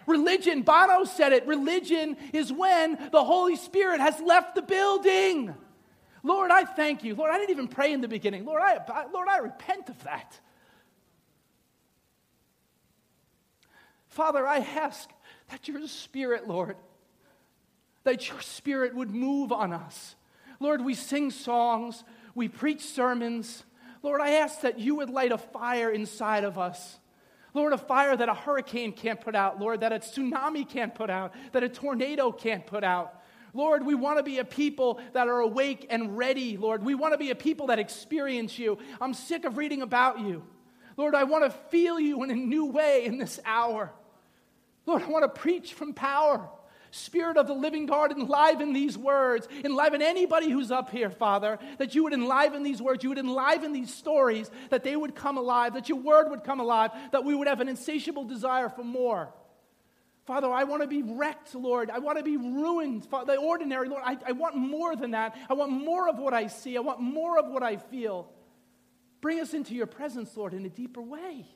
Religion, 0.06 0.62
Bono 0.62 1.04
said 1.04 1.32
it, 1.32 1.46
religion 1.46 2.16
is 2.32 2.52
when 2.52 2.96
the 3.10 3.24
Holy 3.24 3.56
Spirit 3.56 4.00
has 4.00 4.20
left 4.20 4.54
the 4.54 4.62
building. 4.62 5.52
Lord, 6.22 6.50
I 6.50 6.64
thank 6.64 7.04
you. 7.04 7.14
Lord, 7.14 7.30
I 7.30 7.38
didn't 7.38 7.50
even 7.50 7.68
pray 7.68 7.92
in 7.92 8.00
the 8.00 8.08
beginning. 8.08 8.44
Lord, 8.44 8.62
I, 8.62 9.06
Lord, 9.12 9.28
I 9.28 9.38
repent 9.38 9.88
of 9.88 10.02
that. 10.04 10.38
Father, 14.08 14.46
I 14.46 14.58
ask 14.58 15.10
that 15.50 15.68
your 15.68 15.86
spirit, 15.88 16.48
Lord, 16.48 16.76
that 18.06 18.28
your 18.28 18.40
spirit 18.40 18.94
would 18.94 19.10
move 19.10 19.50
on 19.50 19.72
us. 19.72 20.14
Lord, 20.60 20.82
we 20.82 20.94
sing 20.94 21.32
songs, 21.32 22.04
we 22.36 22.46
preach 22.46 22.82
sermons. 22.82 23.64
Lord, 24.02 24.20
I 24.20 24.30
ask 24.34 24.60
that 24.60 24.78
you 24.78 24.94
would 24.94 25.10
light 25.10 25.32
a 25.32 25.38
fire 25.38 25.90
inside 25.90 26.44
of 26.44 26.56
us. 26.56 27.00
Lord, 27.52 27.72
a 27.72 27.78
fire 27.78 28.16
that 28.16 28.28
a 28.28 28.34
hurricane 28.34 28.92
can't 28.92 29.20
put 29.20 29.34
out, 29.34 29.58
Lord, 29.58 29.80
that 29.80 29.92
a 29.92 29.98
tsunami 29.98 30.68
can't 30.68 30.94
put 30.94 31.10
out, 31.10 31.34
that 31.50 31.64
a 31.64 31.68
tornado 31.68 32.30
can't 32.30 32.64
put 32.64 32.84
out. 32.84 33.22
Lord, 33.52 33.84
we 33.84 33.96
want 33.96 34.18
to 34.18 34.22
be 34.22 34.38
a 34.38 34.44
people 34.44 35.00
that 35.12 35.26
are 35.26 35.40
awake 35.40 35.86
and 35.90 36.16
ready, 36.16 36.56
Lord. 36.56 36.84
We 36.84 36.94
want 36.94 37.12
to 37.12 37.18
be 37.18 37.30
a 37.30 37.34
people 37.34 37.66
that 37.68 37.80
experience 37.80 38.56
you. 38.56 38.78
I'm 39.00 39.14
sick 39.14 39.44
of 39.44 39.56
reading 39.56 39.82
about 39.82 40.20
you. 40.20 40.44
Lord, 40.96 41.16
I 41.16 41.24
want 41.24 41.42
to 41.42 41.50
feel 41.50 41.98
you 41.98 42.22
in 42.22 42.30
a 42.30 42.36
new 42.36 42.66
way 42.66 43.04
in 43.04 43.18
this 43.18 43.40
hour. 43.44 43.92
Lord, 44.84 45.02
I 45.02 45.08
want 45.08 45.24
to 45.24 45.40
preach 45.40 45.74
from 45.74 45.92
power. 45.92 46.48
Spirit 46.96 47.36
of 47.36 47.46
the 47.46 47.54
living 47.54 47.86
God, 47.86 48.12
enliven 48.12 48.72
these 48.72 48.96
words. 48.96 49.48
Enliven 49.64 50.02
anybody 50.02 50.50
who's 50.50 50.70
up 50.70 50.90
here, 50.90 51.10
Father, 51.10 51.58
that 51.78 51.94
you 51.94 52.02
would 52.04 52.12
enliven 52.12 52.62
these 52.62 52.80
words, 52.82 53.02
you 53.02 53.10
would 53.10 53.18
enliven 53.18 53.72
these 53.72 53.92
stories, 53.92 54.50
that 54.70 54.82
they 54.82 54.96
would 54.96 55.14
come 55.14 55.38
alive, 55.38 55.74
that 55.74 55.88
your 55.88 55.98
word 55.98 56.30
would 56.30 56.44
come 56.44 56.60
alive, 56.60 56.90
that 57.12 57.24
we 57.24 57.34
would 57.34 57.48
have 57.48 57.60
an 57.60 57.68
insatiable 57.68 58.24
desire 58.24 58.68
for 58.68 58.82
more. 58.84 59.32
Father, 60.24 60.50
I 60.50 60.64
want 60.64 60.82
to 60.82 60.88
be 60.88 61.02
wrecked, 61.02 61.54
Lord. 61.54 61.88
I 61.88 62.00
want 62.00 62.18
to 62.18 62.24
be 62.24 62.36
ruined. 62.36 63.06
Father, 63.06 63.34
the 63.34 63.40
ordinary, 63.40 63.88
Lord, 63.88 64.02
I, 64.04 64.16
I 64.26 64.32
want 64.32 64.56
more 64.56 64.96
than 64.96 65.12
that. 65.12 65.36
I 65.48 65.54
want 65.54 65.70
more 65.70 66.08
of 66.08 66.18
what 66.18 66.34
I 66.34 66.48
see. 66.48 66.76
I 66.76 66.80
want 66.80 67.00
more 67.00 67.38
of 67.38 67.46
what 67.46 67.62
I 67.62 67.76
feel. 67.76 68.28
Bring 69.20 69.40
us 69.40 69.54
into 69.54 69.74
your 69.74 69.86
presence, 69.86 70.36
Lord, 70.36 70.52
in 70.52 70.66
a 70.66 70.68
deeper 70.68 71.00
way. 71.00 71.46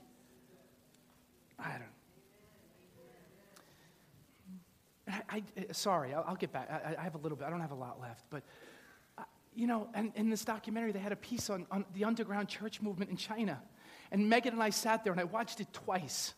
I 1.58 1.70
don't 1.70 1.89
I, 5.10 5.22
I, 5.28 5.42
uh, 5.58 5.72
sorry, 5.72 6.14
I'll, 6.14 6.24
I'll, 6.26 6.36
get 6.36 6.52
back. 6.52 6.70
I, 6.70 6.96
I, 6.98 7.02
have 7.02 7.14
a 7.14 7.18
little 7.18 7.36
bit. 7.36 7.46
I 7.46 7.50
don't 7.50 7.60
have 7.60 7.70
a 7.70 7.76
lot 7.76 8.00
left. 8.00 8.24
But, 8.30 8.42
uh, 9.18 9.22
you 9.54 9.66
know, 9.66 9.88
and 9.94 10.12
in 10.14 10.30
this 10.30 10.44
documentary, 10.44 10.92
they 10.92 10.98
had 10.98 11.12
a 11.12 11.16
piece 11.16 11.50
on, 11.50 11.66
on 11.70 11.84
the 11.94 12.04
underground 12.04 12.48
church 12.48 12.80
movement 12.80 13.10
in 13.10 13.16
China. 13.16 13.60
And 14.10 14.28
Megan 14.28 14.54
and 14.54 14.62
I 14.62 14.70
sat 14.70 15.04
there 15.04 15.12
and 15.12 15.20
I 15.20 15.24
watched 15.24 15.60
it 15.60 15.72
twice. 15.72 16.34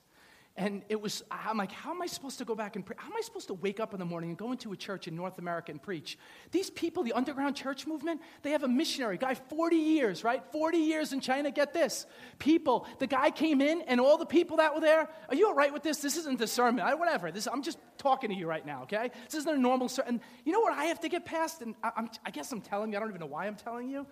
And 0.54 0.82
it 0.90 1.00
was, 1.00 1.22
I'm 1.30 1.56
like, 1.56 1.72
how 1.72 1.92
am 1.92 2.02
I 2.02 2.06
supposed 2.06 2.36
to 2.38 2.44
go 2.44 2.54
back 2.54 2.76
and 2.76 2.84
preach? 2.84 2.98
How 3.00 3.06
am 3.06 3.16
I 3.16 3.22
supposed 3.22 3.46
to 3.46 3.54
wake 3.54 3.80
up 3.80 3.94
in 3.94 3.98
the 3.98 4.04
morning 4.04 4.30
and 4.30 4.38
go 4.38 4.52
into 4.52 4.70
a 4.72 4.76
church 4.76 5.08
in 5.08 5.16
North 5.16 5.38
America 5.38 5.72
and 5.72 5.82
preach? 5.82 6.18
These 6.50 6.68
people, 6.68 7.02
the 7.02 7.14
underground 7.14 7.56
church 7.56 7.86
movement, 7.86 8.20
they 8.42 8.50
have 8.50 8.62
a 8.62 8.68
missionary 8.68 9.16
guy, 9.16 9.34
40 9.34 9.76
years, 9.76 10.22
right? 10.22 10.44
40 10.52 10.76
years 10.76 11.14
in 11.14 11.20
China, 11.20 11.50
get 11.50 11.72
this. 11.72 12.04
People, 12.38 12.86
the 12.98 13.06
guy 13.06 13.30
came 13.30 13.62
in 13.62 13.80
and 13.82 13.98
all 13.98 14.18
the 14.18 14.26
people 14.26 14.58
that 14.58 14.74
were 14.74 14.82
there, 14.82 15.08
are 15.30 15.34
you 15.34 15.46
all 15.46 15.54
right 15.54 15.72
with 15.72 15.82
this? 15.82 15.98
This 15.98 16.18
isn't 16.18 16.38
the 16.38 16.46
sermon, 16.46 16.84
I, 16.84 16.94
whatever. 16.94 17.32
This, 17.32 17.48
I'm 17.50 17.62
just 17.62 17.78
talking 17.96 18.28
to 18.28 18.36
you 18.36 18.46
right 18.46 18.66
now, 18.66 18.82
okay? 18.82 19.10
This 19.24 19.36
isn't 19.40 19.54
a 19.54 19.58
normal 19.58 19.88
sermon. 19.88 20.20
You 20.44 20.52
know 20.52 20.60
what 20.60 20.74
I 20.74 20.84
have 20.84 21.00
to 21.00 21.08
get 21.08 21.24
past? 21.24 21.62
And 21.62 21.74
I, 21.82 22.08
I 22.26 22.30
guess 22.30 22.52
I'm 22.52 22.60
telling 22.60 22.92
you, 22.92 22.98
I 22.98 23.00
don't 23.00 23.08
even 23.08 23.20
know 23.20 23.26
why 23.26 23.46
I'm 23.46 23.56
telling 23.56 23.88
you. 23.88 24.06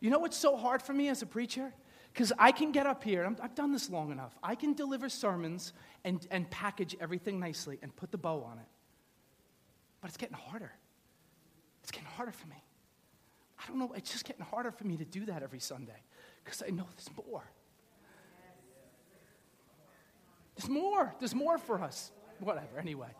You 0.00 0.10
know 0.10 0.18
what's 0.18 0.36
so 0.36 0.58
hard 0.58 0.82
for 0.82 0.92
me 0.92 1.08
as 1.08 1.22
a 1.22 1.26
preacher? 1.26 1.72
Because 2.16 2.32
I 2.38 2.50
can 2.50 2.72
get 2.72 2.86
up 2.86 3.04
here, 3.04 3.26
i 3.26 3.42
have 3.42 3.54
done 3.54 3.72
this 3.72 3.90
long 3.90 4.10
enough. 4.10 4.32
I 4.42 4.54
can 4.54 4.72
deliver 4.72 5.10
sermons 5.10 5.74
and, 6.02 6.26
and 6.30 6.50
package 6.50 6.96
everything 6.98 7.38
nicely 7.38 7.78
and 7.82 7.94
put 7.94 8.10
the 8.10 8.16
bow 8.16 8.42
on 8.42 8.58
it. 8.58 8.64
But 10.00 10.08
it's 10.08 10.16
getting 10.16 10.34
harder. 10.34 10.72
It's 11.82 11.90
getting 11.90 12.08
harder 12.08 12.32
for 12.32 12.46
me. 12.46 12.56
I 13.58 13.68
don't 13.68 13.78
know, 13.78 13.92
it's 13.94 14.10
just 14.10 14.24
getting 14.24 14.46
harder 14.46 14.70
for 14.70 14.84
me 14.84 14.96
to 14.96 15.04
do 15.04 15.26
that 15.26 15.42
every 15.42 15.58
Sunday 15.58 16.02
because 16.42 16.62
I 16.66 16.70
know 16.70 16.86
there's 16.96 17.10
more. 17.28 17.44
there's 20.56 20.70
more. 20.70 21.14
There's 21.18 21.34
more 21.34 21.58
for 21.58 21.82
us. 21.82 22.12
Whatever, 22.40 22.78
anyway. 22.80 23.10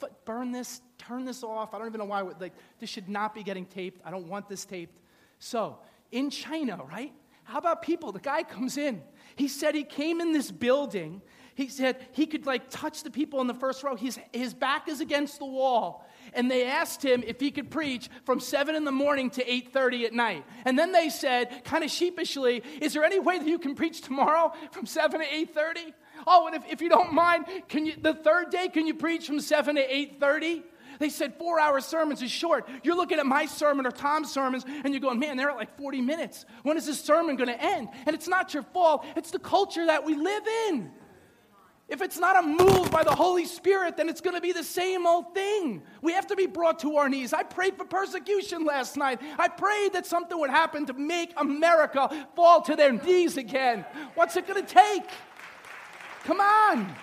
But 0.00 0.24
burn 0.24 0.50
this, 0.50 0.80
turn 0.98 1.24
this 1.24 1.44
off. 1.44 1.72
I 1.72 1.78
don't 1.78 1.86
even 1.86 2.00
know 2.00 2.04
why. 2.06 2.22
Like, 2.22 2.54
this 2.80 2.90
should 2.90 3.08
not 3.08 3.32
be 3.32 3.44
getting 3.44 3.66
taped. 3.66 4.00
I 4.04 4.10
don't 4.10 4.26
want 4.26 4.48
this 4.48 4.64
taped. 4.64 4.98
So, 5.38 5.78
in 6.10 6.30
China, 6.30 6.80
right? 6.90 7.12
How 7.50 7.58
about 7.58 7.82
people? 7.82 8.12
The 8.12 8.20
guy 8.20 8.44
comes 8.44 8.78
in. 8.78 9.02
He 9.34 9.48
said 9.48 9.74
he 9.74 9.82
came 9.82 10.20
in 10.20 10.32
this 10.32 10.52
building. 10.52 11.20
He 11.56 11.68
said 11.68 12.06
he 12.12 12.26
could 12.26 12.46
like 12.46 12.70
touch 12.70 13.02
the 13.02 13.10
people 13.10 13.40
in 13.40 13.48
the 13.48 13.54
first 13.54 13.82
row. 13.82 13.96
His, 13.96 14.20
his 14.32 14.54
back 14.54 14.88
is 14.88 15.00
against 15.00 15.40
the 15.40 15.46
wall 15.46 16.06
and 16.32 16.48
they 16.48 16.64
asked 16.64 17.04
him 17.04 17.24
if 17.26 17.40
he 17.40 17.50
could 17.50 17.68
preach 17.68 18.08
from 18.24 18.38
7 18.38 18.76
in 18.76 18.84
the 18.84 18.92
morning 18.92 19.30
to 19.30 19.44
8.30 19.44 20.04
at 20.04 20.12
night 20.12 20.44
and 20.64 20.78
then 20.78 20.92
they 20.92 21.08
said 21.08 21.64
kind 21.64 21.82
of 21.82 21.90
sheepishly 21.90 22.62
is 22.80 22.92
there 22.92 23.04
any 23.04 23.18
way 23.18 23.38
that 23.38 23.48
you 23.48 23.58
can 23.58 23.74
preach 23.74 24.00
tomorrow 24.00 24.52
from 24.70 24.86
7 24.86 25.20
to 25.20 25.26
8.30 25.26 25.92
oh 26.26 26.46
and 26.46 26.56
if, 26.56 26.62
if 26.70 26.80
you 26.80 26.88
don't 26.88 27.12
mind 27.12 27.46
can 27.68 27.86
you 27.86 27.94
the 28.00 28.14
third 28.14 28.50
day 28.50 28.68
can 28.68 28.86
you 28.86 28.94
preach 28.94 29.26
from 29.26 29.40
7 29.40 29.74
to 29.74 29.88
8.30 29.88 30.62
they 31.00 31.08
said 31.08 31.34
four 31.34 31.58
hour 31.58 31.80
sermons 31.80 32.22
is 32.22 32.30
short. 32.30 32.68
You're 32.84 32.94
looking 32.94 33.18
at 33.18 33.26
my 33.26 33.46
sermon 33.46 33.86
or 33.86 33.90
Tom's 33.90 34.30
sermons 34.30 34.64
and 34.84 34.92
you're 34.92 35.00
going, 35.00 35.18
man, 35.18 35.36
they're 35.36 35.50
at 35.50 35.56
like 35.56 35.76
40 35.76 36.02
minutes. 36.02 36.44
When 36.62 36.76
is 36.76 36.86
this 36.86 37.00
sermon 37.00 37.36
going 37.36 37.48
to 37.48 37.60
end? 37.60 37.88
And 38.06 38.14
it's 38.14 38.28
not 38.28 38.54
your 38.54 38.62
fault, 38.62 39.04
it's 39.16 39.32
the 39.32 39.38
culture 39.38 39.86
that 39.86 40.04
we 40.04 40.14
live 40.14 40.46
in. 40.68 40.92
If 41.88 42.02
it's 42.02 42.18
not 42.18 42.44
a 42.44 42.46
move 42.46 42.88
by 42.92 43.02
the 43.02 43.14
Holy 43.14 43.46
Spirit, 43.46 43.96
then 43.96 44.08
it's 44.08 44.20
going 44.20 44.36
to 44.36 44.40
be 44.40 44.52
the 44.52 44.62
same 44.62 45.08
old 45.08 45.34
thing. 45.34 45.82
We 46.02 46.12
have 46.12 46.28
to 46.28 46.36
be 46.36 46.46
brought 46.46 46.78
to 46.80 46.98
our 46.98 47.08
knees. 47.08 47.32
I 47.32 47.42
prayed 47.42 47.76
for 47.76 47.84
persecution 47.84 48.64
last 48.64 48.96
night. 48.96 49.20
I 49.38 49.48
prayed 49.48 49.94
that 49.94 50.06
something 50.06 50.38
would 50.38 50.50
happen 50.50 50.86
to 50.86 50.92
make 50.92 51.32
America 51.36 52.28
fall 52.36 52.62
to 52.62 52.76
their 52.76 52.92
knees 52.92 53.36
again. 53.38 53.84
What's 54.14 54.36
it 54.36 54.46
going 54.46 54.64
to 54.64 54.72
take? 54.72 55.02
Come 56.22 56.40
on. 56.40 56.94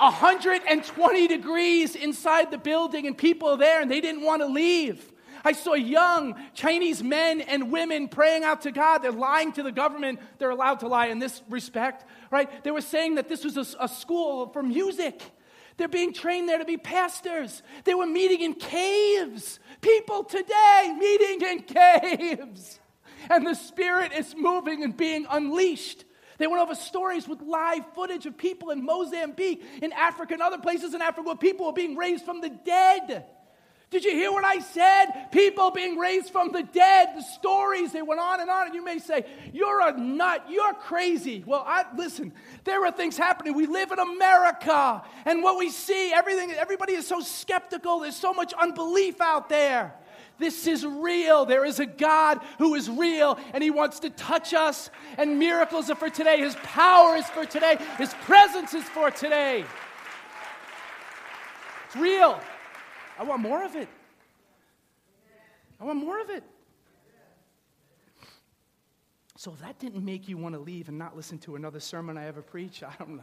120 0.00 1.28
degrees 1.28 1.94
inside 1.94 2.50
the 2.50 2.58
building, 2.58 3.06
and 3.06 3.16
people 3.16 3.56
there, 3.56 3.80
and 3.80 3.90
they 3.90 4.00
didn't 4.00 4.22
want 4.22 4.42
to 4.42 4.46
leave. 4.46 5.12
I 5.44 5.52
saw 5.52 5.74
young 5.74 6.34
Chinese 6.54 7.02
men 7.02 7.40
and 7.40 7.72
women 7.72 8.08
praying 8.08 8.44
out 8.44 8.62
to 8.62 8.72
God. 8.72 8.98
They're 8.98 9.12
lying 9.12 9.52
to 9.52 9.62
the 9.62 9.72
government. 9.72 10.20
They're 10.38 10.50
allowed 10.50 10.80
to 10.80 10.88
lie 10.88 11.06
in 11.06 11.18
this 11.18 11.42
respect, 11.48 12.04
right? 12.30 12.62
They 12.62 12.70
were 12.70 12.80
saying 12.80 13.14
that 13.14 13.28
this 13.28 13.44
was 13.44 13.56
a, 13.56 13.84
a 13.84 13.88
school 13.88 14.48
for 14.48 14.62
music. 14.62 15.22
They're 15.76 15.88
being 15.88 16.12
trained 16.12 16.48
there 16.48 16.58
to 16.58 16.64
be 16.64 16.76
pastors. 16.76 17.62
They 17.84 17.94
were 17.94 18.06
meeting 18.06 18.42
in 18.42 18.54
caves. 18.54 19.60
People 19.80 20.24
today 20.24 20.94
meeting 20.98 21.40
in 21.40 21.62
caves. 21.62 22.78
And 23.30 23.46
the 23.46 23.54
Spirit 23.54 24.12
is 24.12 24.34
moving 24.36 24.82
and 24.82 24.94
being 24.96 25.26
unleashed. 25.30 26.04
They 26.40 26.46
went 26.46 26.62
over 26.62 26.74
stories 26.74 27.28
with 27.28 27.42
live 27.42 27.84
footage 27.94 28.24
of 28.24 28.34
people 28.34 28.70
in 28.70 28.82
Mozambique, 28.82 29.62
in 29.82 29.92
Africa, 29.92 30.32
and 30.32 30.42
other 30.42 30.56
places 30.56 30.94
in 30.94 31.02
Africa 31.02 31.26
where 31.26 31.36
people 31.36 31.66
were 31.66 31.74
being 31.74 31.96
raised 31.96 32.24
from 32.24 32.40
the 32.40 32.48
dead. 32.48 33.26
Did 33.90 34.04
you 34.04 34.12
hear 34.12 34.32
what 34.32 34.44
I 34.44 34.60
said? 34.60 35.30
People 35.32 35.70
being 35.70 35.98
raised 35.98 36.30
from 36.30 36.50
the 36.50 36.62
dead, 36.62 37.08
the 37.14 37.22
stories, 37.22 37.92
they 37.92 38.00
went 38.00 38.22
on 38.22 38.40
and 38.40 38.48
on. 38.48 38.66
And 38.66 38.74
you 38.74 38.82
may 38.82 39.00
say, 39.00 39.26
You're 39.52 39.86
a 39.86 39.94
nut, 39.98 40.46
you're 40.48 40.72
crazy. 40.72 41.44
Well, 41.44 41.62
I, 41.66 41.84
listen, 41.94 42.32
there 42.64 42.86
are 42.86 42.92
things 42.92 43.18
happening. 43.18 43.54
We 43.54 43.66
live 43.66 43.92
in 43.92 43.98
America, 43.98 45.02
and 45.26 45.42
what 45.42 45.58
we 45.58 45.68
see, 45.68 46.10
everything, 46.10 46.52
everybody 46.52 46.94
is 46.94 47.06
so 47.06 47.20
skeptical. 47.20 47.98
There's 47.98 48.16
so 48.16 48.32
much 48.32 48.54
unbelief 48.54 49.20
out 49.20 49.50
there. 49.50 49.94
This 50.40 50.66
is 50.66 50.84
real. 50.84 51.44
There 51.44 51.64
is 51.64 51.78
a 51.78 51.86
God 51.86 52.40
who 52.58 52.74
is 52.74 52.90
real, 52.90 53.38
and 53.52 53.62
He 53.62 53.70
wants 53.70 54.00
to 54.00 54.10
touch 54.10 54.54
us. 54.54 54.90
And 55.18 55.38
miracles 55.38 55.90
are 55.90 55.94
for 55.94 56.10
today. 56.10 56.38
His 56.38 56.56
power 56.62 57.14
is 57.16 57.26
for 57.26 57.44
today. 57.44 57.76
His 57.98 58.12
presence 58.22 58.74
is 58.74 58.84
for 58.84 59.10
today. 59.10 59.64
It's 61.86 61.96
real. 61.96 62.40
I 63.18 63.22
want 63.24 63.42
more 63.42 63.62
of 63.64 63.76
it. 63.76 63.88
I 65.78 65.84
want 65.84 65.98
more 65.98 66.20
of 66.20 66.30
it. 66.30 66.42
So 69.36 69.52
if 69.52 69.60
that 69.60 69.78
didn't 69.78 70.04
make 70.04 70.28
you 70.28 70.36
want 70.36 70.54
to 70.54 70.60
leave 70.60 70.88
and 70.88 70.98
not 70.98 71.16
listen 71.16 71.38
to 71.40 71.56
another 71.56 71.80
sermon 71.80 72.18
I 72.18 72.26
ever 72.26 72.42
preach, 72.42 72.82
I 72.82 72.92
don't 72.98 73.16
know. 73.16 73.22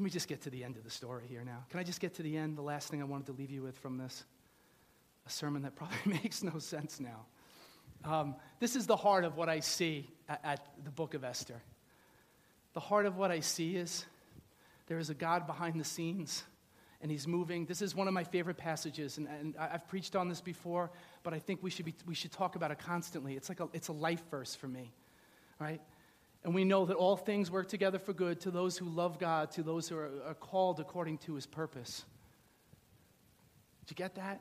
Let 0.00 0.04
me 0.04 0.10
just 0.10 0.28
get 0.28 0.40
to 0.44 0.50
the 0.50 0.64
end 0.64 0.78
of 0.78 0.84
the 0.84 0.90
story 0.90 1.24
here 1.28 1.44
now. 1.44 1.62
Can 1.68 1.78
I 1.78 1.82
just 1.82 2.00
get 2.00 2.14
to 2.14 2.22
the 2.22 2.34
end? 2.34 2.56
The 2.56 2.62
last 2.62 2.88
thing 2.88 3.02
I 3.02 3.04
wanted 3.04 3.26
to 3.26 3.32
leave 3.32 3.50
you 3.50 3.60
with 3.60 3.76
from 3.76 3.98
this 3.98 4.24
a 5.26 5.30
sermon 5.30 5.60
that 5.64 5.76
probably 5.76 5.98
makes 6.22 6.42
no 6.42 6.58
sense 6.58 6.98
now. 7.00 7.26
Um, 8.10 8.34
this 8.60 8.76
is 8.76 8.86
the 8.86 8.96
heart 8.96 9.26
of 9.26 9.36
what 9.36 9.50
I 9.50 9.60
see 9.60 10.08
at, 10.26 10.40
at 10.42 10.66
the 10.84 10.90
book 10.90 11.12
of 11.12 11.22
Esther. 11.22 11.60
The 12.72 12.80
heart 12.80 13.04
of 13.04 13.18
what 13.18 13.30
I 13.30 13.40
see 13.40 13.76
is 13.76 14.06
there 14.86 14.98
is 14.98 15.10
a 15.10 15.14
God 15.14 15.46
behind 15.46 15.78
the 15.78 15.84
scenes, 15.84 16.44
and 17.02 17.10
He's 17.10 17.28
moving. 17.28 17.66
This 17.66 17.82
is 17.82 17.94
one 17.94 18.08
of 18.08 18.14
my 18.14 18.24
favorite 18.24 18.56
passages, 18.56 19.18
and, 19.18 19.28
and 19.28 19.54
I've 19.58 19.86
preached 19.86 20.16
on 20.16 20.30
this 20.30 20.40
before, 20.40 20.90
but 21.22 21.34
I 21.34 21.38
think 21.40 21.62
we 21.62 21.68
should, 21.68 21.84
be, 21.84 21.94
we 22.06 22.14
should 22.14 22.32
talk 22.32 22.56
about 22.56 22.70
it 22.70 22.78
constantly. 22.78 23.34
It's 23.34 23.50
like 23.50 23.60
a, 23.60 23.68
it's 23.74 23.88
a 23.88 23.92
life 23.92 24.22
verse 24.30 24.54
for 24.54 24.66
me, 24.66 24.92
right? 25.58 25.82
And 26.42 26.54
we 26.54 26.64
know 26.64 26.86
that 26.86 26.96
all 26.96 27.16
things 27.16 27.50
work 27.50 27.68
together 27.68 27.98
for 27.98 28.12
good 28.12 28.40
to 28.40 28.50
those 28.50 28.78
who 28.78 28.86
love 28.86 29.18
God, 29.18 29.50
to 29.52 29.62
those 29.62 29.88
who 29.88 29.96
are, 29.96 30.10
are 30.26 30.34
called 30.34 30.80
according 30.80 31.18
to 31.18 31.34
His 31.34 31.46
purpose. 31.46 32.04
Did 33.84 33.90
you 33.90 33.96
get 33.96 34.14
that? 34.14 34.40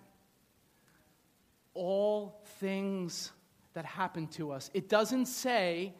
All 1.74 2.42
things 2.60 3.32
that 3.74 3.86
happen 3.86 4.28
to 4.28 4.52
us. 4.52 4.70
It 4.74 4.88
doesn't 4.88 5.26
say 5.26 5.94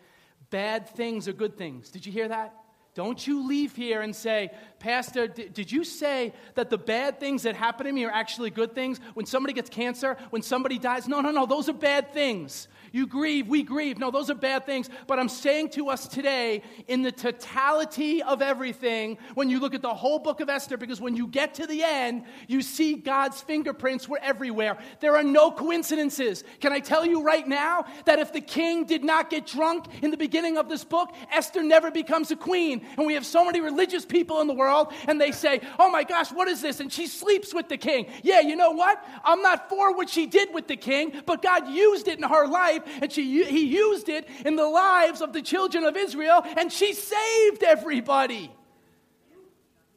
bad 0.50 0.90
things 0.90 1.28
are 1.28 1.34
good 1.34 1.58
things. 1.58 1.90
Did 1.90 2.06
you 2.06 2.12
hear 2.12 2.30
that? 2.30 2.56
Don't 3.00 3.26
you 3.26 3.48
leave 3.48 3.78
here 3.78 4.02
and 4.02 4.14
say, 4.14 4.52
Pastor, 4.78 5.26
did, 5.26 5.54
did 5.54 5.72
you 5.72 5.86
say 5.86 6.34
that 6.56 6.70
the 6.70 6.78
bad 6.78 7.18
things 7.18 7.44
that 7.44 7.56
happen 7.56 7.86
to 7.86 7.94
me 7.94 8.04
are 8.04 8.12
actually 8.12 8.50
good 8.50 8.76
things? 8.76 9.00
When 9.14 9.26
somebody 9.26 9.54
gets 9.54 9.70
cancer, 9.70 10.18
when 10.32 10.42
somebody 10.42 10.78
dies? 10.78 11.08
No, 11.08 11.22
no, 11.22 11.32
no, 11.32 11.46
those 11.46 11.70
are 11.70 11.74
bad 11.74 12.12
things. 12.14 12.68
You 12.92 13.08
grieve, 13.08 13.48
we 13.48 13.64
grieve. 13.64 14.00
No, 14.00 14.12
those 14.12 14.30
are 14.30 14.36
bad 14.36 14.66
things. 14.66 14.90
But 15.08 15.20
I'm 15.20 15.30
saying 15.30 15.70
to 15.72 15.90
us 15.90 16.08
today, 16.08 16.64
in 16.88 17.02
the 17.02 17.12
totality 17.12 18.24
of 18.24 18.42
everything, 18.42 19.18
when 19.36 19.50
you 19.50 19.60
look 19.60 19.74
at 19.74 19.82
the 19.82 19.94
whole 19.94 20.20
book 20.20 20.40
of 20.40 20.50
Esther, 20.50 20.78
because 20.78 21.00
when 21.00 21.16
you 21.16 21.28
get 21.28 21.54
to 21.56 21.68
the 21.68 21.84
end, 21.84 22.24
you 22.48 22.62
see 22.62 22.96
God's 22.96 23.42
fingerprints 23.42 24.08
were 24.08 24.20
everywhere. 24.22 24.78
There 25.02 25.16
are 25.16 25.24
no 25.24 25.52
coincidences. 25.52 26.44
Can 26.60 26.74
I 26.74 26.80
tell 26.80 27.06
you 27.06 27.22
right 27.22 27.48
now 27.48 27.86
that 28.06 28.20
if 28.20 28.34
the 28.34 28.42
king 28.42 28.86
did 28.86 29.04
not 29.04 29.30
get 29.30 29.46
drunk 29.46 29.86
in 30.02 30.12
the 30.12 30.18
beginning 30.18 30.58
of 30.58 30.68
this 30.68 30.84
book, 30.84 31.14
Esther 31.32 31.64
never 31.64 31.92
becomes 31.92 32.32
a 32.32 32.36
queen. 32.36 32.86
And 32.98 33.06
we 33.06 33.14
have 33.14 33.26
so 33.26 33.46
many 33.46 33.62
religious 33.62 34.06
people 34.06 34.42
in 34.42 34.48
the 34.48 34.54
world, 34.54 34.94
and 35.08 35.20
they 35.20 35.32
say, 35.32 35.62
Oh 35.78 35.90
my 35.90 36.04
gosh, 36.04 36.32
what 36.32 36.48
is 36.48 36.62
this? 36.62 36.80
And 36.80 36.92
she 36.92 37.08
sleeps 37.08 37.54
with 37.54 37.70
the 37.70 37.78
king. 37.78 38.08
Yeah, 38.24 38.42
you 38.42 38.56
know 38.56 38.72
what? 38.72 39.04
I'm 39.24 39.42
not 39.42 39.70
for 39.70 39.96
what 39.96 40.10
she 40.10 40.26
did 40.26 40.54
with 40.54 40.68
the 40.68 40.78
king, 40.78 41.22
but 41.26 41.42
God 41.42 41.70
used 41.70 42.08
it 42.08 42.18
in 42.18 42.24
her 42.24 42.48
life 42.48 42.84
and 43.02 43.12
she, 43.12 43.44
he 43.44 43.66
used 43.66 44.10
it 44.10 44.28
in 44.46 44.56
the 44.56 44.68
lives 44.68 45.22
of 45.22 45.34
the 45.34 45.42
children 45.42 45.84
of 45.84 45.96
Israel, 45.96 46.44
and 46.58 46.72
she 46.72 46.94
saved 46.94 47.64
everybody. 47.64 48.52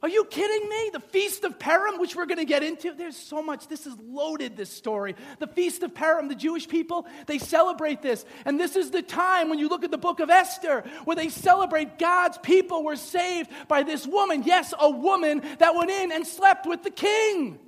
Are 0.03 0.09
you 0.09 0.25
kidding 0.25 0.69
me? 0.69 0.91
The 0.93 0.99
Feast 1.01 1.45
of 1.45 1.61
Purim, 1.61 2.01
which 2.01 2.17
we're 2.17 2.27
going 2.27 2.39
to 2.39 2.45
get 2.45 2.65
into, 2.65 2.93
there's 2.93 3.17
so 3.17 3.41
much. 3.41 3.69
This 3.69 3.87
is 3.87 3.95
loaded, 4.05 4.57
this 4.57 4.69
story. 4.69 5.15
The 5.39 5.47
Feast 5.47 5.85
of 5.85 5.95
Purim, 5.95 6.27
the 6.27 6.35
Jewish 6.35 6.67
people, 6.67 7.07
they 7.27 7.39
celebrate 7.39 8.03
this. 8.03 8.25
And 8.45 8.59
this 8.59 8.75
is 8.75 8.91
the 8.91 9.03
time 9.03 9.49
when 9.49 9.61
you 9.61 9.69
look 9.69 9.85
at 9.85 9.93
the 9.93 9.99
book 9.99 10.19
of 10.19 10.29
Esther, 10.29 10.83
where 11.05 11.15
they 11.15 11.29
celebrate 11.29 12.01
God's 12.01 12.37
people 12.39 12.83
were 12.83 12.97
saved 12.97 13.49
by 13.69 13.85
this 13.85 14.05
woman. 14.05 14.43
Yes, 14.43 14.75
a 14.77 14.91
woman 14.91 15.41
that 15.59 15.77
went 15.77 15.93
in 15.93 16.11
and 16.11 16.27
slept 16.27 16.67
with 16.67 16.83
the 16.83 16.91
king. 16.91 17.61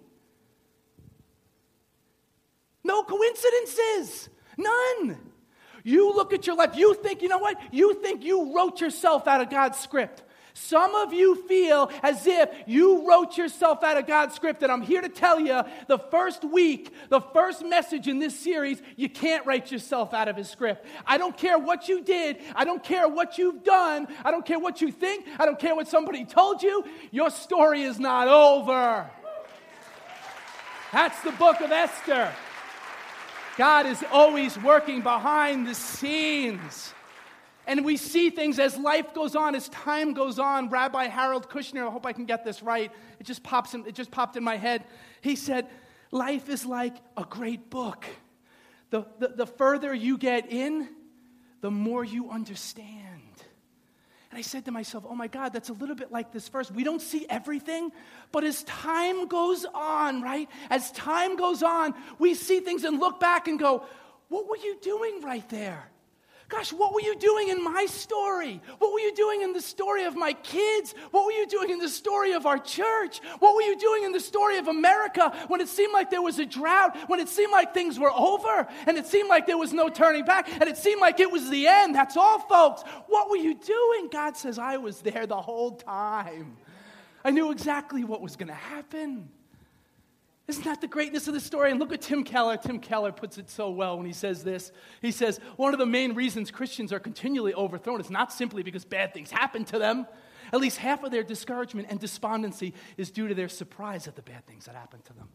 No 2.83 3.05
coincidences. 3.05 4.29
None. 4.59 5.19
You 5.85 6.13
look 6.13 6.33
at 6.33 6.49
your 6.49 6.57
life, 6.57 6.77
you 6.77 6.95
think, 6.95 7.23
you 7.23 7.29
know 7.29 7.39
what? 7.39 7.59
You 7.71 7.95
think 7.95 8.25
you 8.25 8.57
wrote 8.57 8.81
yourself 8.81 9.29
out 9.29 9.41
of 9.41 9.51
God's 9.51 9.79
script. 9.79 10.23
Some 10.57 10.95
of 10.95 11.13
you 11.13 11.35
feel 11.49 11.91
as 12.05 12.29
if 12.29 12.49
you 12.67 13.09
wrote 13.09 13.37
yourself 13.37 13.83
out 13.83 13.97
of 13.97 14.07
God's 14.07 14.37
script, 14.37 14.63
and 14.63 14.71
I'm 14.71 14.83
here 14.83 15.03
to 15.03 15.09
tell 15.09 15.41
you 15.41 15.63
the 15.89 15.99
first 15.99 16.45
week, 16.45 16.95
the 17.09 17.21
first 17.21 17.65
message 17.65 18.07
in 18.07 18.21
this 18.21 18.39
series, 18.39 18.81
you 18.95 19.09
can't 19.09 19.45
write 19.47 19.73
yourself 19.73 20.15
out 20.15 20.29
of 20.29 20.37
His 20.37 20.49
script. 20.49 20.87
I 21.05 21.19
don't 21.19 21.37
care 21.37 21.59
what 21.59 21.89
you 21.89 22.03
did, 22.03 22.39
I 22.55 22.65
don't 22.65 22.85
care 22.85 23.09
what 23.09 23.37
you've 23.37 23.65
done, 23.65 24.07
I 24.25 24.31
don't 24.31 24.47
care 24.47 24.61
what 24.61 24.81
you 24.81 24.93
think, 24.93 25.27
I 25.41 25.45
don't 25.45 25.59
care 25.59 25.75
what 25.75 25.89
somebody 25.89 26.25
told 26.25 26.63
you, 26.63 26.85
your 27.11 27.31
story 27.31 27.83
is 27.83 27.99
not 27.99 28.29
over. 28.29 29.11
That's 30.93 31.21
the 31.23 31.33
book 31.33 31.61
of 31.63 31.73
Esther. 31.73 32.33
God 33.57 33.87
is 33.87 34.05
always 34.13 34.57
working 34.61 35.01
behind 35.01 35.67
the 35.67 35.75
scenes. 35.75 36.94
And 37.67 37.85
we 37.85 37.97
see 37.97 38.31
things 38.31 38.59
as 38.59 38.77
life 38.77 39.15
goes 39.15 39.35
on, 39.35 39.55
as 39.55 39.69
time 39.71 40.13
goes 40.13 40.39
on. 40.39 40.69
Rabbi 40.69 41.07
Harold 41.07 41.49
Kushner, 41.49 41.87
I 41.87 41.91
hope 41.91 42.05
I 42.05 42.13
can 42.13 42.27
get 42.27 42.45
this 42.45 42.63
right. 42.63 42.93
It 43.19 43.25
just 43.25 43.43
pops 43.43 43.75
in, 43.75 43.87
it 43.87 43.95
just 43.95 44.11
popped 44.11 44.37
in 44.37 44.45
my 44.45 44.57
head. 44.57 44.85
He 45.21 45.37
said, 45.37 45.69
Life 46.11 46.49
is 46.49 46.65
like 46.65 46.95
a 47.17 47.25
great 47.25 47.71
book. 47.71 48.07
The, 48.91 49.05
the, 49.19 49.29
the 49.29 49.47
further 49.47 49.93
you 49.93 50.17
get 50.17 50.53
in, 50.53 50.89
the 51.61 51.71
more 51.73 52.05
you 52.05 52.31
understand. 52.31 53.21
And 54.31 54.39
I 54.39 54.43
said 54.43 54.65
to 54.67 54.71
myself, 54.71 55.05
oh 55.09 55.15
my 55.15 55.29
God, 55.29 55.53
that's 55.53 55.71
a 55.71 55.73
little 55.73 55.95
bit 55.95 56.13
like 56.13 56.33
this 56.33 56.49
verse. 56.49 56.71
We 56.71 56.85
don't 56.85 57.01
see 57.01 57.25
everything, 57.29 57.91
but 58.33 58.45
as 58.45 58.65
time 58.65 59.27
goes 59.27 59.65
on, 59.75 60.23
right? 60.23 60.49
As 60.71 60.93
time 60.93 61.37
goes 61.37 61.63
on, 61.63 61.95
we 62.19 62.35
see 62.35 62.61
things 62.61 62.85
and 62.85 63.01
look 63.01 63.19
back 63.19 63.49
and 63.49 63.59
go, 63.59 63.85
what 64.29 64.49
were 64.49 64.57
you 64.57 64.77
doing 64.83 65.21
right 65.23 65.49
there? 65.49 65.89
Gosh, 66.55 66.73
what 66.73 66.95
were 66.95 67.01
you 67.01 67.17
doing 67.17 67.49
in 67.49 67.65
my 67.65 67.85
story? 67.87 68.61
What 68.79 68.93
were 68.93 69.01
you 69.01 69.13
doing 69.13 69.43
in 69.43 69.53
the 69.53 69.61
story 69.61 70.05
of 70.05 70.15
my 70.15 70.35
kids? 70.35 70.95
What 71.11 71.27
were 71.27 71.33
you 71.33 71.49
doing 71.49 71.71
in 71.71 71.81
the 71.81 71.89
story 71.89 72.33
of 72.33 72.47
our 72.47 72.59
church? 72.59 73.21
What 73.41 73.57
were 73.57 73.63
you 73.63 73.77
doing 73.77 74.05
in 74.05 74.13
the 74.13 74.21
story 74.21 74.59
of 74.59 74.69
America 74.69 75.37
when 75.49 75.61
it 75.61 75.67
seemed 75.69 75.93
like 75.93 76.11
there 76.11 76.23
was 76.23 76.39
a 76.39 76.47
drought, 76.47 76.97
when 77.09 77.19
it 77.19 77.29
seemed 77.29 77.51
like 77.51 77.75
things 77.75 77.99
were 77.99 78.13
over, 78.13 78.69
and 78.87 78.97
it 78.97 79.05
seemed 79.05 79.29
like 79.29 79.49
there 79.49 79.59
was 79.59 79.73
no 79.73 79.89
turning 79.89 80.25
back, 80.25 80.49
and 80.49 80.71
it 80.71 80.77
seemed 80.77 81.01
like 81.01 81.19
it 81.19 81.33
was 81.33 81.51
the 81.51 81.67
end? 81.67 81.93
That's 81.93 82.17
all, 82.17 82.39
folks. 82.39 82.83
What 83.09 83.31
were 83.31 83.37
you 83.37 83.55
doing? 83.55 84.09
God 84.13 84.37
says, 84.37 84.57
I 84.57 84.77
was 84.77 85.01
there 85.01 85.27
the 85.27 85.43
whole 85.43 85.73
time. 85.73 86.57
I 87.25 87.33
knew 87.33 87.51
exactly 87.51 88.05
what 88.05 88.21
was 88.21 88.37
going 88.37 88.49
to 88.49 88.55
happen. 88.55 89.29
Isn't 90.47 90.65
that 90.65 90.83
the 90.83 90.87
greatness 90.87 91.27
of 91.27 91.33
the 91.33 91.41
story? 91.41 91.71
And 91.71 91.81
look 91.81 91.93
at 91.93 92.03
Tim 92.03 92.23
Keller. 92.23 92.59
Tim 92.59 92.79
Keller 92.79 93.13
puts 93.13 93.39
it 93.39 93.49
so 93.49 93.71
well 93.71 93.97
when 93.97 94.05
he 94.05 94.13
says 94.13 94.45
this. 94.45 94.73
He 95.01 95.11
says, 95.11 95.41
One 95.57 95.73
of 95.73 95.79
the 95.79 95.87
main 95.87 96.15
reasons 96.15 96.51
Christians 96.51 96.93
are 96.93 97.01
continually 97.01 97.55
overthrown 97.55 98.01
is 98.01 98.11
not 98.11 98.31
simply 98.31 98.63
because 98.63 98.85
bad 98.85 99.15
things 99.15 99.31
happen 99.31 99.65
to 99.67 99.79
them. 99.79 100.07
At 100.53 100.61
least 100.61 100.77
half 100.77 101.03
of 101.03 101.11
their 101.11 101.23
discouragement 101.23 101.89
and 101.91 101.99
despondency 101.99 102.75
is 102.99 103.11
due 103.11 103.29
to 103.29 103.35
their 103.35 103.49
surprise 103.49 104.07
at 104.07 104.17
the 104.17 104.23
bad 104.23 104.47
things 104.47 104.67
that 104.67 104.75
happen 104.75 105.01
to 105.03 105.15
them. 105.15 105.29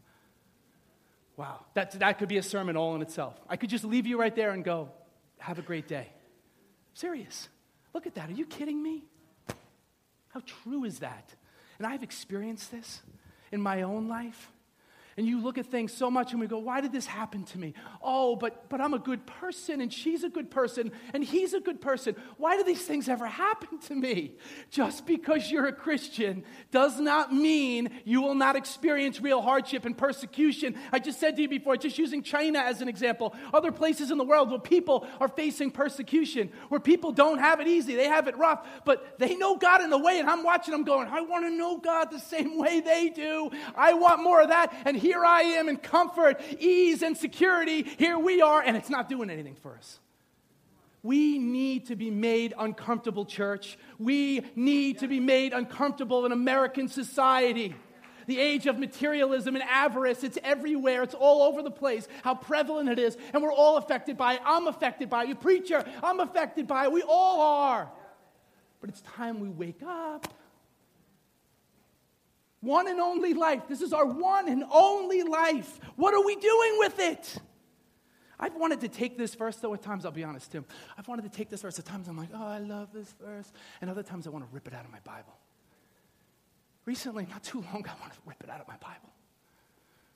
Wow, 1.36 1.64
that, 1.74 1.98
that 1.98 2.18
could 2.18 2.28
be 2.28 2.38
a 2.38 2.42
sermon 2.42 2.76
all 2.76 2.94
in 2.94 3.02
itself. 3.02 3.34
I 3.48 3.56
could 3.56 3.70
just 3.70 3.84
leave 3.84 4.06
you 4.06 4.18
right 4.18 4.34
there 4.34 4.50
and 4.50 4.62
go, 4.62 4.90
Have 5.38 5.58
a 5.58 5.62
great 5.62 5.88
day. 5.88 6.06
Serious. 6.94 7.48
Look 7.92 8.06
at 8.06 8.14
that. 8.14 8.28
Are 8.28 8.34
you 8.34 8.46
kidding 8.46 8.80
me? 8.80 9.02
How 10.28 10.42
true 10.46 10.84
is 10.84 11.00
that? 11.00 11.34
And 11.78 11.86
I've 11.86 12.04
experienced 12.04 12.70
this 12.70 13.02
in 13.50 13.60
my 13.60 13.82
own 13.82 14.06
life 14.06 14.52
and 15.20 15.28
you 15.28 15.38
look 15.38 15.58
at 15.58 15.66
things 15.66 15.92
so 15.92 16.10
much 16.10 16.32
and 16.32 16.40
we 16.40 16.46
go, 16.46 16.56
why 16.56 16.80
did 16.80 16.92
this 16.92 17.04
happen 17.04 17.44
to 17.44 17.58
me? 17.58 17.74
Oh, 18.00 18.36
but, 18.36 18.70
but 18.70 18.80
I'm 18.80 18.94
a 18.94 18.98
good 18.98 19.26
person 19.26 19.82
and 19.82 19.92
she's 19.92 20.24
a 20.24 20.30
good 20.30 20.50
person 20.50 20.92
and 21.12 21.22
he's 21.22 21.52
a 21.52 21.60
good 21.60 21.82
person. 21.82 22.16
Why 22.38 22.56
do 22.56 22.64
these 22.64 22.80
things 22.80 23.06
ever 23.06 23.26
happen 23.26 23.80
to 23.80 23.94
me? 23.94 24.36
Just 24.70 25.04
because 25.04 25.50
you're 25.50 25.66
a 25.66 25.74
Christian 25.74 26.42
does 26.70 26.98
not 26.98 27.34
mean 27.34 27.90
you 28.06 28.22
will 28.22 28.34
not 28.34 28.56
experience 28.56 29.20
real 29.20 29.42
hardship 29.42 29.84
and 29.84 29.94
persecution. 29.94 30.74
I 30.90 30.98
just 31.00 31.20
said 31.20 31.36
to 31.36 31.42
you 31.42 31.50
before, 31.50 31.76
just 31.76 31.98
using 31.98 32.22
China 32.22 32.60
as 32.60 32.80
an 32.80 32.88
example, 32.88 33.36
other 33.52 33.72
places 33.72 34.10
in 34.10 34.16
the 34.16 34.24
world 34.24 34.48
where 34.48 34.58
people 34.58 35.06
are 35.20 35.28
facing 35.28 35.70
persecution, 35.70 36.50
where 36.70 36.80
people 36.80 37.12
don't 37.12 37.40
have 37.40 37.60
it 37.60 37.68
easy, 37.68 37.94
they 37.94 38.08
have 38.08 38.26
it 38.26 38.38
rough, 38.38 38.66
but 38.86 39.18
they 39.18 39.36
know 39.36 39.58
God 39.58 39.82
in 39.82 39.92
a 39.92 39.98
way, 39.98 40.18
and 40.18 40.30
I'm 40.30 40.44
watching 40.44 40.72
them 40.72 40.84
going, 40.84 41.08
I 41.08 41.20
want 41.20 41.44
to 41.44 41.50
know 41.50 41.76
God 41.76 42.10
the 42.10 42.20
same 42.20 42.56
way 42.56 42.80
they 42.80 43.10
do. 43.10 43.50
I 43.76 43.92
want 43.92 44.22
more 44.22 44.40
of 44.40 44.48
that. 44.48 44.72
And 44.86 44.96
he 44.96 45.09
here 45.10 45.24
I 45.24 45.42
am 45.42 45.68
in 45.68 45.76
comfort, 45.76 46.40
ease, 46.60 47.02
and 47.02 47.16
security. 47.16 47.82
Here 47.82 48.16
we 48.16 48.40
are, 48.42 48.62
and 48.62 48.76
it's 48.76 48.88
not 48.90 49.08
doing 49.08 49.28
anything 49.28 49.56
for 49.56 49.74
us. 49.74 49.98
We 51.02 51.36
need 51.38 51.86
to 51.86 51.96
be 51.96 52.12
made 52.12 52.54
uncomfortable, 52.56 53.24
church. 53.24 53.76
We 53.98 54.46
need 54.54 55.00
to 55.00 55.08
be 55.08 55.18
made 55.18 55.52
uncomfortable 55.52 56.26
in 56.26 56.30
American 56.30 56.86
society. 56.86 57.74
The 58.28 58.38
age 58.38 58.68
of 58.68 58.78
materialism 58.78 59.56
and 59.56 59.64
avarice, 59.64 60.22
it's 60.22 60.38
everywhere, 60.44 61.02
it's 61.02 61.14
all 61.14 61.42
over 61.42 61.60
the 61.60 61.72
place, 61.72 62.06
how 62.22 62.36
prevalent 62.36 62.88
it 62.88 63.00
is, 63.00 63.16
and 63.32 63.42
we're 63.42 63.52
all 63.52 63.78
affected 63.78 64.16
by 64.16 64.34
it. 64.34 64.42
I'm 64.44 64.68
affected 64.68 65.10
by 65.10 65.24
it. 65.24 65.30
You 65.30 65.34
preacher, 65.34 65.84
I'm 66.04 66.20
affected 66.20 66.68
by 66.68 66.84
it. 66.84 66.92
We 66.92 67.02
all 67.02 67.40
are. 67.40 67.90
But 68.80 68.90
it's 68.90 69.00
time 69.00 69.40
we 69.40 69.48
wake 69.48 69.82
up 69.84 70.32
one 72.60 72.88
and 72.88 73.00
only 73.00 73.34
life. 73.34 73.62
This 73.68 73.80
is 73.80 73.92
our 73.92 74.06
one 74.06 74.48
and 74.48 74.64
only 74.70 75.22
life. 75.22 75.80
What 75.96 76.14
are 76.14 76.24
we 76.24 76.36
doing 76.36 76.78
with 76.78 76.98
it? 76.98 77.36
I've 78.38 78.54
wanted 78.56 78.80
to 78.80 78.88
take 78.88 79.18
this 79.18 79.34
verse, 79.34 79.56
though, 79.56 79.74
at 79.74 79.82
times, 79.82 80.06
I'll 80.06 80.12
be 80.12 80.24
honest, 80.24 80.52
Tim. 80.52 80.64
I've 80.96 81.08
wanted 81.08 81.22
to 81.22 81.28
take 81.28 81.50
this 81.50 81.60
verse. 81.60 81.78
At 81.78 81.84
times, 81.84 82.08
I'm 82.08 82.16
like, 82.16 82.30
oh, 82.34 82.46
I 82.46 82.58
love 82.58 82.88
this 82.92 83.14
verse. 83.20 83.52
And 83.80 83.90
other 83.90 84.02
times, 84.02 84.26
I 84.26 84.30
want 84.30 84.48
to 84.48 84.54
rip 84.54 84.66
it 84.66 84.72
out 84.72 84.84
of 84.84 84.90
my 84.90 85.00
Bible. 85.04 85.36
Recently, 86.86 87.26
not 87.30 87.42
too 87.42 87.60
long, 87.60 87.80
ago, 87.80 87.90
I 87.94 88.00
want 88.00 88.12
to 88.14 88.18
rip 88.24 88.42
it 88.42 88.48
out 88.48 88.60
of 88.60 88.66
my 88.66 88.76
Bible. 88.78 89.12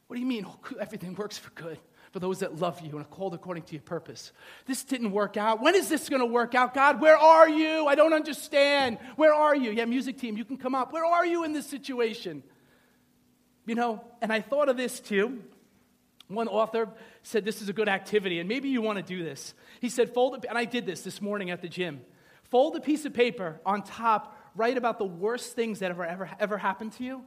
What 0.07 0.16
do 0.16 0.20
you 0.20 0.26
mean? 0.26 0.47
Oh, 0.47 0.59
everything 0.80 1.14
works 1.14 1.36
for 1.36 1.51
good 1.51 1.78
for 2.14 2.20
those 2.20 2.38
that 2.38 2.60
love 2.60 2.80
you 2.80 2.92
and 2.92 3.00
are 3.00 3.08
called 3.08 3.34
according 3.34 3.64
to 3.64 3.72
your 3.72 3.82
purpose. 3.82 4.30
This 4.66 4.84
didn't 4.84 5.10
work 5.10 5.36
out. 5.36 5.60
When 5.60 5.74
is 5.74 5.88
this 5.88 6.08
going 6.08 6.20
to 6.20 6.26
work 6.26 6.54
out? 6.54 6.72
God, 6.72 7.00
where 7.00 7.18
are 7.18 7.48
you? 7.48 7.88
I 7.88 7.96
don't 7.96 8.12
understand. 8.12 8.98
Where 9.16 9.34
are 9.34 9.56
you? 9.56 9.72
Yeah, 9.72 9.84
music 9.86 10.18
team, 10.18 10.36
you 10.36 10.44
can 10.44 10.56
come 10.56 10.76
up. 10.76 10.92
Where 10.92 11.04
are 11.04 11.26
you 11.26 11.42
in 11.42 11.52
this 11.52 11.66
situation? 11.66 12.44
You 13.66 13.74
know, 13.74 14.04
and 14.22 14.32
I 14.32 14.42
thought 14.42 14.68
of 14.68 14.76
this 14.76 15.00
too. 15.00 15.42
One 16.28 16.46
author 16.46 16.88
said 17.24 17.44
this 17.44 17.60
is 17.60 17.68
a 17.68 17.72
good 17.72 17.88
activity, 17.88 18.38
and 18.38 18.48
maybe 18.48 18.68
you 18.68 18.80
want 18.80 18.98
to 18.98 19.02
do 19.02 19.24
this. 19.24 19.52
He 19.80 19.88
said, 19.88 20.14
fold 20.14 20.36
it, 20.36 20.44
and 20.48 20.56
I 20.56 20.66
did 20.66 20.86
this 20.86 21.00
this 21.00 21.20
morning 21.20 21.50
at 21.50 21.62
the 21.62 21.68
gym. 21.68 22.00
Fold 22.44 22.76
a 22.76 22.80
piece 22.80 23.04
of 23.04 23.12
paper 23.12 23.60
on 23.66 23.82
top, 23.82 24.38
write 24.54 24.76
about 24.76 24.98
the 24.98 25.04
worst 25.04 25.56
things 25.56 25.80
that 25.80 25.90
ever, 25.90 26.06
ever, 26.06 26.30
ever 26.38 26.58
happened 26.58 26.92
to 26.92 27.02
you. 27.02 27.24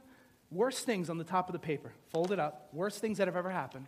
Worst 0.50 0.86
things 0.86 1.10
on 1.10 1.18
the 1.18 1.24
top 1.24 1.50
of 1.50 1.52
the 1.52 1.58
paper. 1.58 1.92
Fold 2.10 2.32
it 2.32 2.40
up. 2.40 2.70
Worst 2.72 3.02
things 3.02 3.18
that 3.18 3.28
have 3.28 3.36
ever 3.36 3.50
happened. 3.50 3.86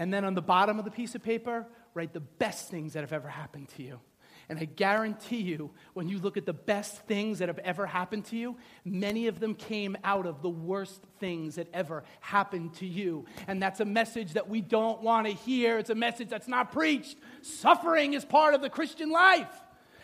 And 0.00 0.12
then 0.12 0.24
on 0.24 0.34
the 0.34 0.42
bottom 0.42 0.78
of 0.78 0.86
the 0.86 0.90
piece 0.90 1.14
of 1.14 1.22
paper, 1.22 1.66
write 1.92 2.14
the 2.14 2.20
best 2.20 2.70
things 2.70 2.94
that 2.94 3.02
have 3.02 3.12
ever 3.12 3.28
happened 3.28 3.68
to 3.76 3.82
you. 3.82 4.00
And 4.48 4.58
I 4.58 4.64
guarantee 4.64 5.42
you, 5.42 5.72
when 5.92 6.08
you 6.08 6.18
look 6.18 6.38
at 6.38 6.46
the 6.46 6.54
best 6.54 6.96
things 7.02 7.38
that 7.38 7.48
have 7.48 7.58
ever 7.58 7.86
happened 7.86 8.24
to 8.26 8.36
you, 8.36 8.56
many 8.82 9.26
of 9.26 9.40
them 9.40 9.54
came 9.54 9.98
out 10.02 10.24
of 10.24 10.40
the 10.40 10.48
worst 10.48 11.02
things 11.20 11.56
that 11.56 11.68
ever 11.74 12.02
happened 12.20 12.72
to 12.76 12.86
you. 12.86 13.26
And 13.46 13.62
that's 13.62 13.80
a 13.80 13.84
message 13.84 14.32
that 14.32 14.48
we 14.48 14.62
don't 14.62 15.02
want 15.02 15.26
to 15.26 15.34
hear. 15.34 15.78
It's 15.78 15.90
a 15.90 15.94
message 15.94 16.30
that's 16.30 16.48
not 16.48 16.72
preached. 16.72 17.18
Suffering 17.42 18.14
is 18.14 18.24
part 18.24 18.54
of 18.54 18.62
the 18.62 18.70
Christian 18.70 19.10
life. 19.10 19.52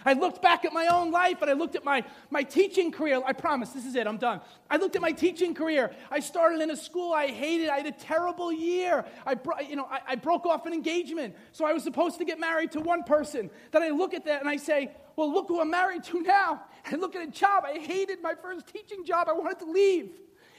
I 0.06 0.12
looked 0.12 0.40
back 0.40 0.64
at 0.64 0.72
my 0.72 0.86
own 0.86 1.10
life 1.10 1.42
and 1.42 1.50
I 1.50 1.54
looked 1.54 1.74
at 1.74 1.84
my, 1.84 2.04
my 2.30 2.44
teaching 2.44 2.92
career. 2.92 3.20
I 3.26 3.32
promise, 3.32 3.70
this 3.70 3.84
is 3.84 3.96
it, 3.96 4.06
I'm 4.06 4.18
done. 4.18 4.40
I 4.70 4.76
looked 4.76 4.94
at 4.94 5.02
my 5.02 5.10
teaching 5.10 5.52
career. 5.52 5.90
I 6.12 6.20
started 6.20 6.60
in 6.60 6.70
a 6.70 6.76
school 6.76 7.12
I 7.12 7.26
hated. 7.26 7.68
I 7.68 7.78
had 7.78 7.86
a 7.86 7.92
terrible 7.92 8.52
year. 8.52 9.04
I, 9.26 9.34
bro- 9.34 9.58
you 9.58 9.74
know, 9.74 9.88
I, 9.90 10.00
I 10.06 10.14
broke 10.14 10.46
off 10.46 10.64
an 10.64 10.72
engagement. 10.72 11.34
So 11.50 11.64
I 11.64 11.72
was 11.72 11.82
supposed 11.82 12.18
to 12.18 12.24
get 12.24 12.38
married 12.38 12.70
to 12.72 12.80
one 12.80 13.02
person. 13.02 13.50
Then 13.72 13.82
I 13.82 13.90
look 13.90 14.14
at 14.14 14.24
that 14.26 14.40
and 14.40 14.48
I 14.48 14.58
say, 14.58 14.92
well, 15.16 15.32
look 15.32 15.48
who 15.48 15.60
I'm 15.60 15.70
married 15.70 16.04
to 16.04 16.22
now. 16.22 16.62
And 16.88 17.00
look 17.00 17.16
at 17.16 17.22
a 17.26 17.28
job. 17.28 17.64
I 17.66 17.80
hated 17.80 18.22
my 18.22 18.34
first 18.40 18.68
teaching 18.68 19.04
job. 19.04 19.28
I 19.28 19.32
wanted 19.32 19.58
to 19.58 19.64
leave. 19.64 20.10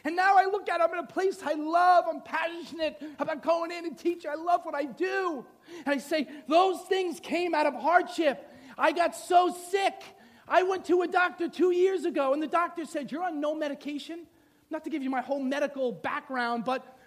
And 0.04 0.14
now 0.14 0.38
I 0.38 0.44
look 0.44 0.68
at 0.68 0.82
it, 0.82 0.84
I'm 0.84 0.92
in 0.92 1.00
a 1.00 1.08
place 1.08 1.42
I 1.42 1.54
love. 1.54 2.04
I'm 2.10 2.20
passionate 2.22 3.02
about 3.18 3.42
going 3.42 3.72
in 3.72 3.86
and 3.86 3.98
teaching. 3.98 4.30
I 4.30 4.36
love 4.36 4.66
what 4.66 4.76
I 4.76 4.84
do. 4.84 5.46
And 5.86 5.96
I 5.96 5.98
say, 6.00 6.28
those 6.50 6.82
things 6.82 7.22
came 7.22 7.56
out 7.56 7.66
of 7.66 7.76
hardship. 7.76 8.46
I 8.78 8.92
got 8.92 9.16
so 9.16 9.56
sick. 9.72 10.04
I 10.48 10.64
went 10.64 10.86
to 10.86 11.02
a 11.02 11.08
doctor 11.08 11.50
two 11.50 11.72
years 11.72 12.06
ago, 12.06 12.34
and 12.34 12.42
the 12.42 12.48
doctor 12.48 12.86
said, 12.86 13.12
You're 13.12 13.24
on 13.24 13.42
no 13.42 13.56
medication. 13.56 14.26
Not 14.70 14.84
to 14.84 14.90
give 14.90 15.02
you 15.02 15.10
my 15.10 15.22
whole 15.22 15.42
medical 15.42 15.92
background, 15.92 16.66
but 16.66 16.98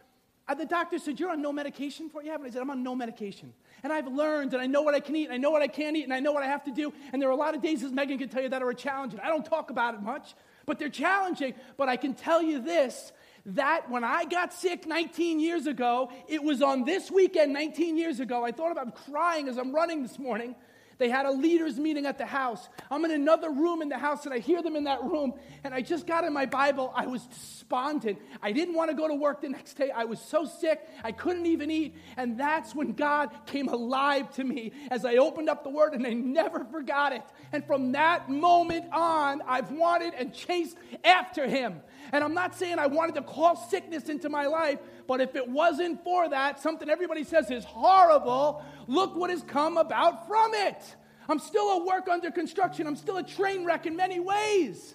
uh, 0.49 0.55
the 0.55 0.66
doctor 0.66 0.99
said, 0.99 1.21
You're 1.21 1.31
on 1.31 1.41
no 1.41 1.53
medication 1.53 2.11
for 2.11 2.21
it? 2.21 2.27
Yeah, 2.27 2.37
I 2.43 2.51
said, 2.51 2.61
I'm 2.61 2.71
on 2.71 2.83
no 2.83 2.95
medication. 2.95 3.53
And 3.83 3.93
I've 3.93 4.09
learned, 4.09 4.53
and 4.53 4.61
I 4.61 4.66
know 4.66 4.83
what 4.83 4.95
I 4.95 5.01
can 5.01 5.16
eat, 5.16 5.25
and 5.25 5.33
I 5.33 5.39
know 5.39 5.51
what 5.51 5.62
I 5.62 5.68
can't 5.68 5.97
eat, 5.97 6.05
and 6.05 6.12
I 6.12 6.21
know 6.21 6.33
what 6.33 6.43
I 6.43 6.47
have 6.47 6.64
to 6.64 6.71
do. 6.71 6.93
And 7.12 7.23
there 7.23 7.29
are 7.29 7.33
a 7.33 7.37
lot 7.37 7.55
of 7.55 7.62
days, 7.62 7.83
as 7.83 7.93
Megan 7.93 8.18
can 8.18 8.29
tell 8.29 8.43
you, 8.43 8.49
that 8.49 8.62
are 8.62 8.73
challenging. 8.75 9.21
I 9.21 9.29
don't 9.29 9.45
talk 9.45 9.71
about 9.71 9.95
it 9.95 10.03
much, 10.03 10.35
but 10.66 10.79
they're 10.79 10.89
challenging. 10.89 11.55
But 11.77 11.89
I 11.89 11.97
can 11.97 12.14
tell 12.14 12.43
you 12.43 12.61
this 12.61 13.12
that 13.47 13.91
when 13.91 14.05
I 14.05 14.27
got 14.27 14.53
sick 14.53 14.87
19 14.87 15.41
years 15.41 15.66
ago, 15.66 16.12
it 16.29 16.43
was 16.43 16.61
on 16.61 16.85
this 16.85 17.11
weekend 17.11 17.55
19 17.55 17.97
years 17.97 18.21
ago. 18.21 18.45
I 18.45 18.53
thought 18.53 18.71
about 18.71 18.95
crying 19.07 19.49
as 19.49 19.57
I'm 19.57 19.75
running 19.75 20.03
this 20.03 20.18
morning 20.18 20.55
they 21.01 21.09
had 21.09 21.24
a 21.24 21.30
leaders 21.30 21.78
meeting 21.78 22.05
at 22.05 22.18
the 22.18 22.26
house. 22.26 22.68
I'm 22.90 23.05
in 23.07 23.11
another 23.11 23.51
room 23.51 23.80
in 23.80 23.88
the 23.88 23.96
house 23.96 24.26
and 24.26 24.34
I 24.34 24.38
hear 24.38 24.62
them 24.62 24.76
in 24.76 24.84
that 24.84 25.03
room. 25.03 25.32
And 25.64 25.72
I 25.72 25.80
just 25.80 26.07
got 26.07 26.24
in 26.24 26.32
my 26.34 26.44
Bible. 26.44 26.92
I 26.94 27.07
was 27.07 27.26
despondent. 27.26 28.18
I 28.42 28.53
didn't 28.53 28.74
want 28.74 28.90
to 28.90 28.96
go 28.96 29.09
to 29.09 29.14
work 29.14 29.40
the 29.40 29.48
next 29.48 29.74
day. 29.74 29.90
I 29.90 30.05
was 30.05 30.20
so 30.20 30.44
sick. 30.44 30.86
I 31.03 31.12
couldn't 31.12 31.46
even 31.46 31.70
eat. 31.70 31.96
And 32.18 32.38
that's 32.38 32.74
when 32.74 32.92
God 32.92 33.30
came 33.46 33.68
alive 33.68 34.30
to 34.34 34.44
me 34.44 34.72
as 34.90 35.07
I 35.07 35.16
opened 35.16 35.48
up 35.48 35.64
the 35.64 35.70
word 35.70 35.94
and 35.94 36.07
I 36.07 36.12
never 36.12 36.64
forgot 36.66 37.14
it. 37.14 37.22
And 37.51 37.64
from 37.66 37.92
that 37.92 38.28
moment 38.28 38.92
on, 38.92 39.40
I've 39.46 39.72
wanted 39.72 40.12
and 40.12 40.34
chased 40.34 40.76
after 41.03 41.48
him. 41.48 41.80
And 42.12 42.22
I'm 42.22 42.34
not 42.34 42.57
saying 42.57 42.78
I 42.78 42.88
wanted 42.88 43.14
to 43.14 43.22
call 43.22 43.57
sickness 43.57 44.11
into 44.11 44.28
my 44.28 44.46
life, 44.46 44.80
but 45.11 45.20
if 45.20 45.34
it 45.34 45.48
wasn't 45.48 46.04
for 46.04 46.28
that, 46.28 46.61
something 46.61 46.88
everybody 46.88 47.24
says 47.24 47.50
is 47.50 47.64
horrible, 47.64 48.62
look 48.86 49.16
what 49.16 49.28
has 49.28 49.42
come 49.42 49.76
about 49.76 50.28
from 50.28 50.54
it. 50.54 50.80
I'm 51.28 51.40
still 51.40 51.68
a 51.68 51.84
work 51.84 52.08
under 52.08 52.30
construction. 52.30 52.86
I'm 52.86 52.94
still 52.94 53.16
a 53.16 53.24
train 53.24 53.64
wreck 53.64 53.86
in 53.86 53.96
many 53.96 54.20
ways. 54.20 54.94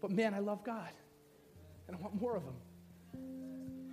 But 0.00 0.12
man, 0.12 0.32
I 0.32 0.38
love 0.38 0.64
God. 0.64 0.88
And 1.86 1.94
I 1.94 2.00
want 2.00 2.18
more 2.18 2.34
of 2.34 2.42
Him. 2.42 2.54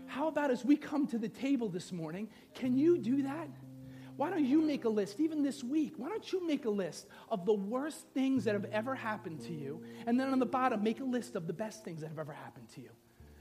How 0.07 0.29
about 0.29 0.51
as 0.51 0.63
we 0.63 0.77
come 0.77 1.05
to 1.07 1.17
the 1.17 1.27
table 1.27 1.67
this 1.67 1.91
morning, 1.91 2.29
can 2.53 2.77
you 2.77 2.97
do 2.97 3.23
that? 3.23 3.49
why 4.15 4.29
don't 4.29 4.45
you 4.45 4.61
make 4.61 4.85
a 4.85 4.89
list, 4.89 5.19
even 5.19 5.43
this 5.43 5.63
week? 5.63 5.95
Why 5.97 6.07
don't 6.07 6.31
you 6.31 6.47
make 6.47 6.63
a 6.63 6.69
list 6.69 7.07
of 7.29 7.45
the 7.45 7.53
worst 7.53 8.05
things 8.13 8.43
that 8.45 8.53
have 8.53 8.65
ever 8.65 8.93
happened 8.93 9.41
to 9.47 9.51
you? 9.51 9.83
And 10.05 10.17
then 10.17 10.31
on 10.31 10.39
the 10.39 10.45
bottom, 10.45 10.81
make 10.81 10.99
a 11.01 11.03
list 11.03 11.35
of 11.35 11.47
the 11.47 11.53
best 11.53 11.83
things 11.83 12.01
that 12.01 12.07
have 12.07 12.19
ever 12.19 12.31
happened 12.31 12.69
to 12.75 12.81
you. 12.81 12.91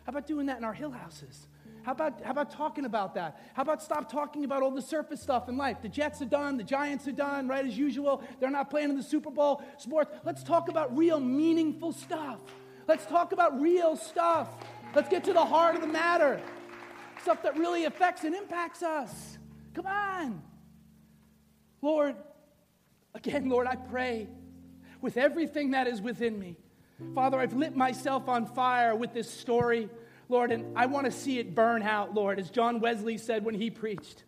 How 0.04 0.10
about 0.10 0.26
doing 0.26 0.46
that 0.46 0.58
in 0.58 0.64
our 0.64 0.72
hill 0.72 0.90
houses? 0.90 1.48
How 1.82 1.92
about, 1.92 2.22
how 2.22 2.30
about 2.30 2.50
talking 2.50 2.84
about 2.84 3.14
that? 3.14 3.40
How 3.54 3.62
about 3.62 3.82
stop 3.82 4.10
talking 4.10 4.44
about 4.44 4.62
all 4.62 4.70
the 4.70 4.82
surface 4.82 5.20
stuff 5.20 5.48
in 5.48 5.56
life? 5.56 5.78
The 5.82 5.88
Jets 5.88 6.20
are 6.20 6.26
done, 6.26 6.56
the 6.56 6.64
Giants 6.64 7.08
are 7.08 7.12
done, 7.12 7.48
right 7.48 7.64
as 7.64 7.76
usual. 7.76 8.22
They're 8.38 8.50
not 8.50 8.70
playing 8.70 8.90
in 8.90 8.96
the 8.96 9.02
Super 9.02 9.30
Bowl. 9.30 9.62
Sports. 9.78 10.10
Let's 10.24 10.42
talk 10.42 10.68
about 10.68 10.96
real, 10.96 11.18
meaningful 11.18 11.92
stuff. 11.92 12.40
Let's 12.86 13.06
talk 13.06 13.32
about 13.32 13.60
real 13.60 13.96
stuff. 13.96 14.48
Let's 14.94 15.08
get 15.08 15.24
to 15.24 15.32
the 15.32 15.44
heart 15.44 15.74
of 15.76 15.80
the 15.80 15.86
matter. 15.86 16.40
Stuff 17.22 17.42
that 17.42 17.56
really 17.58 17.84
affects 17.84 18.24
and 18.24 18.34
impacts 18.34 18.82
us. 18.82 19.38
Come 19.74 19.86
on. 19.86 20.42
Lord, 21.82 22.16
again, 23.14 23.48
Lord, 23.48 23.66
I 23.66 23.76
pray 23.76 24.28
with 25.00 25.16
everything 25.16 25.70
that 25.70 25.86
is 25.86 26.00
within 26.02 26.38
me. 26.38 26.56
Father, 27.14 27.38
I've 27.38 27.54
lit 27.54 27.74
myself 27.74 28.28
on 28.28 28.44
fire 28.44 28.94
with 28.94 29.14
this 29.14 29.30
story, 29.30 29.88
Lord, 30.30 30.52
and 30.52 30.78
I 30.78 30.86
want 30.86 31.06
to 31.06 31.12
see 31.12 31.38
it 31.38 31.54
burn 31.54 31.82
out, 31.82 32.14
Lord, 32.14 32.38
as 32.38 32.50
John 32.50 32.80
Wesley 32.80 33.18
said 33.18 33.44
when 33.44 33.54
he 33.54 33.68
preached. 33.68 34.24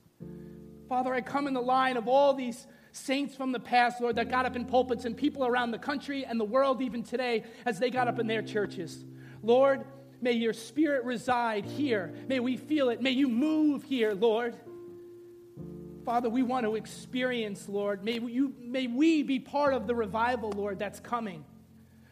Father, 0.89 1.15
I 1.15 1.21
come 1.21 1.47
in 1.47 1.55
the 1.55 1.63
line 1.63 1.97
of 1.97 2.09
all 2.09 2.35
these 2.35 2.67
saints 2.91 3.35
from 3.35 3.53
the 3.53 3.61
past, 3.61 4.01
Lord, 4.01 4.17
that 4.17 4.29
got 4.29 4.45
up 4.45 4.57
in 4.57 4.65
pulpits 4.65 5.05
and 5.05 5.17
people 5.17 5.47
around 5.47 5.71
the 5.71 5.79
country 5.79 6.25
and 6.25 6.39
the 6.39 6.45
world 6.45 6.83
even 6.83 7.03
today 7.03 7.45
as 7.65 7.79
they 7.79 7.89
got 7.89 8.09
up 8.09 8.19
in 8.19 8.27
their 8.27 8.43
churches. 8.43 9.05
Lord, 9.43 9.85
may 10.21 10.33
your 10.33 10.53
spirit 10.53 11.05
reside 11.05 11.65
here. 11.65 12.13
May 12.29 12.41
we 12.41 12.57
feel 12.57 12.91
it. 12.91 13.01
May 13.01 13.13
you 13.13 13.29
move 13.29 13.85
here, 13.85 14.13
Lord. 14.13 14.57
Father, 16.05 16.29
we 16.29 16.43
want 16.43 16.67
to 16.67 16.75
experience, 16.75 17.69
Lord. 17.69 18.05
May, 18.05 18.19
you, 18.19 18.53
may 18.61 18.89
we 18.89 19.23
be 19.23 19.39
part 19.39 19.73
of 19.73 19.87
the 19.87 19.95
revival, 19.95 20.51
Lord, 20.51 20.79
that's 20.81 20.99
coming. 20.99 21.45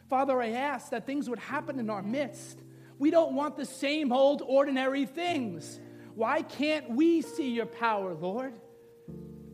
Father, 0.09 0.41
I 0.41 0.51
ask 0.51 0.91
that 0.91 1.05
things 1.05 1.29
would 1.29 1.39
happen 1.39 1.77
in 1.77 1.89
our 1.89 2.01
midst. 2.01 2.61
We 3.01 3.09
don't 3.09 3.33
want 3.33 3.57
the 3.57 3.65
same 3.65 4.13
old 4.13 4.43
ordinary 4.45 5.07
things. 5.07 5.79
Why 6.13 6.43
can't 6.43 6.87
we 6.91 7.23
see 7.23 7.49
your 7.49 7.65
power, 7.65 8.13
Lord? 8.13 8.53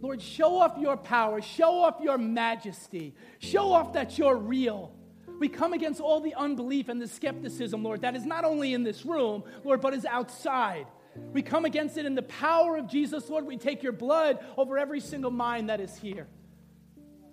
Lord, 0.02 0.22
show 0.22 0.60
off 0.60 0.78
your 0.78 0.98
power, 0.98 1.42
show 1.42 1.80
off 1.80 2.02
your 2.02 2.18
majesty, 2.18 3.16
show 3.40 3.72
off 3.72 3.94
that 3.94 4.18
you're 4.18 4.36
real. 4.36 4.92
We 5.40 5.48
come 5.48 5.72
against 5.72 6.02
all 6.02 6.20
the 6.20 6.36
unbelief 6.36 6.90
and 6.90 7.02
the 7.02 7.08
skepticism, 7.08 7.86
Lord, 7.86 8.02
that 8.02 8.18
is 8.18 8.26
not 8.26 8.44
only 8.44 8.74
in 8.74 8.84
this 8.84 9.06
room, 9.06 9.46
Lord, 9.64 9.80
but 9.80 9.94
is 9.94 10.04
outside. 10.04 10.88
We 11.32 11.42
come 11.42 11.64
against 11.64 11.98
it 11.98 12.06
in 12.06 12.16
the 12.16 12.24
power 12.24 12.76
of 12.76 12.90
Jesus, 12.90 13.30
Lord. 13.30 13.46
We 13.46 13.56
take 13.56 13.82
your 13.82 13.94
blood 13.94 14.46
over 14.58 14.78
every 14.78 15.00
single 15.00 15.32
mind 15.32 15.70
that 15.70 15.80
is 15.80 15.96
here. 15.96 16.28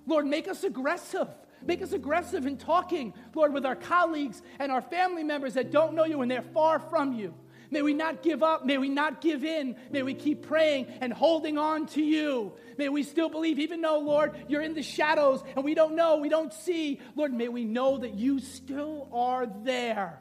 Lord, 0.06 0.26
make 0.26 0.46
us 0.46 0.62
aggressive. 0.62 1.26
Make 1.66 1.82
us 1.82 1.92
aggressive 1.92 2.46
in 2.46 2.56
talking, 2.56 3.14
Lord, 3.34 3.52
with 3.52 3.64
our 3.64 3.76
colleagues 3.76 4.42
and 4.58 4.70
our 4.70 4.82
family 4.82 5.24
members 5.24 5.54
that 5.54 5.70
don't 5.70 5.94
know 5.94 6.04
you 6.04 6.22
and 6.22 6.30
they're 6.30 6.42
far 6.42 6.78
from 6.78 7.12
you. 7.12 7.34
May 7.70 7.82
we 7.82 7.94
not 7.94 8.22
give 8.22 8.42
up. 8.42 8.64
May 8.64 8.78
we 8.78 8.88
not 8.88 9.20
give 9.20 9.44
in. 9.44 9.76
May 9.90 10.02
we 10.02 10.14
keep 10.14 10.46
praying 10.46 10.86
and 11.00 11.12
holding 11.12 11.58
on 11.58 11.86
to 11.88 12.02
you. 12.02 12.52
May 12.78 12.88
we 12.88 13.02
still 13.02 13.28
believe, 13.28 13.58
even 13.58 13.80
though, 13.80 13.98
Lord, 13.98 14.36
you're 14.48 14.62
in 14.62 14.74
the 14.74 14.82
shadows 14.82 15.42
and 15.56 15.64
we 15.64 15.74
don't 15.74 15.96
know, 15.96 16.18
we 16.18 16.28
don't 16.28 16.52
see. 16.52 17.00
Lord, 17.16 17.32
may 17.32 17.48
we 17.48 17.64
know 17.64 17.98
that 17.98 18.14
you 18.14 18.38
still 18.38 19.08
are 19.12 19.46
there. 19.46 20.20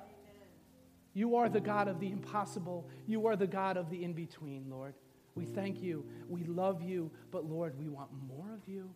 You 1.14 1.36
are 1.36 1.50
the 1.50 1.60
God 1.60 1.88
of 1.88 2.00
the 2.00 2.10
impossible. 2.10 2.89
You 3.06 3.28
are 3.28 3.36
the 3.36 3.46
God 3.46 3.78
of 3.78 3.89
the 3.91 4.04
in 4.04 4.14
between, 4.14 4.70
Lord. 4.70 4.96
We 5.36 5.46
thank 5.46 5.82
you. 5.82 6.06
We 6.28 6.44
love 6.46 6.82
you. 6.82 7.12
But, 7.30 7.46
Lord, 7.46 7.78
we 7.78 7.88
want 7.88 8.10
more 8.28 8.52
of 8.54 8.68
you. 8.68 8.89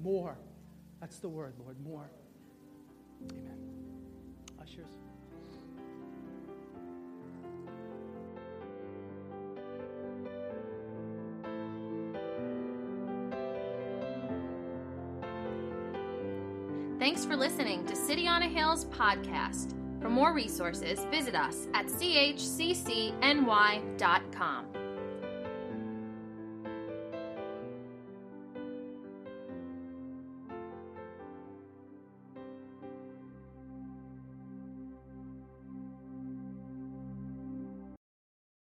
More. 0.00 0.36
That's 1.04 1.18
the 1.18 1.28
word, 1.28 1.52
Lord. 1.62 1.76
More. 1.84 2.08
Amen. 3.30 3.58
Ushers. 4.58 4.86
Thanks 16.98 17.26
for 17.26 17.36
listening 17.36 17.84
to 17.84 17.94
City 17.94 18.26
on 18.26 18.42
a 18.42 18.48
Hill's 18.48 18.86
podcast. 18.86 19.74
For 20.00 20.08
more 20.08 20.32
resources, 20.32 21.04
visit 21.10 21.34
us 21.34 21.68
at 21.74 21.84
chccny.com. 21.84 22.24